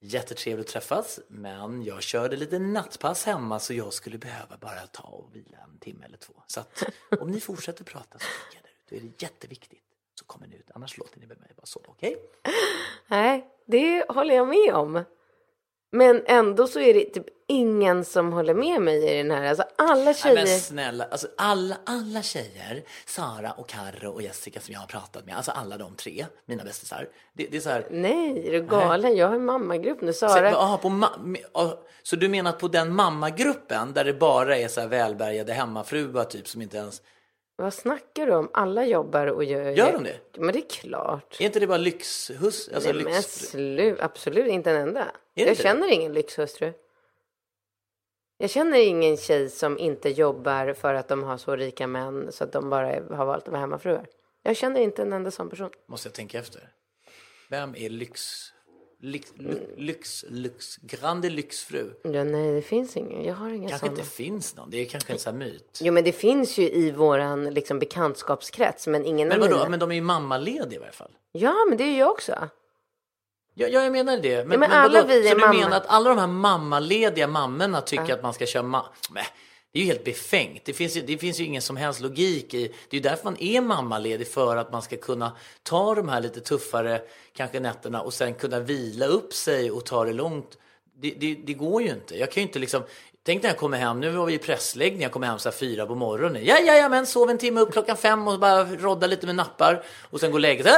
Jättetrevligt 0.00 0.66
att 0.66 0.72
träffas, 0.72 1.20
men 1.28 1.82
jag 1.82 2.02
körde 2.02 2.36
lite 2.36 2.58
nattpass 2.58 3.24
hemma 3.24 3.58
så 3.58 3.74
jag 3.74 3.92
skulle 3.92 4.18
behöva 4.18 4.56
bara 4.60 4.86
ta 4.92 5.02
och 5.02 5.36
vila 5.36 5.58
en 5.64 5.78
timme 5.78 6.04
eller 6.04 6.16
två. 6.16 6.32
Så 6.46 6.60
att 6.60 6.82
om 7.20 7.30
ni 7.30 7.40
fortsätter 7.40 7.84
prata 7.84 8.18
så 8.18 8.24
ligger 8.24 8.62
där 8.62 8.70
ute. 8.70 8.94
Då 8.94 8.96
är 8.96 9.00
det 9.00 9.22
jätteviktigt. 9.22 9.82
Så 10.14 10.24
kommer 10.24 10.46
ni 10.46 10.56
ut, 10.56 10.70
annars 10.74 10.98
låter 10.98 11.20
ni 11.20 11.26
med 11.26 11.40
mig 11.40 11.50
bara 11.56 11.66
sova, 11.66 11.86
okej? 11.88 12.16
Nej, 13.06 13.46
det 13.66 14.04
håller 14.08 14.34
jag 14.34 14.48
med 14.48 14.74
om. 14.74 15.04
Men 15.92 16.22
ändå 16.26 16.66
så 16.66 16.80
är 16.80 16.94
det 16.94 17.04
typ 17.04 17.26
ingen 17.48 18.04
som 18.04 18.32
håller 18.32 18.54
med 18.54 18.82
mig 18.82 19.12
i 19.12 19.16
den 19.16 19.30
här. 19.30 19.44
Alltså 19.44 19.64
alla 19.78 20.04
Nej, 20.04 20.14
tjejer. 20.14 20.34
men 20.34 20.46
snälla, 20.46 21.04
alltså 21.04 21.28
alla, 21.36 21.76
alla 21.86 22.22
tjejer, 22.22 22.82
Sara 23.06 23.52
och 23.52 23.68
Karo 23.68 24.10
och 24.10 24.22
Jessica 24.22 24.60
som 24.60 24.72
jag 24.72 24.80
har 24.80 24.86
pratat 24.86 25.26
med, 25.26 25.36
alltså 25.36 25.50
alla 25.50 25.76
de 25.78 25.94
tre, 25.94 26.26
mina 26.46 26.64
bästisar. 26.64 27.08
Det, 27.32 27.46
det 27.50 27.56
är 27.56 27.60
så 27.60 27.68
här, 27.70 27.86
Nej, 27.90 28.48
är 28.48 28.52
du 28.52 28.62
galen? 28.62 29.16
Jag 29.16 29.28
har 29.28 29.34
en 29.34 29.44
mammagrupp 29.44 30.00
nu. 30.00 30.12
så, 30.12 30.28
Sara. 30.28 30.54
aha, 30.56 30.76
på 30.78 30.88
ma- 30.88 31.76
så 32.02 32.16
du 32.16 32.28
menar 32.28 32.50
att 32.50 32.58
på 32.58 32.68
den 32.68 32.94
mammagruppen 32.94 33.92
där 33.92 34.04
det 34.04 34.12
bara 34.14 34.56
är 34.58 34.68
så 34.68 34.80
här 34.80 34.88
välbärgade 34.88 35.52
hemmafruar 35.52 36.24
typ 36.24 36.48
som 36.48 36.62
inte 36.62 36.76
ens... 36.76 37.02
Vad 37.56 37.74
snackar 37.74 38.26
du 38.26 38.34
om? 38.34 38.50
Alla 38.52 38.86
jobbar 38.86 39.26
och 39.26 39.44
gör... 39.44 39.70
Gör 39.70 39.92
de 39.92 40.04
det? 40.04 40.18
Men 40.38 40.52
det 40.52 40.58
är 40.58 40.68
klart. 40.68 41.40
Är 41.40 41.44
inte 41.44 41.60
det 41.60 41.66
bara 41.66 41.78
lyxhus? 41.78 42.68
Alltså 42.74 42.92
Nej, 42.92 43.02
men 43.04 43.12
lyx... 43.14 43.26
slut. 43.34 44.00
Absolut 44.00 44.46
inte 44.46 44.70
en 44.70 44.76
enda. 44.88 45.12
det 45.34 45.42
Jag 45.42 45.56
känner 45.56 45.92
ingen 45.92 46.12
lyxhustru. 46.12 46.72
Jag 48.38 48.50
känner 48.50 48.78
ingen 48.78 49.16
tjej 49.16 49.50
som 49.50 49.78
inte 49.78 50.08
jobbar 50.10 50.72
för 50.72 50.94
att 50.94 51.08
de 51.08 51.22
har 51.22 51.36
så 51.36 51.56
rika 51.56 51.86
män 51.86 52.32
så 52.32 52.44
att 52.44 52.52
de 52.52 52.70
bara 52.70 52.92
är- 52.92 53.02
har 53.14 53.26
valt 53.26 53.42
att 53.44 53.48
vara 53.48 53.60
hemmafruar. 53.60 54.06
Jag 54.42 54.56
känner 54.56 54.80
inte 54.80 55.02
en 55.02 55.12
enda 55.12 55.30
sån 55.30 55.50
person. 55.50 55.70
Måste 55.88 56.08
jag 56.08 56.14
tänka 56.14 56.38
efter. 56.38 56.72
Vem 57.50 57.74
är 57.76 57.88
lyx... 57.90 58.52
Lyx, 59.00 59.32
lyx, 59.76 60.24
lyx, 60.28 60.76
grande 60.76 61.30
lyxfru? 61.30 61.90
Ja, 62.02 62.24
nej, 62.24 62.52
det 62.54 62.62
finns 62.62 62.96
ingen. 62.96 63.24
Jag 63.24 63.34
har 63.34 63.50
inga 63.50 63.68
Kanske 63.68 63.86
inte 63.86 64.02
finns 64.02 64.56
någon. 64.56 64.70
Det 64.70 64.76
är 64.80 64.84
kanske 64.84 65.12
en 65.12 65.18
sån 65.18 65.32
här 65.32 65.38
myt. 65.46 65.78
Jo, 65.82 65.92
men 65.92 66.04
det 66.04 66.12
finns 66.12 66.58
ju 66.58 66.62
i 66.70 66.90
våran 66.90 67.44
liksom, 67.54 67.78
bekantskapskrets, 67.78 68.86
men 68.86 69.04
ingen 69.04 69.28
Men 69.28 69.36
av 69.36 69.40
vadå? 69.48 69.56
mina. 69.56 69.68
Men 69.68 69.78
de 69.78 69.90
är 69.90 69.94
ju 69.94 70.00
mammalediga 70.00 70.76
i 70.76 70.78
varje 70.78 70.92
fall. 70.92 71.10
Ja, 71.32 71.54
men 71.68 71.78
det 71.78 71.84
är 71.84 71.88
ju 71.88 71.96
jag 71.98 72.10
också. 72.10 72.32
Ja, 73.54 73.66
ja 73.68 73.82
jag 73.82 73.92
menar 73.92 74.18
det. 74.18 74.44
Men, 74.48 74.60
men 74.60 74.70
alla 74.72 75.02
vadå? 75.02 75.08
vi 75.08 75.18
är 75.26 75.28
Så 75.28 75.34
du 75.34 75.40
mamma. 75.40 75.52
menar 75.60 75.76
att 75.76 75.86
alla 75.86 76.08
de 76.10 76.18
här 76.18 76.26
mammalediga 76.26 77.26
mammorna 77.26 77.80
tycker 77.80 78.14
att 78.14 78.22
man 78.22 78.34
ska 78.34 78.46
köra 78.46 78.62
ma- 78.62 78.84
Nej, 79.10 79.24
Det 79.72 79.78
är 79.78 79.82
ju 79.82 79.88
helt 79.88 80.04
befängt. 80.04 80.64
Det 80.64 80.72
finns 80.72 80.96
ju, 80.96 81.02
det 81.02 81.18
finns 81.18 81.40
ju 81.40 81.44
ingen 81.44 81.62
som 81.62 81.76
helst 81.76 82.00
logik 82.00 82.54
i. 82.54 82.62
Det 82.68 82.96
är 82.96 83.00
ju 83.02 83.08
därför 83.08 83.24
man 83.24 83.36
är 83.40 83.60
mammaledig 83.60 84.28
för 84.28 84.56
att 84.56 84.72
man 84.72 84.82
ska 84.82 84.96
kunna 84.96 85.36
ta 85.62 85.94
de 85.94 86.08
här 86.08 86.20
lite 86.20 86.40
tuffare 86.40 87.02
kanske 87.32 87.60
nätterna 87.60 88.00
och 88.02 88.14
sen 88.14 88.34
kunna 88.34 88.60
vila 88.60 89.06
upp 89.06 89.32
sig 89.32 89.70
och 89.70 89.84
ta 89.84 90.04
det 90.04 90.12
långt. 90.12 90.58
Det, 90.98 91.10
det, 91.10 91.34
det 91.34 91.52
går 91.54 91.82
ju 91.82 91.88
inte. 91.88 92.18
Jag 92.18 92.32
kan 92.32 92.40
ju 92.40 92.46
inte 92.46 92.58
liksom 92.58 92.82
Tänk 93.26 93.42
när 93.42 93.50
jag 93.50 93.58
kommer 93.58 93.78
hem, 93.78 94.00
nu 94.00 94.10
var 94.10 94.26
vi 94.26 94.34
i 94.34 94.38
pressläggning, 94.38 95.02
jag 95.02 95.12
kommer 95.12 95.26
hem 95.26 95.38
så 95.38 95.48
här 95.48 95.56
fyra 95.56 95.86
på 95.86 95.94
morgonen. 95.94 96.44
Ja, 96.44 96.58
ja, 96.58 96.74
ja, 96.74 96.88
men 96.88 97.06
sov 97.06 97.30
en 97.30 97.38
timme 97.38 97.60
upp 97.60 97.72
klockan 97.72 97.96
fem 97.96 98.28
och 98.28 98.40
bara 98.40 98.64
rodda 98.64 99.06
lite 99.06 99.26
med 99.26 99.36
nappar 99.36 99.82
och 100.10 100.20
sen 100.20 100.30
gå 100.30 100.34
och 100.36 100.40
lägga 100.40 100.64
sig. 100.64 100.72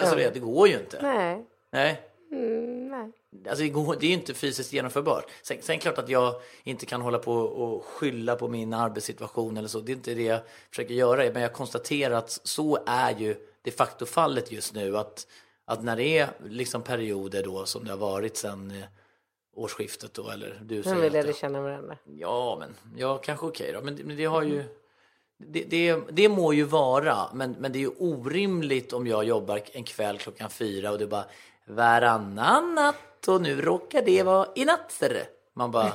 Alltså, 0.00 0.16
det 0.34 0.40
går 0.40 0.68
ju 0.68 0.74
inte. 0.74 0.98
Nej. 1.02 1.46
Nej. 1.72 2.02
Mm, 2.32 2.88
nej. 2.88 3.12
Alltså 3.48 3.62
det, 3.62 3.68
går, 3.68 3.96
det 4.00 4.06
är 4.06 4.08
ju 4.08 4.14
inte 4.14 4.34
fysiskt 4.34 4.72
genomförbart. 4.72 5.24
Sen, 5.42 5.56
sen 5.60 5.78
klart 5.78 5.98
att 5.98 6.08
jag 6.08 6.34
inte 6.64 6.86
kan 6.86 7.00
hålla 7.00 7.18
på 7.18 7.32
och 7.34 7.84
skylla 7.84 8.36
på 8.36 8.48
min 8.48 8.72
arbetssituation 8.74 9.56
eller 9.56 9.68
så. 9.68 9.80
Det 9.80 9.92
är 9.92 9.96
inte 9.96 10.14
det 10.14 10.22
jag 10.22 10.40
försöker 10.70 10.94
göra. 10.94 11.32
Men 11.32 11.42
jag 11.42 11.52
konstaterar 11.52 12.14
att 12.14 12.30
så 12.44 12.78
är 12.86 13.16
ju 13.18 13.36
de 13.62 13.70
facto 13.70 14.06
fallet 14.06 14.52
just 14.52 14.74
nu. 14.74 14.96
Att, 14.96 15.26
att 15.64 15.82
när 15.84 15.96
det 15.96 16.18
är 16.18 16.28
liksom 16.48 16.82
perioder 16.82 17.42
då 17.42 17.66
som 17.66 17.84
det 17.84 17.90
har 17.90 17.98
varit 17.98 18.36
sen 18.36 18.70
eh, 18.70 18.84
årsskiftet 19.56 20.14
då, 20.14 20.30
eller 20.30 20.60
du 20.64 20.82
säger 20.82 20.96
vi 20.96 21.06
att 21.06 21.12
lärde 21.12 21.28
det- 21.28 21.36
känna 21.36 21.60
varandra. 21.62 21.96
Ja, 22.04 22.56
men 22.60 22.74
ja, 22.96 23.18
kanske 23.18 23.46
okej 23.46 23.72
då. 23.72 23.80
Men, 23.82 23.96
det- 23.96 24.04
men 24.04 24.16
det 24.16 24.24
har 24.24 24.42
ju... 24.42 24.64
Det, 25.36 25.62
det, 25.64 26.00
det 26.10 26.28
må 26.28 26.52
ju 26.52 26.62
vara, 26.64 27.16
men, 27.34 27.52
men 27.58 27.72
det 27.72 27.78
är 27.78 27.80
ju 27.80 27.90
orimligt 27.98 28.92
om 28.92 29.06
jag 29.06 29.24
jobbar 29.24 29.60
en 29.72 29.84
kväll 29.84 30.18
klockan 30.18 30.50
fyra 30.50 30.90
och 30.90 30.98
det 30.98 31.04
är 31.04 31.08
bara 31.08 31.24
varannan 31.66 32.74
natt 32.74 32.96
och 33.28 33.40
nu 33.42 33.60
råkar 33.62 34.02
det 34.02 34.22
vara 34.22 34.46
i 34.54 34.64
natt. 34.64 34.92
ser 34.92 35.08
du." 35.08 35.24
Man 35.56 35.70
bara, 35.70 35.92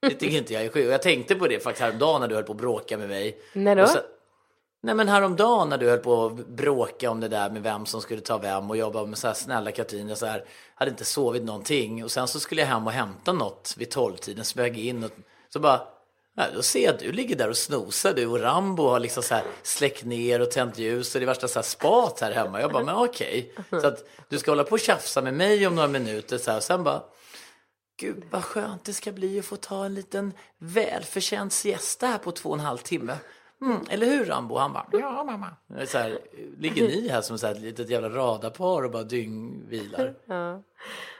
det 0.00 0.10
tycker 0.14 0.38
inte 0.38 0.52
jag 0.54 0.62
är 0.64 0.68
sjukt. 0.68 0.86
Och 0.86 0.92
jag 0.92 1.02
tänkte 1.02 1.34
på 1.34 1.46
det 1.46 1.60
faktiskt 1.60 1.82
häromdagen 1.82 2.20
när 2.20 2.28
du 2.28 2.34
höll 2.34 2.44
på 2.44 2.52
att 2.52 2.58
bråka 2.58 2.98
med 2.98 3.08
mig. 3.08 3.38
När 3.52 3.76
då? 3.76 3.86
Så- 3.86 3.98
Nej 4.80 4.94
men 4.94 5.08
häromdagen 5.08 5.68
när 5.68 5.78
du 5.78 5.88
höll 5.90 5.98
på 5.98 6.26
att 6.26 6.32
bråka 6.48 7.10
om 7.10 7.20
det 7.20 7.28
där 7.28 7.50
med 7.50 7.62
vem 7.62 7.86
som 7.86 8.00
skulle 8.00 8.20
ta 8.20 8.38
vem 8.38 8.70
och 8.70 8.76
jag 8.76 8.92
bara 8.92 9.06
med 9.06 9.18
så 9.18 9.26
här 9.26 9.34
snälla 9.34 9.72
Katrin, 9.72 10.08
jag 10.08 10.18
så 10.18 10.26
här, 10.26 10.44
hade 10.74 10.90
inte 10.90 11.04
sovit 11.04 11.42
någonting 11.42 12.04
och 12.04 12.10
sen 12.10 12.28
så 12.28 12.40
skulle 12.40 12.60
jag 12.60 12.68
hem 12.68 12.86
och 12.86 12.92
hämta 12.92 13.32
något 13.32 13.74
vid 13.78 13.90
tolvtiden, 13.90 14.44
smög 14.44 14.78
in 14.78 15.04
och 15.04 15.10
så 15.48 15.60
bara 15.60 15.80
Ja, 16.38 16.44
då 16.54 16.62
ser 16.62 16.84
jag 16.84 16.94
att 16.94 17.00
du 17.00 17.12
ligger 17.12 17.36
där 17.36 17.48
och 17.48 17.56
snosar 17.56 18.14
du 18.14 18.26
och 18.26 18.40
Rambo 18.40 18.82
har 18.82 19.00
liksom 19.00 19.22
så 19.22 19.34
här 19.34 19.44
släckt 19.62 20.04
ner 20.04 20.40
och 20.40 20.50
tänt 20.50 20.78
ljus 20.78 21.14
och 21.14 21.20
det 21.20 21.24
är 21.24 21.26
värsta 21.26 21.48
så 21.48 21.58
här 21.58 21.64
spat 21.64 22.20
här 22.20 22.32
hemma. 22.32 22.60
Jag 22.60 22.72
bara, 22.72 22.84
men 22.84 22.96
okej. 22.96 23.54
Så 23.70 23.86
att 23.86 24.08
du 24.28 24.38
ska 24.38 24.50
hålla 24.50 24.64
på 24.64 24.72
och 24.72 24.80
tjafsa 24.80 25.22
med 25.22 25.34
mig 25.34 25.66
om 25.66 25.74
några 25.74 25.88
minuter 25.88 26.38
så 26.38 26.50
här 26.50 26.58
och 26.58 26.62
sen 26.62 26.84
bara, 26.84 27.02
gud 28.00 28.24
vad 28.30 28.44
skönt 28.44 28.84
det 28.84 28.92
ska 28.92 29.12
bli 29.12 29.38
att 29.38 29.44
få 29.44 29.56
ta 29.56 29.84
en 29.84 29.94
liten 29.94 30.32
välförtjänt 30.58 31.52
siesta 31.52 32.06
här 32.06 32.18
på 32.18 32.32
två 32.32 32.48
och 32.48 32.54
en 32.54 32.60
halv 32.60 32.78
timme. 32.78 33.16
Mm, 33.60 33.80
eller 33.90 34.06
hur 34.06 34.24
Rambo? 34.24 34.56
Han 34.56 34.72
bara, 34.72 34.86
ja 34.92 35.24
mamma. 35.24 35.56
Så 35.86 35.98
här, 35.98 36.18
ligger 36.58 36.88
ni 36.88 37.08
här 37.08 37.20
som 37.20 37.38
så 37.38 37.46
här 37.46 37.54
ett 37.54 37.60
litet 37.60 37.90
jävla 37.90 38.08
radarpar 38.08 38.84
och 38.84 38.90
bara 38.90 39.02
dyngvilar? 39.02 40.14
Ja. 40.24 40.62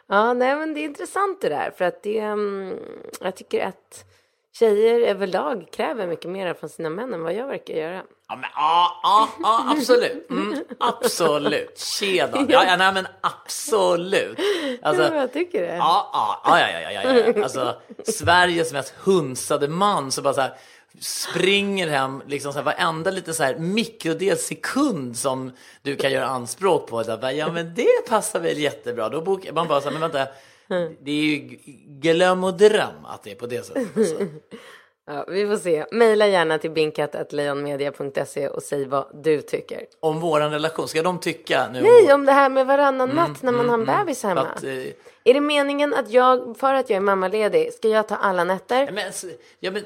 ja, 0.06 0.32
nej 0.32 0.56
men 0.56 0.74
det 0.74 0.80
är 0.80 0.84
intressant 0.84 1.40
det 1.40 1.48
där. 1.48 1.70
För 1.70 1.84
att 1.84 2.02
det, 2.02 2.18
mm, 2.18 2.78
jag 3.20 3.36
tycker 3.36 3.66
att 3.66 4.04
tjejer 4.52 5.00
överlag 5.00 5.68
kräver 5.72 6.06
mycket 6.06 6.30
mer 6.30 6.54
från 6.54 6.70
sina 6.70 6.90
män 6.90 7.14
än 7.14 7.22
vad 7.22 7.34
jag 7.34 7.46
verkar 7.46 7.74
göra. 7.74 8.02
Ja, 8.28 8.36
men, 8.36 8.50
ja, 8.54 9.00
ja, 9.02 9.28
ja 9.42 9.74
absolut. 9.76 10.30
Mm, 10.30 10.64
absolut. 10.80 11.78
Tjena. 11.78 12.46
Ja, 12.48 12.64
ja, 12.64 12.76
nej, 12.76 12.92
men 12.94 13.06
absolut. 13.20 14.38
Alltså, 14.82 15.02
ja, 15.02 15.14
jag 15.14 15.32
tycker 15.32 15.62
det. 15.62 15.76
Ja, 15.76 16.10
ja, 16.12 16.58
ja, 16.60 16.70
ja, 16.70 16.90
ja, 16.90 17.02
ja. 17.02 17.42
Alltså, 17.42 17.76
Sveriges 18.04 18.72
mest 18.72 18.94
hunsade 19.04 19.68
man 19.68 20.12
som 20.12 20.24
bara 20.24 20.34
så 20.34 20.40
här 20.40 20.54
springer 21.00 21.88
hem 21.88 22.22
liksom 22.26 22.52
så 22.52 22.58
här, 22.58 22.64
varenda 22.64 23.10
liten 23.10 23.34
så 23.34 23.42
här 23.42 23.54
mikrodel 23.58 24.36
sekund 24.36 25.16
som 25.16 25.52
du 25.82 25.96
kan 25.96 26.12
göra 26.12 26.26
anspråk 26.26 26.86
på. 26.86 27.04
Så 27.04 27.16
här, 27.16 27.30
ja, 27.30 27.52
men 27.52 27.74
det 27.74 28.08
passar 28.08 28.40
väl 28.40 28.58
jättebra. 28.58 29.08
Då 29.08 29.20
bokar 29.20 29.52
man 29.52 29.68
bara 29.68 29.80
så 29.80 29.90
här, 29.90 29.98
men 29.98 30.10
vänta. 30.10 30.32
Det 31.00 31.10
är 31.10 31.24
ju 31.24 31.38
glöm 32.00 32.44
och 32.44 32.54
dröm 32.54 33.04
att 33.04 33.22
det 33.22 33.30
är 33.30 33.34
på 33.34 33.46
det 33.46 33.66
sättet. 33.66 33.96
Alltså. 33.96 34.16
Ja, 35.10 35.24
vi 35.28 35.46
får 35.46 35.56
se. 35.56 35.86
Maila 35.92 36.26
gärna 36.26 36.58
till 36.58 36.70
binkat.leonmedia.se 36.70 38.48
och 38.48 38.62
säg 38.62 38.84
vad 38.86 39.22
du 39.22 39.40
tycker. 39.42 39.86
Om 40.00 40.20
våran 40.20 40.50
relation, 40.50 40.88
ska 40.88 41.02
de 41.02 41.20
tycka 41.20 41.68
nu? 41.72 41.82
Nej, 41.82 42.12
om 42.12 42.24
det 42.26 42.32
här 42.32 42.50
med 42.50 42.66
varannan 42.66 43.08
natt 43.08 43.42
när 43.42 43.52
man 43.52 43.68
har 43.68 43.78
en 43.78 43.84
bebis 43.84 44.22
hemma. 44.22 44.40
att, 44.40 44.64
eh, 44.64 44.70
Är 45.24 45.34
det 45.34 45.40
meningen 45.40 45.94
att 45.94 46.10
jag, 46.10 46.56
för 46.58 46.74
att 46.74 46.90
jag 46.90 46.96
är 46.96 47.00
mammaledig, 47.00 47.72
ska 47.72 47.88
jag 47.88 48.08
ta 48.08 48.16
alla 48.16 48.44
nätter? 48.44 48.90
Men, 48.92 49.12
ja, 49.60 49.70
men, 49.70 49.84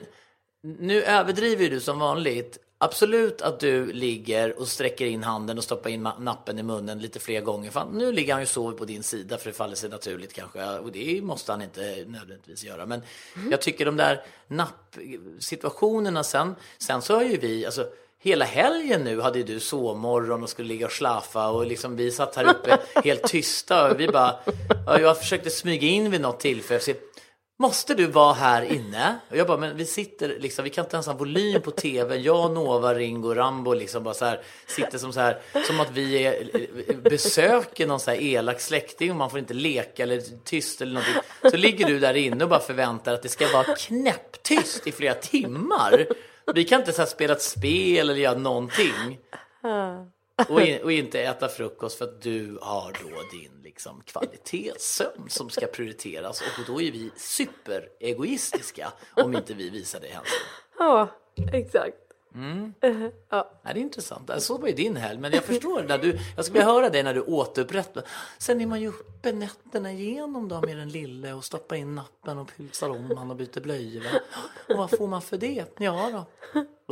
nu 0.79 1.03
överdriver 1.03 1.69
du 1.69 1.81
som 1.81 1.99
vanligt. 1.99 2.59
Absolut 2.85 3.43
att 3.43 3.61
du 3.61 3.93
ligger 3.93 4.59
och 4.61 4.69
sträcker 4.69 5.07
in 5.07 5.23
handen 5.23 5.59
och 5.59 5.65
stoppar 5.65 5.91
in 5.91 6.09
nappen 6.19 6.59
i 6.59 6.63
munnen 6.63 6.99
lite 6.99 7.21
fler 7.21 7.41
gånger. 7.41 7.71
Fan, 7.71 7.99
nu 7.99 8.13
ligger 8.13 8.33
han 8.33 8.43
ju 8.43 8.45
och 8.45 8.49
sover 8.49 8.79
på 8.79 8.85
din 8.85 9.03
sida 9.03 9.39
för 9.39 9.51
det 9.51 9.57
faller 9.57 9.75
sig 9.75 9.91
naturligt 9.91 10.33
kanske. 10.33 10.79
Och 10.79 10.93
det 10.93 11.23
måste 11.23 11.53
han 11.53 11.63
inte 11.63 11.81
nödvändigtvis 11.81 12.65
göra. 12.65 12.87
Men 12.87 13.03
jag 13.51 13.61
tycker 13.61 13.85
de 13.85 13.97
där 13.97 14.25
nappsituationerna 14.49 16.25
sen. 16.25 16.55
Sen 16.79 17.03
så 17.03 17.15
har 17.15 17.23
ju 17.23 17.37
vi, 17.37 17.67
alltså 17.67 17.87
hela 18.19 18.45
helgen 18.45 19.05
nu 19.05 19.21
hade 19.21 19.39
ju 19.39 19.45
du 19.45 19.61
sovmorgon 19.61 20.43
och 20.43 20.49
skulle 20.49 20.69
ligga 20.69 20.87
och 20.87 20.93
slaffa 20.93 21.49
och 21.49 21.67
liksom 21.67 21.97
vi 21.97 22.11
satt 22.11 22.37
här 22.37 22.51
uppe 22.51 22.79
helt 23.05 23.23
tysta 23.23 23.91
och 23.91 24.01
vi 24.01 24.09
bara, 24.09 24.35
ja, 24.87 25.01
jag 25.01 25.19
försökte 25.19 25.51
smyga 25.51 25.89
in 25.89 26.11
vid 26.11 26.21
något 26.21 26.41
tillfälle. 26.41 26.95
Måste 27.63 27.95
du 27.95 28.07
vara 28.07 28.33
här 28.33 28.63
inne? 28.63 29.19
Och 29.31 29.37
jag 29.37 29.47
bara, 29.47 29.57
men 29.57 29.77
vi 29.77 29.87
sitter 29.87 30.39
liksom, 30.39 30.65
vi 30.65 30.71
kan 30.71 30.85
inte 30.85 30.97
ens 30.97 31.07
ha 31.07 31.15
volym 31.15 31.63
på 31.63 31.71
tvn. 31.71 32.23
Jag, 32.23 32.53
Nova, 32.53 32.95
Ringo, 32.95 33.35
Rambo 33.35 33.75
liksom 33.75 34.05
bara 34.05 34.15
så 34.15 34.25
här, 34.25 34.41
sitter 34.67 34.99
som 34.99 35.13
så 35.13 35.21
här, 35.21 35.39
som 35.67 35.81
att 35.81 35.91
vi 35.91 36.27
är, 36.27 37.01
besöker 37.11 37.87
någon 37.87 38.01
så 38.01 38.11
här 38.11 38.23
elak 38.23 38.61
släkting 38.61 39.11
och 39.11 39.17
man 39.17 39.31
får 39.31 39.39
inte 39.39 39.55
leka 39.55 40.03
eller 40.03 40.23
tyst 40.45 40.81
eller 40.81 40.93
någonting. 40.93 41.51
Så 41.51 41.57
ligger 41.57 41.87
du 41.87 41.99
där 41.99 42.15
inne 42.15 42.45
och 42.45 42.51
bara 42.51 42.61
förväntar 42.61 43.15
att 43.15 43.23
det 43.23 43.29
ska 43.29 43.53
vara 43.53 43.77
knäpptyst 43.77 44.87
i 44.87 44.93
flera 44.93 45.15
timmar. 45.15 46.07
Vi 46.55 46.65
kan 46.65 46.81
inte 46.81 46.93
så 46.93 47.03
här 47.03 47.07
spela 47.07 47.33
ett 47.33 47.43
spel 47.43 48.11
eller 48.11 48.21
göra 48.21 48.39
någonting. 48.39 49.19
Och, 50.49 50.63
in, 50.63 50.83
och 50.83 50.93
inte 50.93 51.23
äta 51.23 51.49
frukost 51.49 51.99
för 51.99 52.05
att 52.05 52.23
du 52.23 52.59
har 52.63 52.93
då 52.93 53.39
din 53.39 53.63
liksom, 53.63 54.03
kvalitetssömn 54.05 55.29
som 55.29 55.51
ska 55.51 55.67
prioriteras. 55.67 56.41
Och 56.41 56.65
då 56.67 56.83
är 56.83 56.93
vi 56.93 57.11
superegoistiska 57.17 58.93
om 59.15 59.37
inte 59.37 59.55
vi 59.55 59.71
visar 59.71 60.01
dig 60.01 60.11
hänsyn. 60.11 60.33
Ja, 60.79 61.09
exakt. 61.53 61.97
Ja, 63.29 63.61
det 63.63 63.71
är 63.71 63.77
intressant. 63.77 64.31
Så 64.39 64.59
var 64.59 64.69
ju 64.69 64.75
din 64.75 64.97
helg. 64.97 65.21
Men 65.21 65.33
jag 65.33 65.45
förstår, 65.45 65.83
när 65.83 65.99
du, 65.99 66.19
jag 66.37 66.45
skulle 66.45 66.59
vilja 66.59 66.73
höra 66.73 66.91
dig 66.91 67.03
när 67.03 67.15
du 67.15 67.21
återupprättar. 67.21 68.05
Sen 68.39 68.61
är 68.61 68.67
man 68.67 68.81
ju 68.81 68.89
uppe 68.89 69.33
nätterna 69.33 69.93
igenom 69.93 70.49
då 70.49 70.61
med 70.61 70.77
den 70.77 70.89
lille 70.89 71.33
och 71.33 71.45
stoppar 71.45 71.77
in 71.77 71.95
nappen 71.95 72.39
och 72.39 72.49
pulsar 72.57 72.89
om 72.89 73.17
han 73.17 73.31
och 73.31 73.37
byter 73.37 73.61
blöjor. 73.61 74.03
Och 74.69 74.77
vad 74.77 74.91
får 74.91 75.07
man 75.07 75.23
för 75.23 75.37
det? 75.37 75.65
Ja 75.79 76.11
då. 76.13 76.27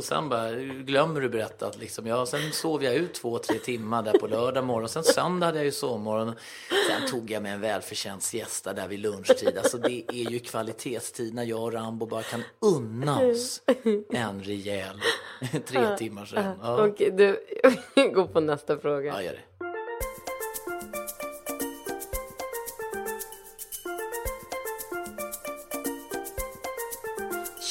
Och 0.01 0.05
sen 0.05 0.29
bara 0.29 0.51
glömmer 0.61 1.21
du 1.21 1.29
berätta 1.29 1.67
att 1.67 1.77
liksom, 1.77 2.07
ja, 2.07 2.25
sen 2.25 2.51
sov 2.51 2.83
jag 2.83 2.95
ut 2.95 3.13
två, 3.13 3.37
tre 3.37 3.57
timmar 3.57 4.03
där 4.03 4.19
på 4.19 4.27
lördag 4.27 4.63
morgon. 4.63 4.89
Sen 4.89 5.03
söndag 5.03 5.45
hade 5.45 5.57
jag 5.57 5.65
ju 5.65 5.71
sovmorgon. 5.71 6.33
Sen 6.89 7.09
tog 7.09 7.31
jag 7.31 7.43
med 7.43 7.53
en 7.53 7.61
välförtjänt 7.61 8.23
siesta 8.23 8.73
där 8.73 8.87
vid 8.87 8.99
lunchtid. 8.99 9.57
Alltså 9.57 9.77
det 9.77 10.03
är 10.07 10.31
ju 10.31 10.39
kvalitetstid 10.39 11.33
när 11.33 11.43
jag 11.43 11.61
och 11.63 11.73
Rambo 11.73 12.05
bara 12.05 12.23
kan 12.23 12.43
unna 12.59 13.19
oss 13.19 13.61
en 14.09 14.43
rejäl 14.43 15.01
tre 15.65 15.97
timmar 15.97 16.25
sen. 16.25 16.55
Ja, 16.61 16.87
Okej, 16.87 17.11
du, 17.11 17.45
går 18.13 18.27
på 18.27 18.39
nästa 18.39 18.77
fråga. 18.77 19.13
ja 19.13 19.21
gör 19.21 19.33
det. 19.33 19.39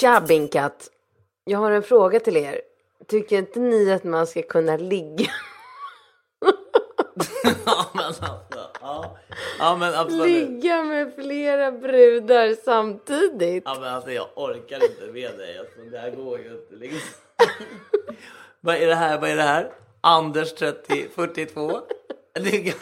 Tja 0.00 0.20
Binkat! 0.20 0.90
Jag 1.45 1.59
har 1.59 1.70
en 1.70 1.82
fråga 1.82 2.20
till 2.20 2.36
er. 2.36 2.61
Tycker 3.09 3.36
inte 3.38 3.59
ni 3.61 3.93
att 3.93 4.05
man 4.05 4.26
ska 4.26 4.43
kunna 4.43 4.76
ligga, 4.76 5.30
Ja, 7.66 7.86
men 7.95 8.05
alltså, 8.05 8.24
ja. 8.80 9.16
ja, 9.59 9.76
men 9.76 9.95
absolut. 9.95 10.26
ligga 10.26 10.82
med 10.84 11.14
flera 11.14 11.72
brudar 11.72 12.55
samtidigt? 12.64 13.62
Ja, 13.66 13.76
men 13.80 13.95
alltså 13.95 14.11
jag 14.11 14.26
orkar 14.36 14.84
inte 14.84 15.07
med 15.12 15.38
dig. 15.38 15.59
Alltså, 15.59 15.80
det 15.91 15.99
här 15.99 16.11
går 16.11 16.38
ju 16.38 16.45
inte 16.51 16.74
liksom. 16.74 17.01
Vad 18.61 18.74
är 18.76 18.86
det 18.86 18.95
här? 18.95 19.18
Vad 19.20 19.30
är 19.30 19.36
det 19.36 19.43
här? 19.43 19.70
Anders 20.01 20.53
30, 20.55 21.09
42. 21.14 21.80
Det- 22.34 22.74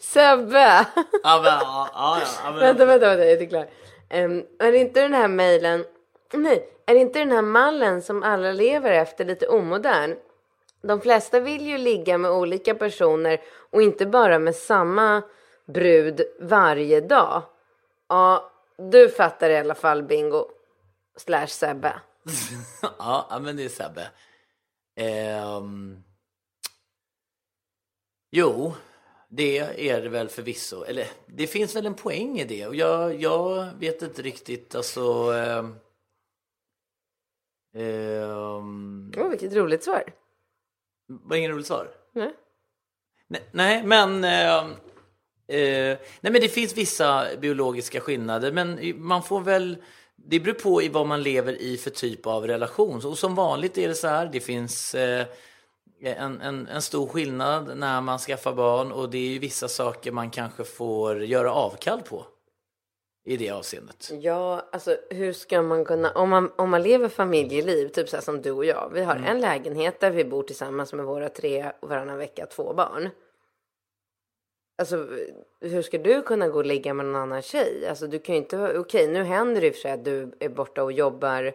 Sebbe! 0.00 0.86
Ja, 1.22 1.40
men, 1.42 1.44
ja, 1.44 1.88
ja, 1.94 2.18
ja, 2.44 2.50
men, 2.50 2.60
vänta, 2.60 2.84
vänta, 2.84 3.08
vänta, 3.08 3.18
jag 3.24 3.28
är 3.28 3.32
inte 3.32 3.46
klar. 3.46 3.66
Ehm, 4.08 4.42
är 4.58 4.72
det 4.72 4.78
inte 4.78 5.00
den 5.00 5.14
här 5.14 5.28
mejlen, 5.28 5.84
nej, 6.36 6.68
är 6.86 6.94
det 6.94 7.00
inte 7.00 7.18
den 7.18 7.32
här 7.32 7.42
mallen 7.42 8.02
som 8.02 8.22
alla 8.22 8.52
lever 8.52 8.92
efter 8.92 9.24
lite 9.24 9.46
omodern? 9.46 10.16
De 10.82 11.00
flesta 11.00 11.40
vill 11.40 11.66
ju 11.66 11.78
ligga 11.78 12.18
med 12.18 12.30
olika 12.30 12.74
personer 12.74 13.40
och 13.70 13.82
inte 13.82 14.06
bara 14.06 14.38
med 14.38 14.56
samma 14.56 15.22
brud 15.66 16.22
varje 16.40 17.00
dag. 17.00 17.42
Ja, 18.08 18.52
du 18.76 19.08
fattar 19.08 19.50
i 19.50 19.56
alla 19.56 19.74
fall 19.74 20.02
bingo. 20.02 20.48
Slash 21.16 21.46
Sebbe. 21.46 22.00
Ja, 22.98 23.38
men 23.42 23.56
det 23.56 23.64
är 23.64 23.68
Sebbe. 23.68 24.08
Um... 25.58 26.04
jo, 28.30 28.74
det 29.28 29.58
är 29.90 30.02
det 30.02 30.08
väl 30.08 30.28
förvisso. 30.28 30.84
Eller 30.84 31.06
det 31.26 31.46
finns 31.46 31.76
väl 31.76 31.86
en 31.86 31.94
poäng 31.94 32.40
i 32.40 32.44
det. 32.44 32.66
Och 32.66 32.74
jag, 32.74 33.20
jag 33.22 33.68
vet 33.78 34.02
inte 34.02 34.22
riktigt, 34.22 34.74
alltså... 34.74 35.32
Um 35.32 35.76
ehm, 37.74 39.12
Åh, 39.16 39.28
vilket 39.28 39.54
roligt 39.54 39.84
svar. 39.84 40.04
var 41.06 41.36
inget 41.36 41.50
roligt 41.50 41.66
svar? 41.66 41.88
Nej. 42.12 42.32
Nej, 43.28 43.42
nej 43.52 43.82
men... 43.84 44.24
ehm, 44.24 44.70
eh, 45.46 45.98
nej, 46.20 46.32
men 46.32 46.40
det 46.40 46.48
finns 46.48 46.76
vissa 46.76 47.26
biologiska 47.40 48.00
skillnader, 48.00 48.52
men 48.52 48.94
man 48.96 49.22
får 49.22 49.40
väl... 49.40 49.76
Det 50.16 50.40
beror 50.40 50.54
på 50.54 50.82
i 50.82 50.88
vad 50.88 51.06
man 51.06 51.22
lever 51.22 51.62
i 51.62 51.76
för 51.76 51.90
typ 51.90 52.26
av 52.26 52.46
relation. 52.46 53.06
Och 53.06 53.18
som 53.18 53.34
vanligt 53.34 53.78
är 53.78 53.88
det 53.88 53.94
så 53.94 54.08
här, 54.08 54.26
det 54.32 54.40
finns 54.40 54.94
eh, 54.94 55.26
en, 56.02 56.40
en, 56.40 56.68
en 56.68 56.82
stor 56.82 57.06
skillnad 57.06 57.78
när 57.78 58.00
man 58.00 58.18
skaffar 58.18 58.52
barn 58.52 58.92
och 58.92 59.10
det 59.10 59.18
är 59.18 59.28
ju 59.28 59.38
vissa 59.38 59.68
saker 59.68 60.12
man 60.12 60.30
kanske 60.30 60.64
får 60.64 61.24
göra 61.24 61.52
avkall 61.52 62.02
på 62.02 62.26
i 63.24 63.36
det 63.36 63.50
avseendet. 63.50 64.10
Ja, 64.20 64.68
alltså 64.72 64.96
hur 65.10 65.32
ska 65.32 65.62
man 65.62 65.84
kunna, 65.84 66.10
om 66.10 66.30
man, 66.30 66.52
om 66.56 66.70
man 66.70 66.82
lever 66.82 67.08
familjeliv, 67.08 67.88
typ 67.88 68.08
så 68.08 68.16
här 68.16 68.22
som 68.22 68.42
du 68.42 68.50
och 68.50 68.64
jag. 68.64 68.90
Vi 68.94 69.02
har 69.02 69.16
en 69.16 69.40
lägenhet 69.40 70.00
där 70.00 70.10
vi 70.10 70.24
bor 70.24 70.42
tillsammans 70.42 70.92
med 70.92 71.04
våra 71.04 71.28
tre 71.28 71.72
och 71.80 71.88
varannan 71.88 72.18
vecka 72.18 72.46
två 72.46 72.74
barn. 72.74 73.10
Alltså 74.78 75.08
hur 75.60 75.82
ska 75.82 75.98
du 75.98 76.22
kunna 76.22 76.48
gå 76.48 76.58
och 76.58 76.66
ligga 76.66 76.94
med 76.94 77.06
någon 77.06 77.16
annan 77.16 77.42
tjej? 77.42 77.86
Alltså 77.88 78.06
du 78.06 78.18
kan 78.18 78.34
ju 78.34 78.40
inte, 78.40 78.78
okej 78.78 79.08
nu 79.08 79.24
händer 79.24 79.60
det 79.60 79.66
i 79.66 79.70
och 79.70 79.74
för 79.74 79.80
sig 79.80 79.92
att 79.92 80.04
du 80.04 80.32
är 80.40 80.48
borta 80.48 80.82
och 80.82 80.92
jobbar 80.92 81.52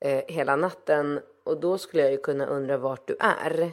eh, 0.00 0.24
hela 0.28 0.56
natten 0.56 1.20
och 1.44 1.60
då 1.60 1.78
skulle 1.78 2.02
jag 2.02 2.12
ju 2.12 2.18
kunna 2.18 2.46
undra 2.46 2.76
vart 2.76 3.08
du 3.08 3.16
är. 3.20 3.72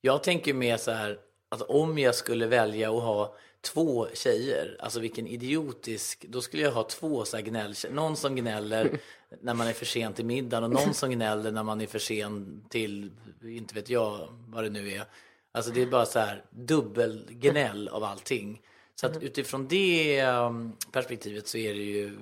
Jag 0.00 0.22
tänker 0.22 0.54
mer 0.54 0.76
så 0.76 0.90
här, 0.90 1.18
att 1.48 1.62
om 1.62 1.98
jag 1.98 2.14
skulle 2.14 2.46
välja 2.46 2.90
att 2.90 3.02
ha 3.02 3.36
två 3.62 4.08
tjejer, 4.14 4.76
alltså 4.80 5.00
vilken 5.00 5.26
idiotisk, 5.26 6.24
då 6.28 6.40
skulle 6.40 6.62
jag 6.62 6.72
ha 6.72 6.82
två 6.82 7.24
så 7.24 7.36
här 7.36 7.44
gnäll, 7.44 7.74
någon 7.90 8.16
som 8.16 8.36
gnäller 8.36 8.98
när 9.40 9.54
man 9.54 9.66
är 9.66 9.72
för 9.72 9.86
sen 9.86 10.12
till 10.12 10.24
middagen 10.24 10.64
och 10.64 10.70
någon 10.70 10.94
som 10.94 11.10
gnäller 11.10 11.50
när 11.50 11.62
man 11.62 11.80
är 11.80 11.86
för 11.86 11.98
sen 11.98 12.64
till, 12.68 13.10
inte 13.42 13.74
vet 13.74 13.90
jag 13.90 14.28
vad 14.46 14.64
det 14.64 14.70
nu 14.70 14.90
är. 14.90 15.04
Alltså 15.52 15.70
det 15.70 15.82
är 15.82 15.86
bara 15.86 16.06
så 16.06 16.18
här 16.18 16.44
dubbelgnäll 16.50 17.88
av 17.88 18.04
allting. 18.04 18.60
Så 18.94 19.06
att 19.06 19.22
utifrån 19.22 19.68
det 19.68 20.24
um, 20.26 20.76
perspektivet 20.92 21.48
så 21.48 21.58
är 21.58 21.74
det 21.74 21.80
ju 21.80 22.18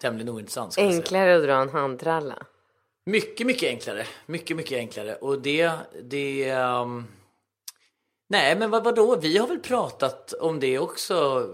tämligen 0.00 0.28
ointressant. 0.28 0.78
Enklare 0.78 1.36
att 1.36 1.42
dra 1.42 1.54
en 1.54 1.68
handtralla. 1.68 2.46
Mycket, 3.04 3.46
mycket 3.46 3.68
enklare. 3.68 4.06
Mycket, 4.26 4.56
mycket 4.56 4.78
enklare. 4.78 5.14
Och 5.14 5.42
det, 5.42 5.72
det... 6.02 6.50
nej, 8.30 8.56
men 8.56 8.70
vad, 8.70 8.84
vadå? 8.84 9.16
Vi 9.16 9.38
har 9.38 9.46
väl 9.46 9.60
pratat 9.60 10.32
om 10.32 10.60
det 10.60 10.78
också. 10.78 11.48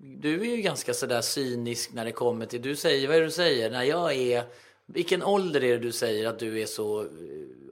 Du 0.00 0.40
är 0.40 0.56
ju 0.56 0.62
ganska 0.62 0.94
sådär 0.94 1.20
cynisk 1.20 1.92
när 1.92 2.04
det 2.04 2.12
kommer 2.12 2.46
till... 2.46 2.62
Du 2.62 2.76
säger, 2.76 3.08
vad 3.08 3.16
är 3.16 3.20
det 3.20 3.26
du 3.26 3.30
säger? 3.30 3.70
När 3.70 3.82
jag 3.82 4.14
är... 4.14 4.44
Vilken 4.86 5.22
ålder 5.22 5.64
är 5.64 5.72
det 5.72 5.78
du 5.78 5.92
säger 5.92 6.28
att 6.28 6.38
du 6.38 6.62
är 6.62 6.66
så 6.66 7.00
eh, 7.00 7.08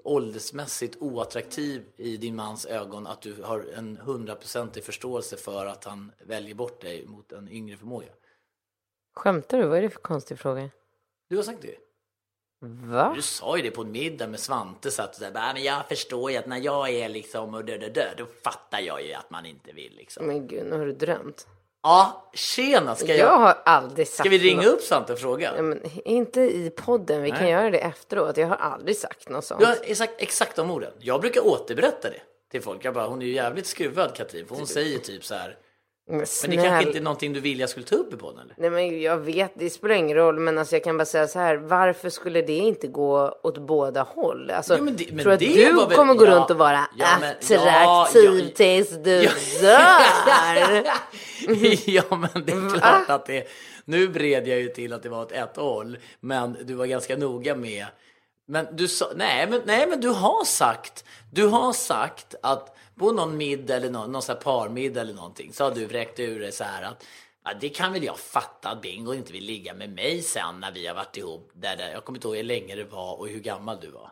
åldersmässigt 0.05 0.97
oattraktiv 1.01 1.83
i 1.97 2.17
din 2.17 2.37
mans 2.37 2.67
ögon 2.67 3.07
att 3.07 3.23
du 3.23 3.43
har 3.43 3.67
en 3.77 3.97
hundraprocentig 3.97 4.85
förståelse 4.85 5.37
för 5.37 5.67
att 5.67 5.85
han 5.85 6.13
väljer 6.27 6.55
bort 6.55 6.81
dig 6.81 7.07
mot 7.07 7.33
en 7.33 7.49
yngre 7.49 7.77
förmåga? 7.77 8.09
Skämtar 9.15 9.59
du? 9.59 9.67
Vad 9.67 9.79
är 9.79 9.83
det 9.83 9.91
för 9.91 10.01
konstig 10.01 10.39
fråga? 10.39 10.71
Du 11.29 11.37
har 11.37 11.43
sagt 11.43 11.63
det. 11.63 11.84
Va? 12.65 13.13
Du 13.17 13.23
sa 13.23 13.57
ju 13.57 13.63
det 13.63 13.71
på 13.71 13.83
en 13.83 13.93
middag 13.93 14.27
med 14.27 14.41
Svante 14.41 14.91
så 14.91 15.03
att 15.03 15.13
du 15.13 15.25
sa, 15.25 15.31
men 15.33 15.63
jag 15.63 15.89
förstår 15.89 16.31
ju 16.31 16.37
att 16.37 16.47
när 16.47 16.59
jag 16.59 16.91
är 16.91 17.09
liksom 17.09 17.55
och 17.55 17.65
dö, 17.65 17.79
dö, 17.79 17.89
dö, 17.89 18.07
då 18.17 18.27
fattar 18.45 18.81
jag 18.81 19.03
ju 19.03 19.13
att 19.13 19.31
man 19.31 19.47
inte 19.47 19.73
vill 19.73 19.93
liksom. 19.97 20.27
Men 20.27 20.47
gud, 20.47 20.67
nu 20.67 20.79
har 20.79 20.87
du 20.87 20.93
drömt. 20.93 21.47
Ja, 21.83 22.31
tjena, 22.35 22.95
ska 22.95 23.07
Jag, 23.07 23.19
jag, 23.19 23.39
har 23.39 23.59
aldrig 23.65 24.09
sagt 24.09 24.19
ska 24.19 24.29
vi 24.29 24.39
ringa 24.39 24.63
något. 24.63 24.67
upp 24.67 24.81
Svante 24.81 25.13
och 25.13 25.19
fråga? 25.19 25.53
Ja, 25.57 25.63
men 25.63 25.81
inte 26.05 26.41
i 26.41 26.71
podden, 26.77 27.23
vi 27.23 27.31
kan 27.31 27.41
Nej. 27.41 27.51
göra 27.51 27.71
det 27.71 27.79
efteråt. 27.79 28.37
Jag 28.37 28.47
har 28.47 28.57
aldrig 28.57 28.97
sagt 28.97 29.29
något 29.29 29.45
sånt. 29.45 29.61
Du 29.61 29.67
har 29.67 29.95
sagt 29.95 30.15
exakt 30.19 30.57
de 30.57 30.71
orden. 30.71 30.93
Jag 30.99 31.21
brukar 31.21 31.47
återberätta 31.47 32.11
det 32.11 32.21
till 32.51 32.63
folk. 32.63 32.85
Jag 32.85 32.95
bara, 32.95 33.07
hon 33.07 33.23
är 33.23 33.27
ju 33.27 33.33
jävligt 33.33 33.67
skruvad 33.67 34.15
Katrin, 34.15 34.47
för 34.47 34.55
hon 34.55 34.67
säger 34.67 34.99
typ 34.99 35.25
så 35.25 35.35
här. 35.35 35.59
Men 36.07 36.17
Men 36.43 36.51
det 36.51 36.57
kanske 36.57 36.87
inte 36.87 36.99
är 36.99 37.03
någonting 37.03 37.33
du 37.33 37.41
vill 37.41 37.61
jag 37.61 37.71
skulle 37.71 37.87
ta 37.87 37.95
upp 37.97 38.15
i 38.15 38.17
podden 38.17 38.41
eller? 38.41 38.55
Nej 38.59 38.71
men 38.71 39.01
jag 39.03 39.17
vet, 39.17 39.53
det 39.55 39.71
spelar 39.71 39.95
ingen 39.95 40.17
roll, 40.17 40.39
men 40.39 40.59
alltså 40.59 40.75
jag 40.75 40.85
kan 40.85 40.97
bara 40.99 41.05
säga 41.05 41.29
så 41.29 41.39
här, 41.39 41.57
varför 41.57 42.11
skulle 42.11 42.43
det 42.43 42.53
inte 42.53 42.87
gå 42.87 43.39
åt 43.43 43.59
båda 43.59 44.03
håll? 44.03 44.51
Alltså, 44.51 44.77
Jo, 44.79 44.85
men 44.85 44.97
det- 44.97 45.13
men 45.13 45.23
tror 45.23 45.33
att 45.33 45.39
du 45.41 45.73
väl- 45.73 45.87
kommer 45.97 46.15
gå 46.15 46.27
ja, 46.27 46.31
runt 46.31 46.51
och 46.51 46.59
vara 46.59 46.87
ja, 46.99 47.07
attraktiv 47.17 47.57
ja, 47.65 48.09
ja, 48.15 48.41
tills 48.55 48.91
du 48.91 49.29
dör? 49.61 50.85
ja, 51.87 52.03
men 52.11 52.45
det 52.47 52.53
är 52.53 52.79
klart 52.79 53.11
att 53.11 53.27
det... 53.27 53.49
Nu 53.85 54.09
bred 54.09 54.49
jag 54.49 54.61
ju 54.61 54.69
till 54.69 54.93
att 54.93 55.03
det 55.03 55.09
var 55.09 55.23
åt 55.23 55.33
ett 55.33 55.57
håll, 55.57 55.99
men 56.21 56.57
du 56.65 56.75
var 56.75 56.87
ganska 56.87 57.17
noga 57.17 57.55
med... 57.55 57.87
Men 58.49 58.67
du 58.73 58.89
sa... 58.89 59.07
Nej, 59.17 59.47
men, 59.51 59.61
nej, 59.65 59.87
men 59.87 60.01
du 60.01 60.09
har 60.09 60.45
sagt... 60.45 61.05
Du 61.33 61.47
har 61.47 61.73
sagt 61.73 62.35
att 62.43 62.77
på 62.99 63.13
någon 63.13 63.37
middag 63.37 63.77
eller 63.77 63.91
någon, 63.91 64.13
någon 64.13 64.23
sån 64.23 64.35
här 64.37 64.43
parmiddag 64.43 65.01
eller 65.01 65.15
någonting 65.15 65.53
så 65.53 65.65
har 65.65 65.71
du 65.71 65.87
vräkt 65.87 66.21
ur 66.21 66.41
dig 66.41 66.53
så 66.53 66.65
här 66.65 66.83
att 66.83 67.05
Ja, 67.47 67.51
det 67.61 67.69
kan 67.69 67.93
väl 67.93 68.05
jag 68.05 68.19
fatta 68.19 68.69
att 68.71 68.83
Bingo 68.83 69.15
inte 69.15 69.33
vill 69.33 69.45
ligga 69.45 69.75
med 69.75 69.91
mig 69.91 70.23
sen 70.23 70.61
när 70.61 70.73
vi 70.73 70.87
har 70.87 70.95
varit 70.95 71.17
ihop. 71.17 71.51
Där, 71.55 71.77
där. 71.77 71.91
Jag 71.93 72.05
kommer 72.05 72.19
inte 72.19 72.29
ihåg 72.29 72.37
hur 72.37 72.43
länge 72.45 72.75
det 72.77 72.85
var 72.85 73.21
och 73.21 73.29
hur 73.29 73.41
gammal 73.41 73.79
du 73.81 73.91
var. 73.91 74.11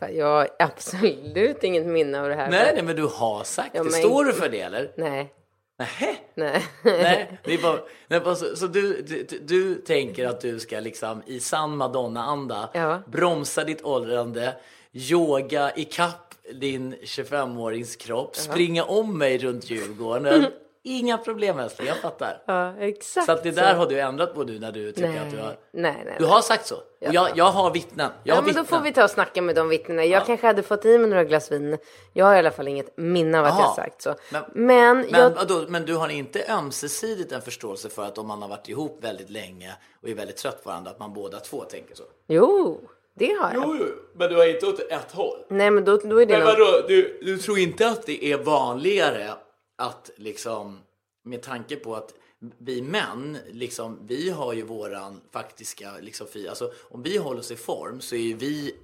Men 0.00 0.16
Jag 0.16 0.26
har 0.26 0.48
absolut 0.58 1.64
inget 1.64 1.86
minne 1.86 2.20
av 2.20 2.28
det 2.28 2.34
här. 2.34 2.50
Nej, 2.50 2.70
nej 2.74 2.82
men 2.82 2.96
du 2.96 3.02
har 3.06 3.44
sagt 3.44 3.70
Ja, 3.74 3.82
det. 3.84 3.90
men- 3.90 4.00
Står 4.00 4.24
du 4.24 4.32
för 4.32 4.48
det 4.48 4.60
eller? 4.60 4.92
Nej. 4.96 5.32
Nähä? 5.78 6.16
Nej. 6.34 6.64
Nej, 6.84 7.38
det 7.44 7.62
bara, 7.62 7.78
nej, 8.08 8.20
bara 8.20 8.34
så, 8.36 8.56
så 8.56 8.66
du, 8.66 9.02
du, 9.02 9.26
du 9.42 9.74
tänker 9.74 10.26
att 10.26 10.40
du 10.40 10.60
ska 10.60 10.80
liksom 10.80 11.22
i 11.26 11.40
sann 11.40 11.76
Madonna-anda 11.76 12.70
Ja. 12.74 13.02
bromsa 13.06 13.64
ditt 13.64 13.84
åldrande, 13.84 14.54
yoga 14.92 15.72
i 15.76 15.84
kapp 15.84 16.23
din 16.52 16.94
25-årings 16.94 17.96
kropp, 17.98 18.36
springa 18.36 18.84
om 18.84 19.18
mig 19.18 19.38
runt 19.38 19.70
Djurgården. 19.70 20.46
Inga 20.86 21.18
problem 21.18 21.58
älskling, 21.58 21.88
jag 21.88 21.96
fattar. 21.96 22.42
Ja, 22.46 22.74
exakt 22.78 23.26
Så 23.26 23.32
att 23.32 23.42
det 23.42 23.50
där 23.50 23.74
har 23.74 23.86
du 23.86 24.00
ändrat 24.00 24.34
på 24.34 24.42
nu 24.44 24.58
när 24.58 24.72
du 24.72 24.92
tycker 24.92 25.08
Nej, 25.08 25.18
att 25.18 25.30
du 25.30 25.38
har... 25.38 25.56
nej, 25.72 26.02
nej. 26.04 26.16
Du 26.18 26.24
har 26.26 26.40
sagt 26.40 26.66
så. 26.66 26.74
Och 26.76 26.82
jag, 27.14 27.28
jag 27.34 27.44
har 27.44 27.70
vittnen. 27.70 28.10
Jag 28.24 28.32
Ja, 28.32 28.34
har 28.34 28.42
men 28.42 28.54
då 28.54 28.60
vittnen. 28.62 28.78
får 28.78 28.84
vi 28.84 28.92
ta 28.92 29.04
och 29.04 29.10
snacka 29.10 29.42
med 29.42 29.54
de 29.54 29.68
vittnena. 29.68 30.04
Jag 30.04 30.26
kanske 30.26 30.46
hade 30.46 30.62
fått 30.62 30.84
i 30.84 30.98
mig 30.98 31.08
några 31.10 31.24
glas 31.24 31.52
vin. 31.52 31.78
Jag 32.12 32.24
har 32.26 32.34
i 32.34 32.38
alla 32.38 32.50
fall 32.50 32.68
inget 32.68 32.96
minne 32.96 33.38
av 33.38 33.44
att 33.44 33.50
jag 33.50 33.58
Jaha. 33.60 33.66
har 33.68 33.74
sagt 33.74 34.02
så. 34.02 34.14
Men- 34.30 34.42
Men, 34.54 34.98
Men, 34.98 35.20
jag... 35.20 35.30
vadå, 35.30 35.64
men 35.68 35.84
du 35.86 35.94
har 35.94 36.08
inte 36.08 36.44
ömsesidigt 36.48 37.32
en 37.32 37.42
förståelse 37.42 37.88
för 37.88 38.04
att 38.04 38.18
om 38.18 38.26
man 38.26 38.42
har 38.42 38.48
varit 38.48 38.68
ihop 38.68 38.98
väldigt 39.04 39.30
länge 39.30 39.72
och 40.02 40.08
är 40.08 40.14
väldigt 40.14 40.36
trött 40.36 40.64
på 40.64 40.70
varandra, 40.70 40.90
att 40.90 40.98
man 40.98 41.12
båda 41.14 41.40
två 41.40 41.60
tänker 41.64 41.94
så? 41.94 42.04
Jo, 42.26 42.80
det 43.14 43.32
har 43.40 43.54
jag. 43.54 43.76
jo, 43.80 43.86
men 44.14 44.28
du 44.30 44.36
har 44.36 44.46
inte 44.46 44.66
åt 44.66 44.80
ett 44.80 45.12
håll. 45.12 45.38
Nej, 45.48 45.70
men 45.70 45.84
då, 45.84 45.96
då 45.96 46.22
är 46.22 46.26
det 46.26 46.38
Men 46.38 46.46
vadå, 46.46 46.84
du, 46.88 47.18
du 47.22 47.38
tror 47.38 47.58
inte 47.58 47.88
att 47.88 48.06
det 48.06 48.24
är 48.24 48.38
vanligare 48.38 49.34
att 49.78 50.10
liksom, 50.16 50.78
med 51.24 51.42
tanke 51.42 51.76
på 51.76 51.94
att 51.94 52.14
vi 52.58 52.82
män, 52.82 53.38
liksom, 53.46 53.98
vi 54.06 54.30
har 54.30 54.52
ju 54.52 54.62
våran 54.62 55.20
faktiska 55.32 55.90
liksom, 56.00 56.26
fri, 56.26 56.48
alltså 56.48 56.72
om 56.90 57.02
vi 57.02 57.16
håller 57.16 57.40
oss 57.40 57.50
i 57.50 57.56
form 57.56 58.00
så 58.00 58.14
är 58.14 58.20
ju 58.20 58.34
vi 58.34 58.76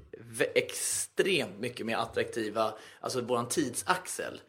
extremt 0.55 1.59
mycket 1.59 1.87
mer 1.87 1.97
attraktiva, 1.97 2.75
alltså 3.01 3.21
våran 3.21 3.49
tidsaxel, 3.49 4.41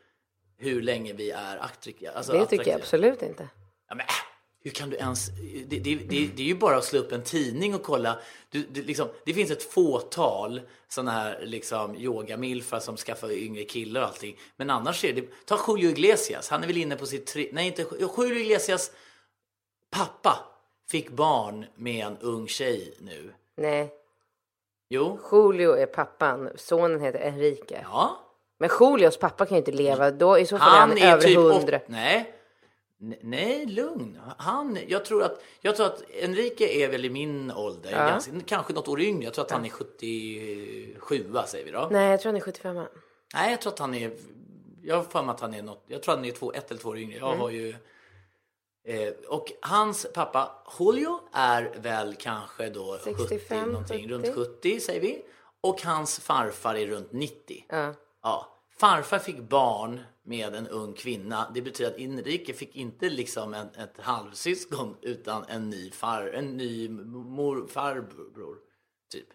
hur 0.58 0.82
länge 0.82 1.14
vi 1.14 1.32
är 1.32 1.58
attraktiva. 1.58 2.12
Alltså, 2.12 2.32
Det 2.32 2.46
tycker 2.46 2.56
jag 2.56 2.76
attraktiva. 2.76 2.78
absolut 2.78 3.22
inte. 3.22 3.48
Ja, 3.90 3.96
men, 3.96 4.06
äh, 4.06 4.31
hur 4.64 4.72
kan 4.72 4.90
du 4.90 4.98
ens... 4.98 5.28
Det, 5.68 5.80
det, 5.80 5.96
det, 5.96 6.28
det 6.36 6.42
är 6.44 6.48
ju 6.48 6.56
bara 6.56 6.78
att 6.78 6.84
slå 6.86 7.00
upp 7.00 7.12
en 7.12 7.24
tidning 7.24 7.76
och 7.76 7.84
kolla. 7.84 8.20
Du, 8.50 8.64
det, 8.64 8.82
liksom, 8.82 9.08
det 9.26 9.34
finns 9.34 9.52
ett 9.52 9.64
fåtal 9.64 10.62
sådana 10.88 11.12
här 11.12 11.40
liksom, 11.44 11.96
yogamilfar 11.96 12.80
som 12.80 12.98
skaffar 12.98 13.32
yngre 13.32 13.64
killar 13.64 14.02
och 14.02 14.08
allting. 14.08 14.40
Men 14.56 14.70
annars 14.70 15.06
är 15.06 15.14
det... 15.14 15.46
Ta 15.46 15.60
Julio 15.68 15.90
Iglesias. 15.90 16.50
Han 16.50 16.64
är 16.64 16.68
väl 16.68 16.78
inne 16.78 16.96
på 16.96 17.06
sitt... 17.06 17.26
Tre, 17.26 17.50
nej, 17.52 17.68
inte 17.68 17.86
Julio 18.18 18.40
Iglesias 18.40 18.92
pappa 19.90 20.40
fick 20.92 21.10
barn 21.10 21.66
med 21.76 22.06
en 22.06 22.18
ung 22.18 22.48
tjej 22.48 22.94
nu. 23.00 23.34
Nej, 23.58 23.94
Jo. 24.94 25.20
Julio 25.32 25.72
är 25.78 25.86
pappan. 25.86 26.50
Sonen 26.56 27.02
heter 27.02 27.20
Enrique. 27.20 27.86
Ja. 27.92 28.20
Men 28.58 28.70
Julios 28.80 29.18
pappa 29.18 29.46
kan 29.46 29.56
ju 29.56 29.60
inte 29.60 29.72
leva. 29.72 30.12
Då 30.12 30.38
i 30.38 30.46
så 30.46 30.58
fall 30.58 30.68
är 30.68 30.80
han, 30.80 30.90
Han 30.90 30.98
är 30.98 31.12
över 31.12 31.24
typ... 31.24 31.38
hundra. 31.38 31.78
Åt, 31.78 31.88
nej. 31.88 32.34
Nej, 33.22 33.66
lugn. 33.66 34.20
Han, 34.38 34.78
jag, 34.88 35.06
tror 35.06 35.24
att, 35.24 35.44
jag 35.62 35.76
tror 35.76 35.86
att 35.86 36.04
Enrique 36.22 36.84
är 36.84 36.90
väl 36.90 37.06
i 37.06 37.10
min 37.10 37.52
ålder, 37.52 37.92
ganska, 37.92 38.32
kanske 38.46 38.74
något 38.74 38.88
år 38.88 39.02
yngre. 39.02 39.24
Jag 39.24 39.34
tror 39.34 39.46
att 39.46 39.52
han 39.52 39.66
är 39.66 39.70
77 39.70 41.34
säger 41.48 41.66
vi 41.66 41.72
då. 41.72 41.88
Nej, 41.92 42.12
jag 42.12 42.22
tror 42.22 42.32
han 42.32 42.38
är 42.38 42.46
75. 42.46 42.76
Nej, 43.34 43.52
jag 43.52 43.62
tror 43.62 43.74
att 43.74 43.80
han 43.80 43.96
är... 43.96 44.12
Jag 44.84 44.96
har 44.96 45.04
för 45.04 45.24
mig 45.24 45.34
att 45.34 45.40
han 45.40 45.54
är 45.54 45.62
något... 45.62 45.84
Jag 45.88 46.04
tror 46.04 46.14
att 46.14 46.20
han 46.20 46.28
är 46.28 46.32
två, 46.32 46.54
ett 46.54 46.72
eller 46.72 46.82
två 46.82 46.90
år 46.90 46.98
yngre. 46.98 47.18
Jag 47.18 47.36
har 47.36 47.50
ju... 47.50 47.76
Eh, 48.88 49.14
och 49.28 49.52
hans 49.62 50.08
pappa 50.14 50.64
Julio 50.80 51.20
är 51.34 51.74
väl 51.82 52.16
kanske 52.16 52.70
då 52.70 52.98
70 52.98 53.16
65, 53.18 53.70
någonting, 53.70 54.10
70. 54.10 54.14
runt 54.14 54.36
70 54.36 54.80
säger 54.80 55.02
vi. 55.02 55.22
Och 55.62 55.82
hans 55.82 56.20
farfar 56.20 56.76
är 56.76 56.88
runt 56.88 57.12
90. 57.12 57.66
Ja. 57.70 57.94
Ja, 58.24 58.61
farfar 58.82 59.20
fick 59.20 59.40
barn 59.40 60.00
med 60.24 60.56
en 60.56 60.68
ung 60.68 60.94
kvinna. 60.94 61.52
Det 61.56 61.62
betyder 61.62 61.92
att 61.92 62.00
Enrique 62.00 62.54
fick 62.54 62.76
inte 62.76 63.10
liksom 63.10 63.54
en, 63.54 63.68
ett 63.68 63.98
halvsyskon 63.98 64.98
utan 65.02 65.46
en 65.50 65.70
ny 65.70 65.92
far, 65.92 66.28
en 66.28 66.58
ny 66.58 66.90
mor, 66.90 67.68
farbror, 67.68 68.58
typ. 69.12 69.28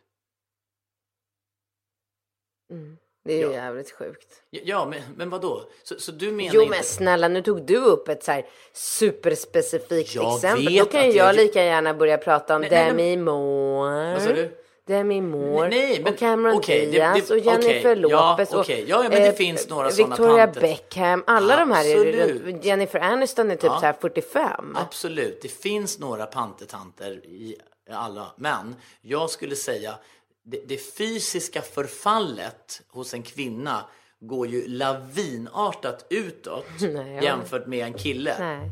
Det 3.24 3.32
är 3.32 3.36
ju 3.38 3.42
Ja. 3.44 3.52
jävligt 3.52 3.90
sjukt. 3.90 4.42
Ja, 4.50 4.86
men, 4.86 5.02
men 5.16 5.30
vadå? 5.30 5.68
Så, 5.82 5.94
så 6.00 6.12
du 6.12 6.32
menar 6.32 6.54
Jo 6.54 6.60
inte... 6.62 6.70
men 6.76 6.84
snälla, 6.84 7.28
nu 7.28 7.42
tog 7.42 7.66
du 7.66 7.76
upp 7.76 8.08
ett 8.08 8.22
så 8.24 8.32
här 8.32 8.46
superspecifikt 8.72 10.14
Jag 10.14 10.34
exempel. 10.34 10.74
Då 10.76 10.84
kan 10.84 11.04
ju 11.10 11.16
jag 11.16 11.28
jag- 11.28 11.36
lika 11.36 11.64
gärna 11.64 11.94
börja 11.94 12.18
prata 12.18 12.54
om 12.54 12.60
Nej, 12.60 12.70
nej, 12.70 12.86
men- 12.86 12.96
Demi 12.96 13.16
Moore. 13.16 14.12
Vad 14.12 14.22
sa 14.22 14.32
du? 14.32 14.65
Demi 14.86 15.20
Moore 15.20 15.68
Nej, 15.68 16.00
men- 16.02 16.12
och 16.12 16.18
Cameron 16.18 16.62
det- 16.66 16.86
Diaz 16.90 17.30
och 17.30 17.38
Jennifer 17.38 17.96
ja, 17.96 18.34
Lopez 18.34 18.52
och 18.54 18.60
okej. 18.60 18.84
Ja, 18.88 19.02
ja, 19.04 19.08
men 19.10 19.22
det 19.22 19.32
finns 19.32 19.68
några 19.68 19.88
Victoria 19.90 20.44
tanter. 20.46 20.60
Beckham. 20.60 21.24
Alla 21.26 21.56
de 21.56 21.70
här 21.70 21.84
är 21.84 22.22
Absolut. 22.22 22.64
Jennifer 22.64 23.00
Aniston 23.00 23.50
är 23.50 23.54
typ 23.56 23.64
Ja. 23.64 23.80
så 23.80 23.86
här 23.86 23.92
45. 24.00 24.76
Absolut, 24.76 25.42
det 25.42 25.48
finns 25.48 25.98
några 25.98 26.26
pantertanter 26.26 27.10
i 27.26 27.56
alla. 27.90 28.26
Men 28.36 28.74
jag 29.00 29.30
skulle 29.30 29.56
säga 29.56 29.94
det, 30.44 30.60
det 30.68 30.76
fysiska 30.98 31.62
förfallet 31.62 32.82
hos 32.88 33.14
en 33.14 33.22
kvinna 33.22 33.84
går 34.20 34.46
ju 34.46 34.68
lavinartat 34.68 36.06
utåt 36.10 36.66
Nej, 36.80 37.14
ja. 37.16 37.22
jämfört 37.22 37.66
med 37.66 37.86
en 37.86 37.94
kille. 37.94 38.34
Nej. 38.38 38.70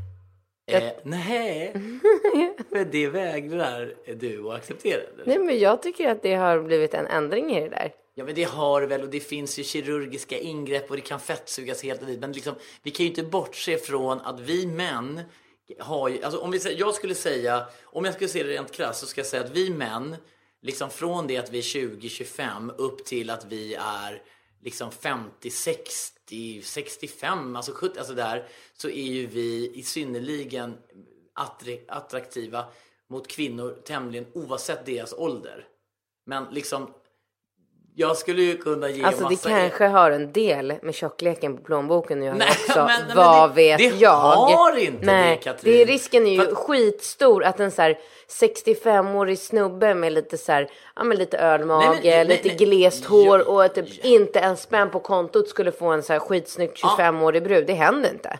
Eh, 0.66 0.92
nej, 1.02 1.72
för 2.70 2.84
det 2.84 3.08
vägrar 3.08 3.94
du 4.14 4.48
att 4.48 4.56
acceptera. 4.56 5.00
Nej 5.26 5.38
men 5.38 5.58
jag 5.58 5.82
tycker 5.82 6.08
att 6.08 6.22
det 6.22 6.34
har 6.34 6.60
blivit 6.60 6.94
en 6.94 7.06
ändring 7.06 7.56
i 7.56 7.60
det 7.60 7.68
där. 7.68 7.92
Ja 8.14 8.24
men 8.24 8.34
det 8.34 8.44
har 8.44 8.82
väl 8.82 9.02
och 9.02 9.08
det 9.08 9.20
finns 9.20 9.58
ju 9.58 9.64
kirurgiska 9.64 10.38
ingrepp 10.38 10.90
och 10.90 10.96
det 10.96 11.02
kan 11.02 11.20
fettsugas 11.20 11.82
helt 11.82 12.00
och 12.00 12.06
dit. 12.06 12.20
Men 12.20 12.32
liksom, 12.32 12.54
vi 12.82 12.90
kan 12.90 13.04
ju 13.04 13.10
inte 13.10 13.22
bortse 13.22 13.78
från 13.78 14.20
att 14.20 14.40
vi 14.40 14.66
män 14.66 15.20
har 15.78 16.08
ju, 16.08 16.22
alltså 16.22 16.40
om 16.40 16.50
vi 16.50 16.74
jag 16.78 16.94
skulle 16.94 17.14
säga, 17.14 17.66
om 17.84 18.04
jag 18.04 18.14
skulle 18.14 18.28
se 18.28 18.42
det 18.42 18.50
rent 18.50 18.72
krasst 18.72 19.00
så 19.00 19.06
ska 19.06 19.20
jag 19.20 19.26
säga 19.26 19.44
att 19.44 19.56
vi 19.56 19.70
män, 19.70 20.16
liksom 20.62 20.90
från 20.90 21.26
det 21.26 21.36
att 21.36 21.50
vi 21.50 21.58
är 21.58 21.62
20-25 21.62 22.70
upp 22.76 23.04
till 23.04 23.30
att 23.30 23.46
vi 23.48 23.74
är 23.74 24.22
liksom 24.64 24.90
50, 24.90 25.50
60, 25.50 26.62
65, 26.62 27.56
alltså 27.56 27.72
70, 27.72 27.98
alltså 27.98 28.14
där, 28.14 28.48
så 28.72 28.88
är 28.88 29.12
ju 29.12 29.26
vi 29.26 29.72
i 29.74 29.82
synnerligen 29.82 30.78
attraktiva 31.88 32.64
mot 33.08 33.28
kvinnor 33.28 33.82
tämligen 33.84 34.26
oavsett 34.34 34.86
deras 34.86 35.12
ålder. 35.12 35.68
Men 36.26 36.44
liksom 36.44 36.94
jag 37.96 38.16
skulle 38.16 38.42
ju 38.42 38.56
kunna 38.56 38.88
ge 38.88 39.04
Alltså 39.04 39.22
det 39.24 39.30
massa... 39.30 39.48
kanske 39.48 39.86
har 39.86 40.10
en 40.10 40.32
del 40.32 40.74
med 40.82 40.94
tjockleken 40.94 41.56
på 41.56 41.62
plånboken 41.62 42.18
att 42.18 42.24
göra 42.24 42.36
Nej, 42.36 42.48
också. 42.50 42.78
men- 42.84 43.06
men 43.06 43.16
Vad 43.16 43.50
det- 43.50 43.54
vet 43.54 43.78
det 43.78 43.84
jag? 44.00 44.10
har 44.10 44.76
inte 44.78 45.06
Nej, 45.06 45.36
det, 45.36 45.42
Katrin. 45.42 45.72
det 45.78 45.84
risken 45.84 46.26
är 46.26 46.30
ju 46.30 46.44
För 46.44 46.54
skitstor 46.54 47.44
att 47.44 47.60
en 47.60 47.70
så 47.70 47.82
här 47.82 47.98
65-årig 48.40 49.38
snubbe 49.38 49.94
med 49.94 50.12
lite 50.12 50.38
så 50.38 50.52
här, 50.52 50.70
ja 50.96 51.04
men 51.04 51.18
lite 51.18 51.38
ölmage, 51.38 51.86
Nej, 51.88 52.00
nej, 52.04 52.10
nej, 52.16 52.24
lite 52.24 52.48
nej. 52.48 52.56
glest 52.56 53.04
hår 53.04 53.38
Ja, 53.46 53.64
och 53.64 53.74
typ 53.74 54.04
inte 54.04 54.40
en 54.40 54.56
spänn 54.56 54.90
på 54.90 55.00
kontot 55.00 55.48
skulle 55.48 55.72
få 55.72 55.86
en 55.86 56.02
så 56.02 56.12
här 56.12 56.20
skitsnygg 56.20 56.70
25-årig 56.74 57.42
brud. 57.42 57.66
Det 57.66 57.72
händer 57.72 58.10
inte. 58.10 58.38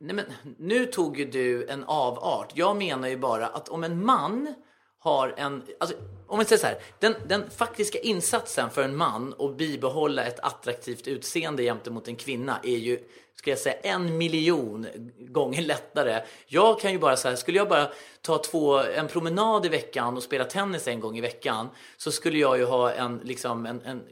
Nej, 0.00 0.14
men 0.14 0.24
nu 0.58 0.86
tog 0.86 1.18
ju 1.18 1.24
du 1.24 1.66
en 1.68 1.84
avart. 1.84 2.48
Jag 2.54 2.76
menar 2.76 3.08
ju 3.08 3.16
bara 3.16 3.46
att 3.46 3.68
om 3.68 3.84
en 3.84 4.04
man 4.04 4.54
har 5.02 5.34
en... 5.36 5.62
Alltså, 5.80 5.96
om 6.26 6.38
vi 6.38 6.44
säger 6.44 6.60
så 6.60 6.66
här, 6.66 6.78
den, 6.98 7.14
den 7.26 7.50
faktiska 7.50 7.98
insatsen 7.98 8.70
för 8.70 8.82
en 8.82 8.96
man 8.96 9.34
att 9.38 9.56
bibehålla 9.56 10.24
ett 10.24 10.40
attraktivt 10.40 11.08
utseende 11.08 11.62
gentemot 11.62 12.08
en 12.08 12.16
kvinna 12.16 12.60
är 12.62 12.76
ju, 12.76 12.98
ska 13.34 13.50
jag 13.50 13.58
säga, 13.58 13.74
en 13.82 14.18
miljon 14.18 14.86
gånger 15.18 15.62
lättare. 15.62 16.22
Jag 16.46 16.80
kan 16.80 16.92
ju 16.92 16.98
bara 16.98 17.16
säga, 17.16 17.36
skulle 17.36 17.58
jag 17.58 17.68
bara 17.68 17.90
ta 18.20 18.38
två, 18.38 18.78
en 18.78 19.08
promenad 19.08 19.66
i 19.66 19.68
veckan 19.68 20.16
och 20.16 20.22
spela 20.22 20.44
tennis 20.44 20.88
en 20.88 21.00
gång 21.00 21.18
i 21.18 21.20
veckan 21.20 21.68
så 21.96 22.12
skulle 22.12 22.38
jag 22.38 22.58
ju 22.58 22.64
ha 22.64 22.92
en, 22.92 23.20
liksom, 23.24 23.66
en, 23.66 23.82
en, 23.82 24.02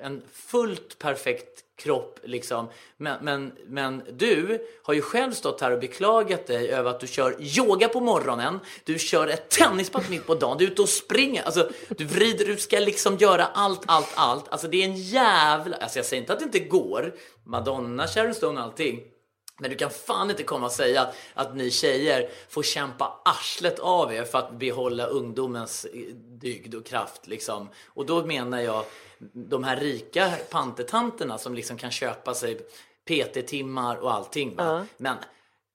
en 0.00 0.22
fullt 0.32 0.98
perfekt 0.98 1.64
kropp 1.82 2.18
liksom. 2.24 2.68
Men, 2.96 3.24
men, 3.24 3.52
men 3.66 4.02
du 4.12 4.66
har 4.82 4.94
ju 4.94 5.02
själv 5.02 5.32
stått 5.32 5.60
här 5.60 5.70
och 5.70 5.80
beklagat 5.80 6.46
dig 6.46 6.70
över 6.70 6.90
att 6.90 7.00
du 7.00 7.06
kör 7.06 7.36
yoga 7.58 7.88
på 7.88 8.00
morgonen, 8.00 8.60
du 8.84 8.98
kör 8.98 9.28
ett 9.28 9.48
tennispass 9.48 10.08
mitt 10.08 10.26
på 10.26 10.34
dagen, 10.34 10.58
du 10.58 10.64
är 10.64 10.70
ute 10.70 10.82
och 10.82 10.88
springer, 10.88 11.42
alltså 11.42 11.70
du 11.88 12.04
vrider, 12.04 12.44
du 12.44 12.56
ska 12.56 12.78
liksom 12.78 13.16
göra 13.16 13.44
allt, 13.44 13.82
allt, 13.86 14.12
allt. 14.14 14.48
Alltså 14.48 14.68
det 14.68 14.82
är 14.82 14.84
en 14.84 14.96
jävla, 14.96 15.76
alltså 15.76 15.98
jag 15.98 16.06
säger 16.06 16.20
inte 16.20 16.32
att 16.32 16.38
det 16.38 16.44
inte 16.44 16.58
går, 16.58 17.14
Madonna, 17.44 18.06
Sharon 18.06 18.34
Stone 18.34 18.60
och 18.60 18.66
allting. 18.66 19.00
Men 19.60 19.70
du 19.70 19.76
kan 19.76 19.90
fan 19.90 20.30
inte 20.30 20.42
komma 20.42 20.66
och 20.66 20.72
säga 20.72 21.02
att, 21.02 21.14
att 21.34 21.56
ni 21.56 21.70
tjejer 21.70 22.28
får 22.48 22.62
kämpa 22.62 23.20
arslet 23.24 23.78
av 23.78 24.14
er 24.14 24.24
för 24.24 24.38
att 24.38 24.52
behålla 24.52 25.06
ungdomens 25.06 25.84
eh, 25.84 26.14
dygd 26.14 26.74
och 26.74 26.86
kraft. 26.86 27.26
Liksom. 27.26 27.68
Och 27.86 28.06
då 28.06 28.26
menar 28.26 28.60
jag 28.60 28.84
de 29.32 29.64
här 29.64 29.76
rika 29.76 30.32
pantetanterna 30.50 31.38
som 31.38 31.54
liksom 31.54 31.76
kan 31.76 31.90
köpa 31.90 32.34
sig 32.34 32.58
PT-timmar 33.04 33.96
och 33.96 34.12
allting. 34.12 34.56
Va? 34.56 34.86
Men 34.96 35.16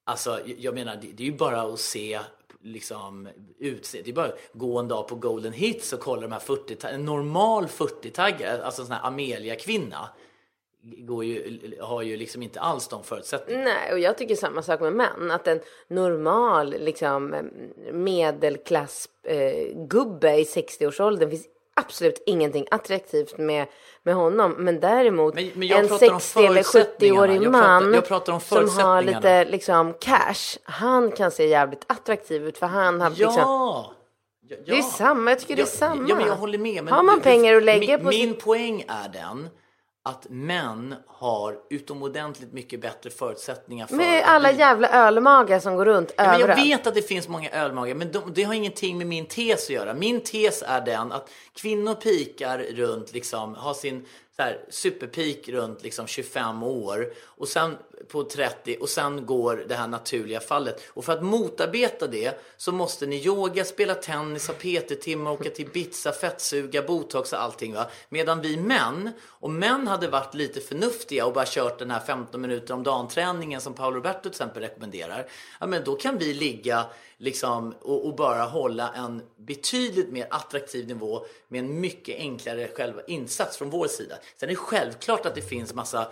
alltså, 0.03 0.39
jag 0.57 0.73
menar, 0.73 0.95
det, 0.95 1.07
det 1.07 1.23
är 1.23 1.27
ju 1.27 1.37
bara 1.37 1.61
att 1.61 1.79
se 1.79 2.19
liksom 2.61 3.29
utse. 3.59 4.01
Det 4.01 4.09
är 4.09 4.13
bara 4.13 4.25
att 4.25 4.39
gå 4.53 4.79
en 4.79 4.87
dag 4.87 5.07
på 5.07 5.15
Golden 5.15 5.53
Hits 5.53 5.93
och 5.93 5.99
kolla 5.99 6.21
de 6.21 6.31
här 6.31 6.39
40 6.39 6.87
En 6.87 7.05
normal 7.05 7.65
40-taggare, 7.65 8.61
alltså 8.63 8.81
en 8.81 8.87
sån 8.87 8.95
här 8.95 9.07
Amelia-kvinna 9.07 10.09
går 10.97 11.25
ju, 11.25 11.59
har 11.81 12.01
ju 12.01 12.17
liksom 12.17 12.43
inte 12.43 12.59
alls 12.59 12.87
de 12.87 13.03
förutsättningarna. 13.03 13.63
Nej, 13.65 13.93
och 13.93 13.99
jag 13.99 14.17
tycker 14.17 14.35
samma 14.35 14.61
sak 14.61 14.79
med 14.81 14.93
män. 14.93 15.31
Att 15.31 15.47
en 15.47 15.59
normal 15.87 16.75
liksom, 16.79 17.35
medelklass 17.91 19.09
eh, 19.23 19.67
gubbe 19.87 20.35
i 20.39 20.43
60-årsåldern 20.43 21.29
finns 21.29 21.45
absolut 21.75 22.23
ingenting 22.25 22.67
attraktivt 22.71 23.37
med, 23.37 23.65
med 24.03 24.15
honom. 24.15 24.55
Men 24.57 24.79
däremot 24.79 25.35
Men- 25.35 25.51
men 25.55 25.71
en 25.71 25.87
pratar 25.87 26.13
om 26.13 26.19
60 26.19 26.39
eller 26.39 26.47
förutsättningarna. 26.63 27.21
70-årig 27.27 27.35
Jag 27.35 27.43
pratar- 27.53 27.81
man 27.81 27.93
jag 27.93 28.05
pratar 28.07 28.33
om 28.33 28.39
som 28.39 28.69
har 28.69 29.01
lite 29.01 29.45
liksom 29.45 29.93
cash. 29.99 30.57
Han 30.63 31.11
kan 31.11 31.31
se 31.31 31.47
jävligt 31.47 31.83
attraktiv 31.87 32.47
ut 32.47 32.57
för 32.57 32.65
han 32.67 33.01
har 33.01 33.09
liksom 33.09 33.33
Ja! 33.37 33.93
Ja, 34.49 34.55
Det 34.65 34.77
är 34.77 34.81
samma, 34.81 35.31
jag 35.31 35.39
tycker 35.39 35.55
det 35.55 35.61
är 35.61 35.65
samma. 35.65 36.05
Ja, 36.09 36.15
men 36.15 36.27
jag 36.27 36.35
håller 36.35 36.57
med. 36.57 36.83
Men 36.83 36.93
Har 36.93 37.03
man 37.03 37.15
det- 37.17 37.23
pengar 37.23 37.55
att 37.55 37.63
lägga 37.63 37.97
min, 37.97 38.03
på 38.05 38.09
Min 38.09 38.33
poäng 38.33 38.85
är 38.87 39.09
den 39.09 39.49
att 40.07 40.29
män 40.29 40.95
har 41.07 41.57
utomordentligt 41.69 42.53
mycket 42.53 42.81
bättre 42.81 43.09
förutsättningar 43.09 43.87
för 43.87 43.95
Med 43.95 44.23
att 44.23 44.27
alla 44.27 44.51
jävla 44.51 44.89
ölmagar 44.89 45.59
som 45.59 45.75
går 45.75 45.85
runt 45.85 46.13
Ja, 46.17 46.23
men 46.23 46.39
jag 46.39 46.55
vet 46.55 46.87
att 46.87 46.95
det 46.95 47.01
finns 47.01 47.27
många 47.27 47.49
ölmagar, 47.49 47.95
men 47.95 48.11
de, 48.11 48.33
det 48.33 48.43
har 48.43 48.53
ingenting 48.53 48.97
med 48.97 49.07
min 49.07 49.25
tes 49.25 49.63
att 49.63 49.69
göra. 49.69 49.93
Min 49.93 50.21
tes 50.21 50.63
är 50.67 50.81
den 50.81 51.11
att 51.11 51.29
kvinnor 51.53 51.93
pikar 51.93 52.57
runt, 52.57 53.13
liksom, 53.13 53.55
har 53.55 53.73
sin 53.73 54.05
så 54.35 54.43
här, 54.43 54.65
superpeak 54.69 55.49
runt 55.49 55.83
liksom 55.83 56.07
25 56.07 56.63
år 56.63 57.13
och 57.25 57.47
sen 57.47 57.77
på 58.07 58.23
30 58.23 58.77
och 58.81 58.89
sen 58.89 59.25
går 59.25 59.65
det 59.67 59.75
här 59.75 59.87
naturliga 59.87 60.39
fallet. 60.39 60.81
Och 60.89 61.05
för 61.05 61.13
att 61.13 61.23
motarbeta 61.23 62.07
det 62.07 62.41
så 62.57 62.71
måste 62.71 63.05
ni 63.05 63.25
yoga, 63.25 63.65
spela 63.65 63.95
tennis, 63.95 64.47
ha 64.47 64.53
PT-timmar, 64.53 65.31
åka 65.31 65.49
till 65.49 65.65
Ibiza, 65.65 66.11
fettsuga, 66.11 66.81
botox 66.81 67.33
och 67.33 67.41
allting. 67.41 67.73
Va? 67.73 67.87
Medan 68.09 68.41
vi 68.41 68.57
män, 68.57 69.11
om 69.29 69.59
män 69.59 69.87
hade 69.87 70.07
varit 70.07 70.33
lite 70.33 70.59
förnuftiga 70.59 71.25
och 71.25 71.33
bara 71.33 71.45
kört 71.47 71.79
den 71.79 71.91
här 71.91 71.99
15 71.99 72.41
minuter 72.41 72.73
om 72.73 72.83
dagen 72.83 73.07
träningen 73.07 73.61
som 73.61 73.73
Paolo 73.73 73.95
Roberto 73.95 74.21
till 74.21 74.31
exempel 74.31 74.63
rekommenderar. 74.63 75.27
Ja, 75.59 75.67
men 75.67 75.83
då 75.83 75.95
kan 75.95 76.17
vi 76.17 76.33
ligga 76.33 76.85
liksom 77.17 77.75
och, 77.81 78.05
och 78.05 78.15
bara 78.15 78.43
hålla 78.43 78.93
en 78.93 79.21
betydligt 79.37 80.09
mer 80.09 80.27
attraktiv 80.29 80.87
nivå 80.87 81.25
med 81.47 81.59
en 81.59 81.79
mycket 81.79 82.17
enklare 82.17 82.67
själva 82.75 83.01
insats 83.07 83.57
från 83.57 83.69
vår 83.69 83.87
sida. 83.87 84.15
Sen 84.37 84.49
är 84.49 84.53
det 84.53 84.55
självklart 84.55 85.25
att 85.25 85.35
det 85.35 85.41
finns 85.41 85.73
massa 85.73 86.07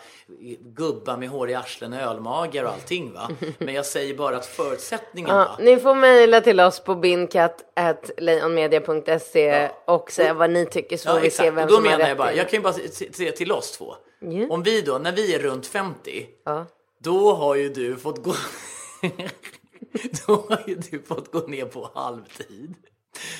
gubbar 0.59 1.17
med 1.17 1.29
hår 1.29 1.49
i 1.49 1.55
arslen 1.75 1.93
och 1.93 1.99
ölmagar 1.99 2.63
och 2.63 2.69
allting 2.71 3.13
va. 3.13 3.29
Men 3.57 3.73
jag 3.73 3.85
säger 3.85 4.17
bara 4.17 4.37
att 4.37 4.45
förutsättningarna 4.45 5.55
Ja, 5.59 5.63
ni 5.63 5.77
får 5.79 5.95
mejla 5.95 6.41
till 6.41 6.59
oss 6.59 6.79
på 6.79 6.95
binkatt.lejonmedia.se 6.95 9.69
och 9.85 10.11
säga 10.11 10.33
vad 10.33 10.49
ni 10.49 10.65
tycker 10.65 10.97
så 10.97 11.09
får 11.09 11.15
vi 11.19 11.21
se 11.21 11.27
exakt. 11.27 11.47
vem 11.57 11.63
Och 11.63 11.69
då 11.69 11.75
som 11.75 11.83
har 11.85 11.91
menar 11.91 11.99
jag 12.03 12.09
rätt. 12.09 12.17
bara, 12.17 12.33
jag 12.33 12.49
kan 12.49 12.57
ju 12.59 12.63
bara 12.63 12.73
se- 12.73 13.13
se 13.13 13.31
till 13.31 13.51
oss 13.51 13.71
två. 13.77 13.95
Ja. 14.19 14.47
Om 14.49 14.63
vi 14.63 14.81
då, 14.81 14.97
när 14.97 15.11
vi 15.11 15.35
är 15.35 15.39
runt 15.39 15.67
50, 15.67 16.25
Ja. 16.45 16.65
då 16.99 17.33
har 17.33 17.55
ju 17.55 17.69
du 17.69 17.95
fått 17.97 18.23
gå... 18.23 18.33
då 20.27 20.45
har 20.49 20.63
ju 20.67 20.75
du 20.75 21.01
fått 21.07 21.31
gå 21.31 21.39
ner 21.39 21.65
på 21.65 21.91
halvtid. 21.93 22.73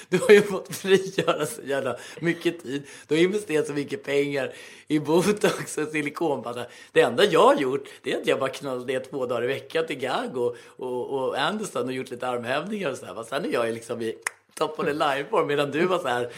Du 0.09 0.17
har 0.17 0.29
ju 0.29 0.41
fått 0.41 0.75
frigöra 0.75 1.45
så 1.45 1.61
jävla 1.61 1.97
mycket 2.19 2.63
tid. 2.63 2.83
Du 3.07 3.15
har 3.15 3.21
investerat 3.21 3.67
så 3.67 3.73
mycket 3.73 4.03
pengar 4.03 4.53
i 4.87 4.99
botox 4.99 5.77
och 5.77 5.87
silikonpattar. 5.87 6.67
Det 6.91 7.01
enda 7.01 7.25
jag 7.25 7.45
har 7.45 7.55
gjort 7.55 7.87
det 8.01 8.13
är 8.13 8.17
att 8.17 8.27
jag 8.27 8.39
bara 8.39 8.49
knallat 8.49 8.87
ner 8.87 8.99
två 8.99 9.25
dagar 9.25 9.43
i 9.43 9.47
veckan 9.47 9.87
till 9.87 9.99
Gag 9.99 10.37
och, 10.37 10.55
och, 10.77 11.09
och 11.09 11.39
Anderson 11.39 11.85
och 11.85 11.93
gjort 11.93 12.11
lite 12.11 12.27
armhävningar 12.27 12.91
och 12.91 12.97
så 12.97 13.05
här. 13.05 13.23
Sen 13.23 13.45
är 13.45 13.49
jag 13.49 13.73
liksom 13.73 14.01
i 14.01 14.15
top 14.53 14.79
of 14.79 14.85
the 14.85 14.93
line 14.93 15.25
form 15.29 15.47
medan 15.47 15.71
du 15.71 15.85
var 15.85 15.99
så 15.99 16.07
här. 16.07 16.29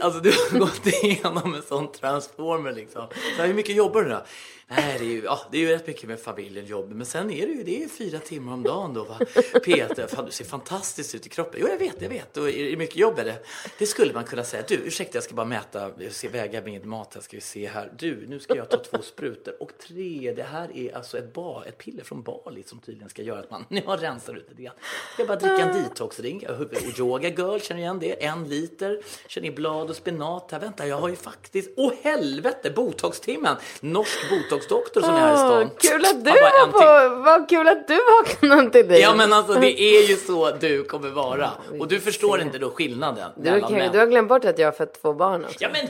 Alltså 0.00 0.20
du 0.20 0.30
har 0.30 0.58
gått 0.58 0.86
igenom 1.04 1.54
en 1.54 1.62
sån 1.62 1.92
transformer 1.92 2.72
liksom. 2.72 3.06
Så 3.36 3.42
här, 3.42 3.46
hur 3.46 3.54
mycket 3.54 3.76
jobbar 3.76 4.02
du 4.02 4.08
då? 4.10 4.22
Nej, 4.76 4.96
det 4.98 5.04
är 5.04 5.08
ju, 5.08 5.22
ja, 5.24 5.40
det 5.50 5.56
är 5.58 5.60
ju 5.60 5.68
rätt 5.68 5.86
mycket 5.86 6.08
med 6.08 6.20
familjen, 6.20 6.66
jobb. 6.66 6.92
Men 6.92 7.06
sen 7.06 7.30
är 7.30 7.46
det 7.46 7.52
ju 7.52 7.62
det 7.64 7.84
är 7.84 7.88
fyra 7.88 8.18
timmar 8.18 8.52
om 8.52 8.62
dagen 8.62 8.94
då. 8.94 9.04
Va? 9.04 9.18
Peter, 9.64 10.06
fan, 10.06 10.24
du 10.24 10.30
ser 10.30 10.44
fantastiskt 10.44 11.14
ut 11.14 11.26
i 11.26 11.28
kroppen. 11.28 11.60
Jo, 11.62 11.68
jag 11.68 11.78
vet, 11.78 12.02
jag 12.02 12.08
vet. 12.08 12.36
Och 12.36 12.50
är 12.50 12.70
det 12.70 12.76
mycket 12.76 12.96
jobb 12.96 13.18
eller? 13.18 13.36
Det 13.78 13.86
skulle 13.86 14.12
man 14.12 14.24
kunna 14.24 14.44
säga. 14.44 14.64
Du, 14.68 14.74
ursäkta, 14.74 15.16
jag 15.16 15.24
ska 15.24 15.34
bara 15.34 15.46
mäta, 15.46 15.90
jag 15.98 16.12
ska 16.12 16.28
väga 16.28 16.62
min 16.62 16.88
mat 16.88 17.14
här, 17.14 17.20
ska 17.20 17.36
vi 17.36 17.40
se 17.40 17.68
här. 17.68 17.92
Du, 17.98 18.26
nu 18.28 18.40
ska 18.40 18.56
jag 18.56 18.70
ta 18.70 18.76
två 18.76 19.02
sprutor. 19.02 19.54
Och 19.60 19.70
tre, 19.86 20.32
det 20.36 20.42
här 20.42 20.76
är 20.76 20.96
alltså 20.96 21.18
ett, 21.18 21.32
ba, 21.32 21.64
ett 21.64 21.78
piller 21.78 22.04
från 22.04 22.22
Bali 22.22 22.62
som 22.62 22.78
tydligen 22.78 23.08
ska 23.08 23.22
göra 23.22 23.40
att 23.40 23.50
man, 23.50 23.64
har 23.86 23.98
rensar 23.98 24.34
ut 24.34 24.50
grann. 24.56 24.74
Jag 25.18 25.26
bara 25.26 25.38
dricka 25.38 25.62
en 25.62 25.82
detoxring. 25.82 26.46
Och 26.48 26.98
yoga 26.98 27.28
girl, 27.28 27.58
känner 27.58 27.80
igen 27.80 27.98
det? 27.98 28.24
En 28.24 28.48
liter. 28.48 29.02
Känner 29.26 29.48
i 29.48 29.50
blad 29.50 29.90
och 29.90 29.96
spenat. 29.96 30.50
Här, 30.50 30.60
vänta, 30.60 30.86
jag 30.86 30.96
har 30.96 31.08
ju 31.08 31.16
faktiskt, 31.16 31.70
åh 31.76 31.92
helvete, 32.02 32.70
botoxtimmen. 32.70 33.56
Norsk 33.80 34.30
botoxdoktor 34.68 35.00
som 35.00 35.14
är 35.14 35.18
här 35.20 35.34
i 35.34 35.36
stan. 35.36 35.70
Kul 35.78 36.04
att 36.04 36.24
du 36.24 36.30
var 36.30 36.66
på, 36.72 37.22
vad 37.22 37.48
kul 37.48 37.68
att 37.68 37.88
du 37.88 38.00
vaknade 38.20 38.70
till 38.70 38.88
dig. 38.88 39.00
Ja 39.00 39.14
men 39.14 39.32
alltså 39.32 39.54
det 39.54 39.80
är 39.80 40.08
ju 40.08 40.16
så 40.16 40.50
du 40.50 40.84
kommer 40.84 41.10
vara. 41.10 41.50
Och 41.80 41.88
du 41.88 42.00
förstår 42.00 42.40
inte 42.40 42.58
då 42.58 42.70
skillnaden 42.70 43.30
du, 43.36 43.50
män. 43.50 43.92
du 43.92 43.98
har 43.98 44.06
glömt 44.06 44.28
bort 44.28 44.44
att 44.44 44.58
jag 44.58 44.66
har 44.66 44.72
fött 44.72 45.02
två 45.02 45.12
barn 45.12 45.44
också. 45.44 45.56
Ja 45.60 45.68
men! 45.72 45.88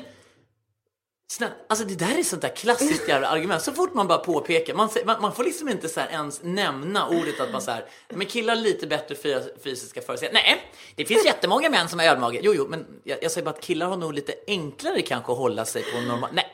Snälla, 1.32 1.52
alltså 1.68 1.84
det 1.84 1.94
där 1.94 2.18
är 2.18 2.22
sånt 2.22 2.42
där 2.42 2.56
klassiskt 2.56 3.08
jävla 3.08 3.28
argument. 3.28 3.62
Så 3.62 3.72
fort 3.72 3.94
man 3.94 4.06
bara 4.08 4.18
påpekar, 4.18 4.74
man, 4.74 4.88
man, 5.04 5.22
man 5.22 5.32
får 5.32 5.44
liksom 5.44 5.68
inte 5.68 5.88
så 5.88 6.00
ens 6.00 6.40
nämna 6.42 7.08
ordet 7.08 7.40
att 7.40 7.52
man 7.52 7.62
så 7.62 7.70
här, 7.70 7.84
men 8.08 8.26
killar 8.26 8.54
lite 8.54 8.86
bättre 8.86 9.14
fy- 9.14 9.62
fysiska 9.64 10.00
förutsättningar. 10.02 10.44
Nej, 10.46 10.62
det 10.96 11.04
finns 11.04 11.24
jättemånga 11.24 11.70
män 11.70 11.88
som 11.88 11.98
har 11.98 12.06
ölmage. 12.06 12.40
Jo, 12.42 12.54
jo, 12.56 12.66
men 12.68 12.86
jag, 13.04 13.18
jag 13.22 13.30
säger 13.30 13.44
bara 13.44 13.50
att 13.50 13.60
killar 13.60 13.86
har 13.86 13.96
nog 13.96 14.14
lite 14.14 14.34
enklare 14.46 15.02
kanske 15.02 15.32
att 15.32 15.38
hålla 15.38 15.64
sig 15.64 15.82
på 15.82 16.00
normal... 16.00 16.30
Nej, 16.32 16.52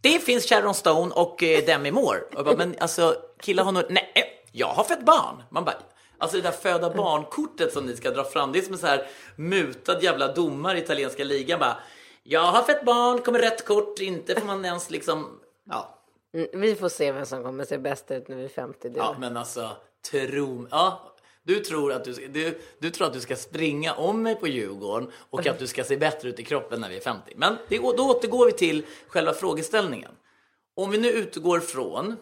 det 0.00 0.18
finns 0.18 0.46
Sharon 0.48 0.74
Stone 0.74 1.14
och 1.14 1.42
eh, 1.42 1.64
Demi 1.64 1.90
Moore. 1.90 2.20
Och 2.20 2.34
jag 2.34 2.44
bara, 2.44 2.56
men 2.56 2.74
alltså 2.80 3.16
killar 3.42 3.64
har 3.64 3.72
nog... 3.72 3.82
Nej, 3.90 4.12
jag 4.52 4.66
har 4.66 4.84
fött 4.84 5.04
barn. 5.04 5.42
Man 5.50 5.64
bara, 5.64 5.76
Alltså 6.20 6.36
det 6.36 6.42
där 6.42 6.50
föda 6.50 6.90
barnkortet 6.94 7.72
som 7.72 7.86
ni 7.86 7.96
ska 7.96 8.10
dra 8.10 8.24
fram, 8.24 8.52
det 8.52 8.58
är 8.58 8.62
som 8.62 8.72
en 8.72 8.78
så 8.78 8.86
här 8.86 9.06
mutad 9.36 10.02
jävla 10.02 10.32
domare 10.32 10.78
i 10.78 10.82
italienska 10.82 11.24
ligan 11.24 11.60
bara. 11.60 11.76
Jag 12.22 12.40
har 12.40 12.62
fött 12.62 12.84
barn, 12.84 13.18
kommer 13.18 13.38
rätt 13.38 13.64
kort, 13.66 13.98
inte 13.98 14.34
får 14.40 14.46
man 14.46 14.64
ens 14.64 14.90
liksom... 14.90 15.40
Ja, 15.70 15.94
Mm, 16.34 16.48
Vi 16.60 16.74
får 16.74 16.88
se 16.88 17.12
vem 17.12 17.26
som 17.26 17.42
kommer 17.44 17.64
se 17.64 17.78
bäst 17.78 18.10
ut 18.10 18.28
när 18.28 18.36
vi 18.36 18.44
är 18.44 18.48
50. 18.48 18.88
Du. 18.88 18.98
ja 18.98 19.16
men 19.18 19.36
alltså, 19.36 19.70
tro... 20.10 20.66
Ja, 20.70 21.07
du 21.48 21.60
tror, 21.60 21.92
att 21.92 22.04
du, 22.04 22.28
du, 22.28 22.60
du 22.78 22.90
tror 22.90 23.06
att 23.06 23.12
du 23.12 23.20
ska 23.20 23.36
springa 23.36 23.94
om 23.94 24.22
mig 24.22 24.34
på 24.34 24.48
Djurgården 24.48 25.10
och 25.30 25.46
att 25.46 25.58
du 25.58 25.66
ska 25.66 25.84
se 25.84 25.96
bättre 25.96 26.28
ut 26.28 26.40
i 26.40 26.44
kroppen 26.44 26.80
när 26.80 26.88
vi 26.88 26.96
är 26.96 27.00
50. 27.00 27.32
Men 27.36 27.56
det, 27.68 27.78
då 27.78 28.10
återgår 28.10 28.46
vi 28.46 28.52
till 28.52 28.86
själva 29.06 29.32
frågeställningen. 29.32 30.10
Om 30.74 30.90
vi 30.90 30.98
nu 30.98 31.08
utgår 31.08 31.60
från 31.60 32.16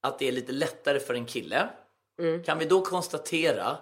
att 0.00 0.18
det 0.18 0.28
är 0.28 0.32
lite 0.32 0.52
lättare 0.52 1.00
för 1.00 1.14
en 1.14 1.26
kille, 1.26 1.68
kan 2.44 2.58
vi 2.58 2.64
då 2.64 2.80
konstatera 2.80 3.78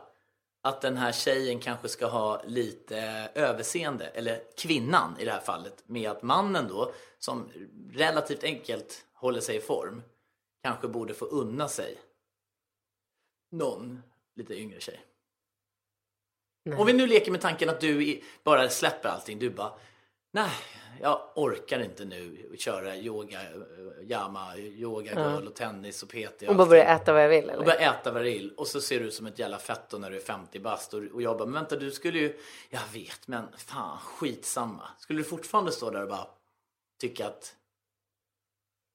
att 0.62 0.80
den 0.80 0.96
här 0.96 1.12
tjejen 1.12 1.58
kanske 1.58 1.88
ska 1.88 2.06
ha 2.06 2.42
lite 2.46 3.28
överseende, 3.34 4.06
eller 4.06 4.42
kvinnan 4.56 5.16
i 5.18 5.24
det 5.24 5.32
här 5.32 5.40
fallet, 5.40 5.82
med 5.86 6.10
att 6.10 6.22
mannen 6.22 6.68
då, 6.68 6.92
som 7.18 7.48
relativt 7.92 8.44
enkelt 8.44 9.04
håller 9.12 9.40
sig 9.40 9.56
i 9.56 9.60
form, 9.60 10.02
kanske 10.62 10.88
borde 10.88 11.14
få 11.14 11.24
unna 11.24 11.68
sig 11.68 11.98
någon 13.50 14.02
lite 14.38 14.54
yngre 14.60 14.80
tjej. 14.80 15.00
Om 16.78 16.86
vi 16.86 16.92
nu 16.92 17.06
leker 17.06 17.32
med 17.32 17.40
tanken 17.40 17.68
att 17.68 17.80
du 17.80 18.20
bara 18.44 18.68
släpper 18.68 19.08
allting, 19.08 19.38
du 19.38 19.50
bara 19.50 19.72
Nej, 20.32 20.50
jag 21.00 21.20
orkar 21.34 21.80
inte 21.80 22.04
nu 22.04 22.50
köra 22.58 22.96
yoga, 22.96 23.40
yama, 24.02 24.56
yoga 24.56 25.12
girl 25.12 25.46
och 25.46 25.54
tennis 25.54 26.02
och 26.02 26.08
PT. 26.08 26.42
Och 26.42 26.48
Och 26.48 26.56
bara 26.56 26.66
börja 26.66 26.84
äta 26.84 27.12
vad 27.12 27.22
jag 27.24 27.28
vill 27.28 27.44
och 27.44 27.50
eller? 27.52 27.64
börjar 27.64 27.92
äta 27.94 28.12
vad 28.12 28.22
du 28.24 28.30
vill 28.30 28.54
och 28.56 28.66
så 28.66 28.80
ser 28.80 29.00
du 29.00 29.06
ut 29.06 29.14
som 29.14 29.26
ett 29.26 29.38
jävla 29.38 29.58
fetto 29.58 29.98
när 29.98 30.10
du 30.10 30.16
är 30.16 30.20
50 30.20 30.60
bast 30.60 30.94
och, 30.94 31.02
och 31.12 31.22
jag 31.22 31.38
bara, 31.38 31.44
men 31.44 31.54
vänta 31.54 31.76
du 31.76 31.90
skulle 31.90 32.18
ju, 32.18 32.38
jag 32.68 32.80
vet 32.92 33.28
men 33.28 33.44
fan 33.56 33.98
skitsamma. 33.98 34.88
Skulle 34.98 35.20
du 35.20 35.24
fortfarande 35.24 35.72
stå 35.72 35.90
där 35.90 36.02
och 36.02 36.08
bara 36.08 36.26
tycka 37.00 37.26
att, 37.26 37.54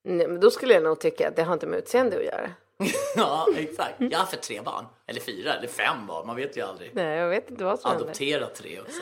Nej, 0.03 0.27
men 0.27 0.39
då 0.39 0.51
skulle 0.51 0.73
jag 0.73 0.83
nog 0.83 0.99
tycka 0.99 1.27
att 1.29 1.35
det 1.35 1.43
har 1.43 1.53
inte 1.53 1.67
med 1.67 1.79
utseende 1.79 2.17
att 2.17 2.25
göra. 2.25 2.51
ja 3.15 3.47
exakt, 3.55 3.95
jag 3.99 4.19
har 4.19 4.25
för 4.25 4.37
tre 4.37 4.61
barn, 4.61 4.85
eller 5.07 5.21
fyra, 5.21 5.53
eller 5.53 5.67
fem 5.67 6.07
barn, 6.07 6.27
man 6.27 6.35
vet 6.35 6.57
ju 6.57 6.61
aldrig. 6.61 6.91
Nej, 6.95 7.17
jag 7.17 7.29
vet 7.29 7.51
inte 7.51 7.63
vad 7.63 7.79
som 7.79 7.89
händer. 7.91 8.05
Adoptera 8.05 8.47
tre 8.47 8.79
också. 8.79 9.01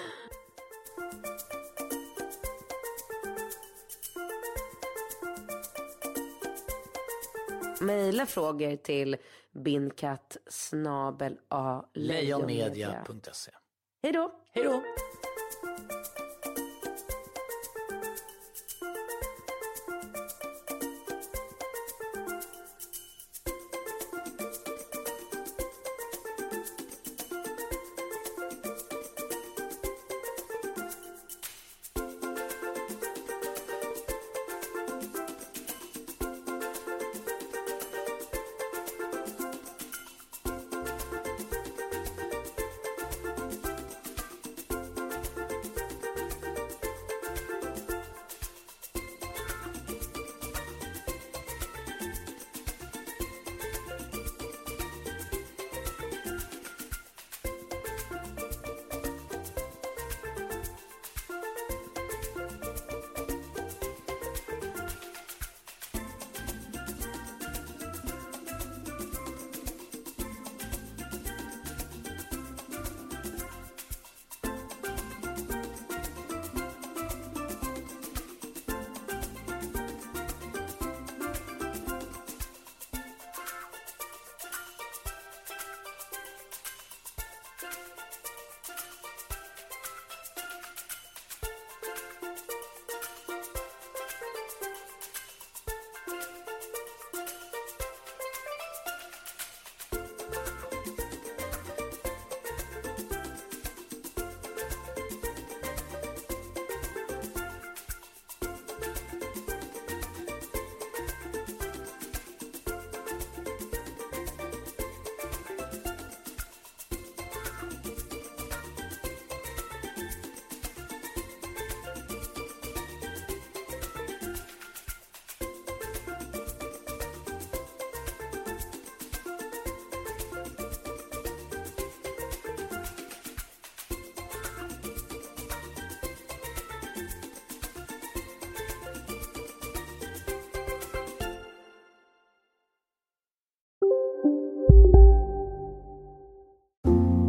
Mejla 7.82 8.26
frågor 8.26 8.76
till 8.76 9.18
binkatt 9.52 10.38
snabel 10.50 11.38
a 11.50 11.84
Hej 14.04 14.14
då! 14.14 14.32
Hej 14.54 14.64
då! 14.64 14.84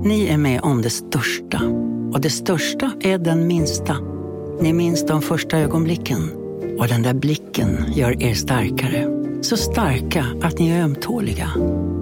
Ni 0.05 0.27
är 0.27 0.37
med 0.37 0.61
om 0.61 0.83
det 0.83 0.91
största. 0.91 1.61
Och 2.13 2.21
det 2.21 2.31
största 2.31 2.93
är 3.01 3.19
den 3.19 3.47
minsta. 3.47 3.97
Ni 4.61 4.73
minns 4.73 5.07
de 5.07 5.23
första 5.23 5.59
ögonblicken. 5.59 6.33
Och 6.79 6.89
den 6.89 7.03
där 7.03 7.15
blicken 7.15 7.85
gör 7.95 8.23
er 8.23 8.35
starkare. 8.35 9.07
Så 9.43 9.57
starka 9.57 10.27
att 10.43 10.59
ni 10.59 10.71
är 10.71 10.83
ömtåliga. 10.83 11.51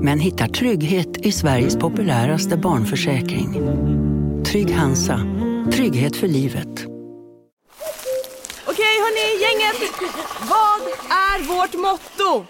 Men 0.02 0.18
hittar 0.18 0.46
trygghet 0.46 1.16
i 1.16 1.32
Sveriges 1.32 1.76
populäraste 1.76 2.56
barnförsäkring. 2.56 3.54
Trygg 4.44 4.70
Hansa. 4.70 5.20
Trygghet 5.72 6.16
för 6.16 6.28
livet. 6.28 6.86
Okej 8.66 8.94
hörni, 9.02 9.42
gänget! 9.42 9.92
Vad 10.40 10.80
är 11.10 11.42
vårt 11.48 11.74
motto? 11.74 12.46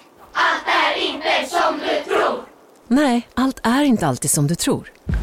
Nej, 2.93 3.29
allt 3.35 3.61
är 3.63 3.83
inte 3.83 4.07
alltid 4.07 4.31
som 4.31 4.47
du 4.47 4.55
tror. 4.55 4.91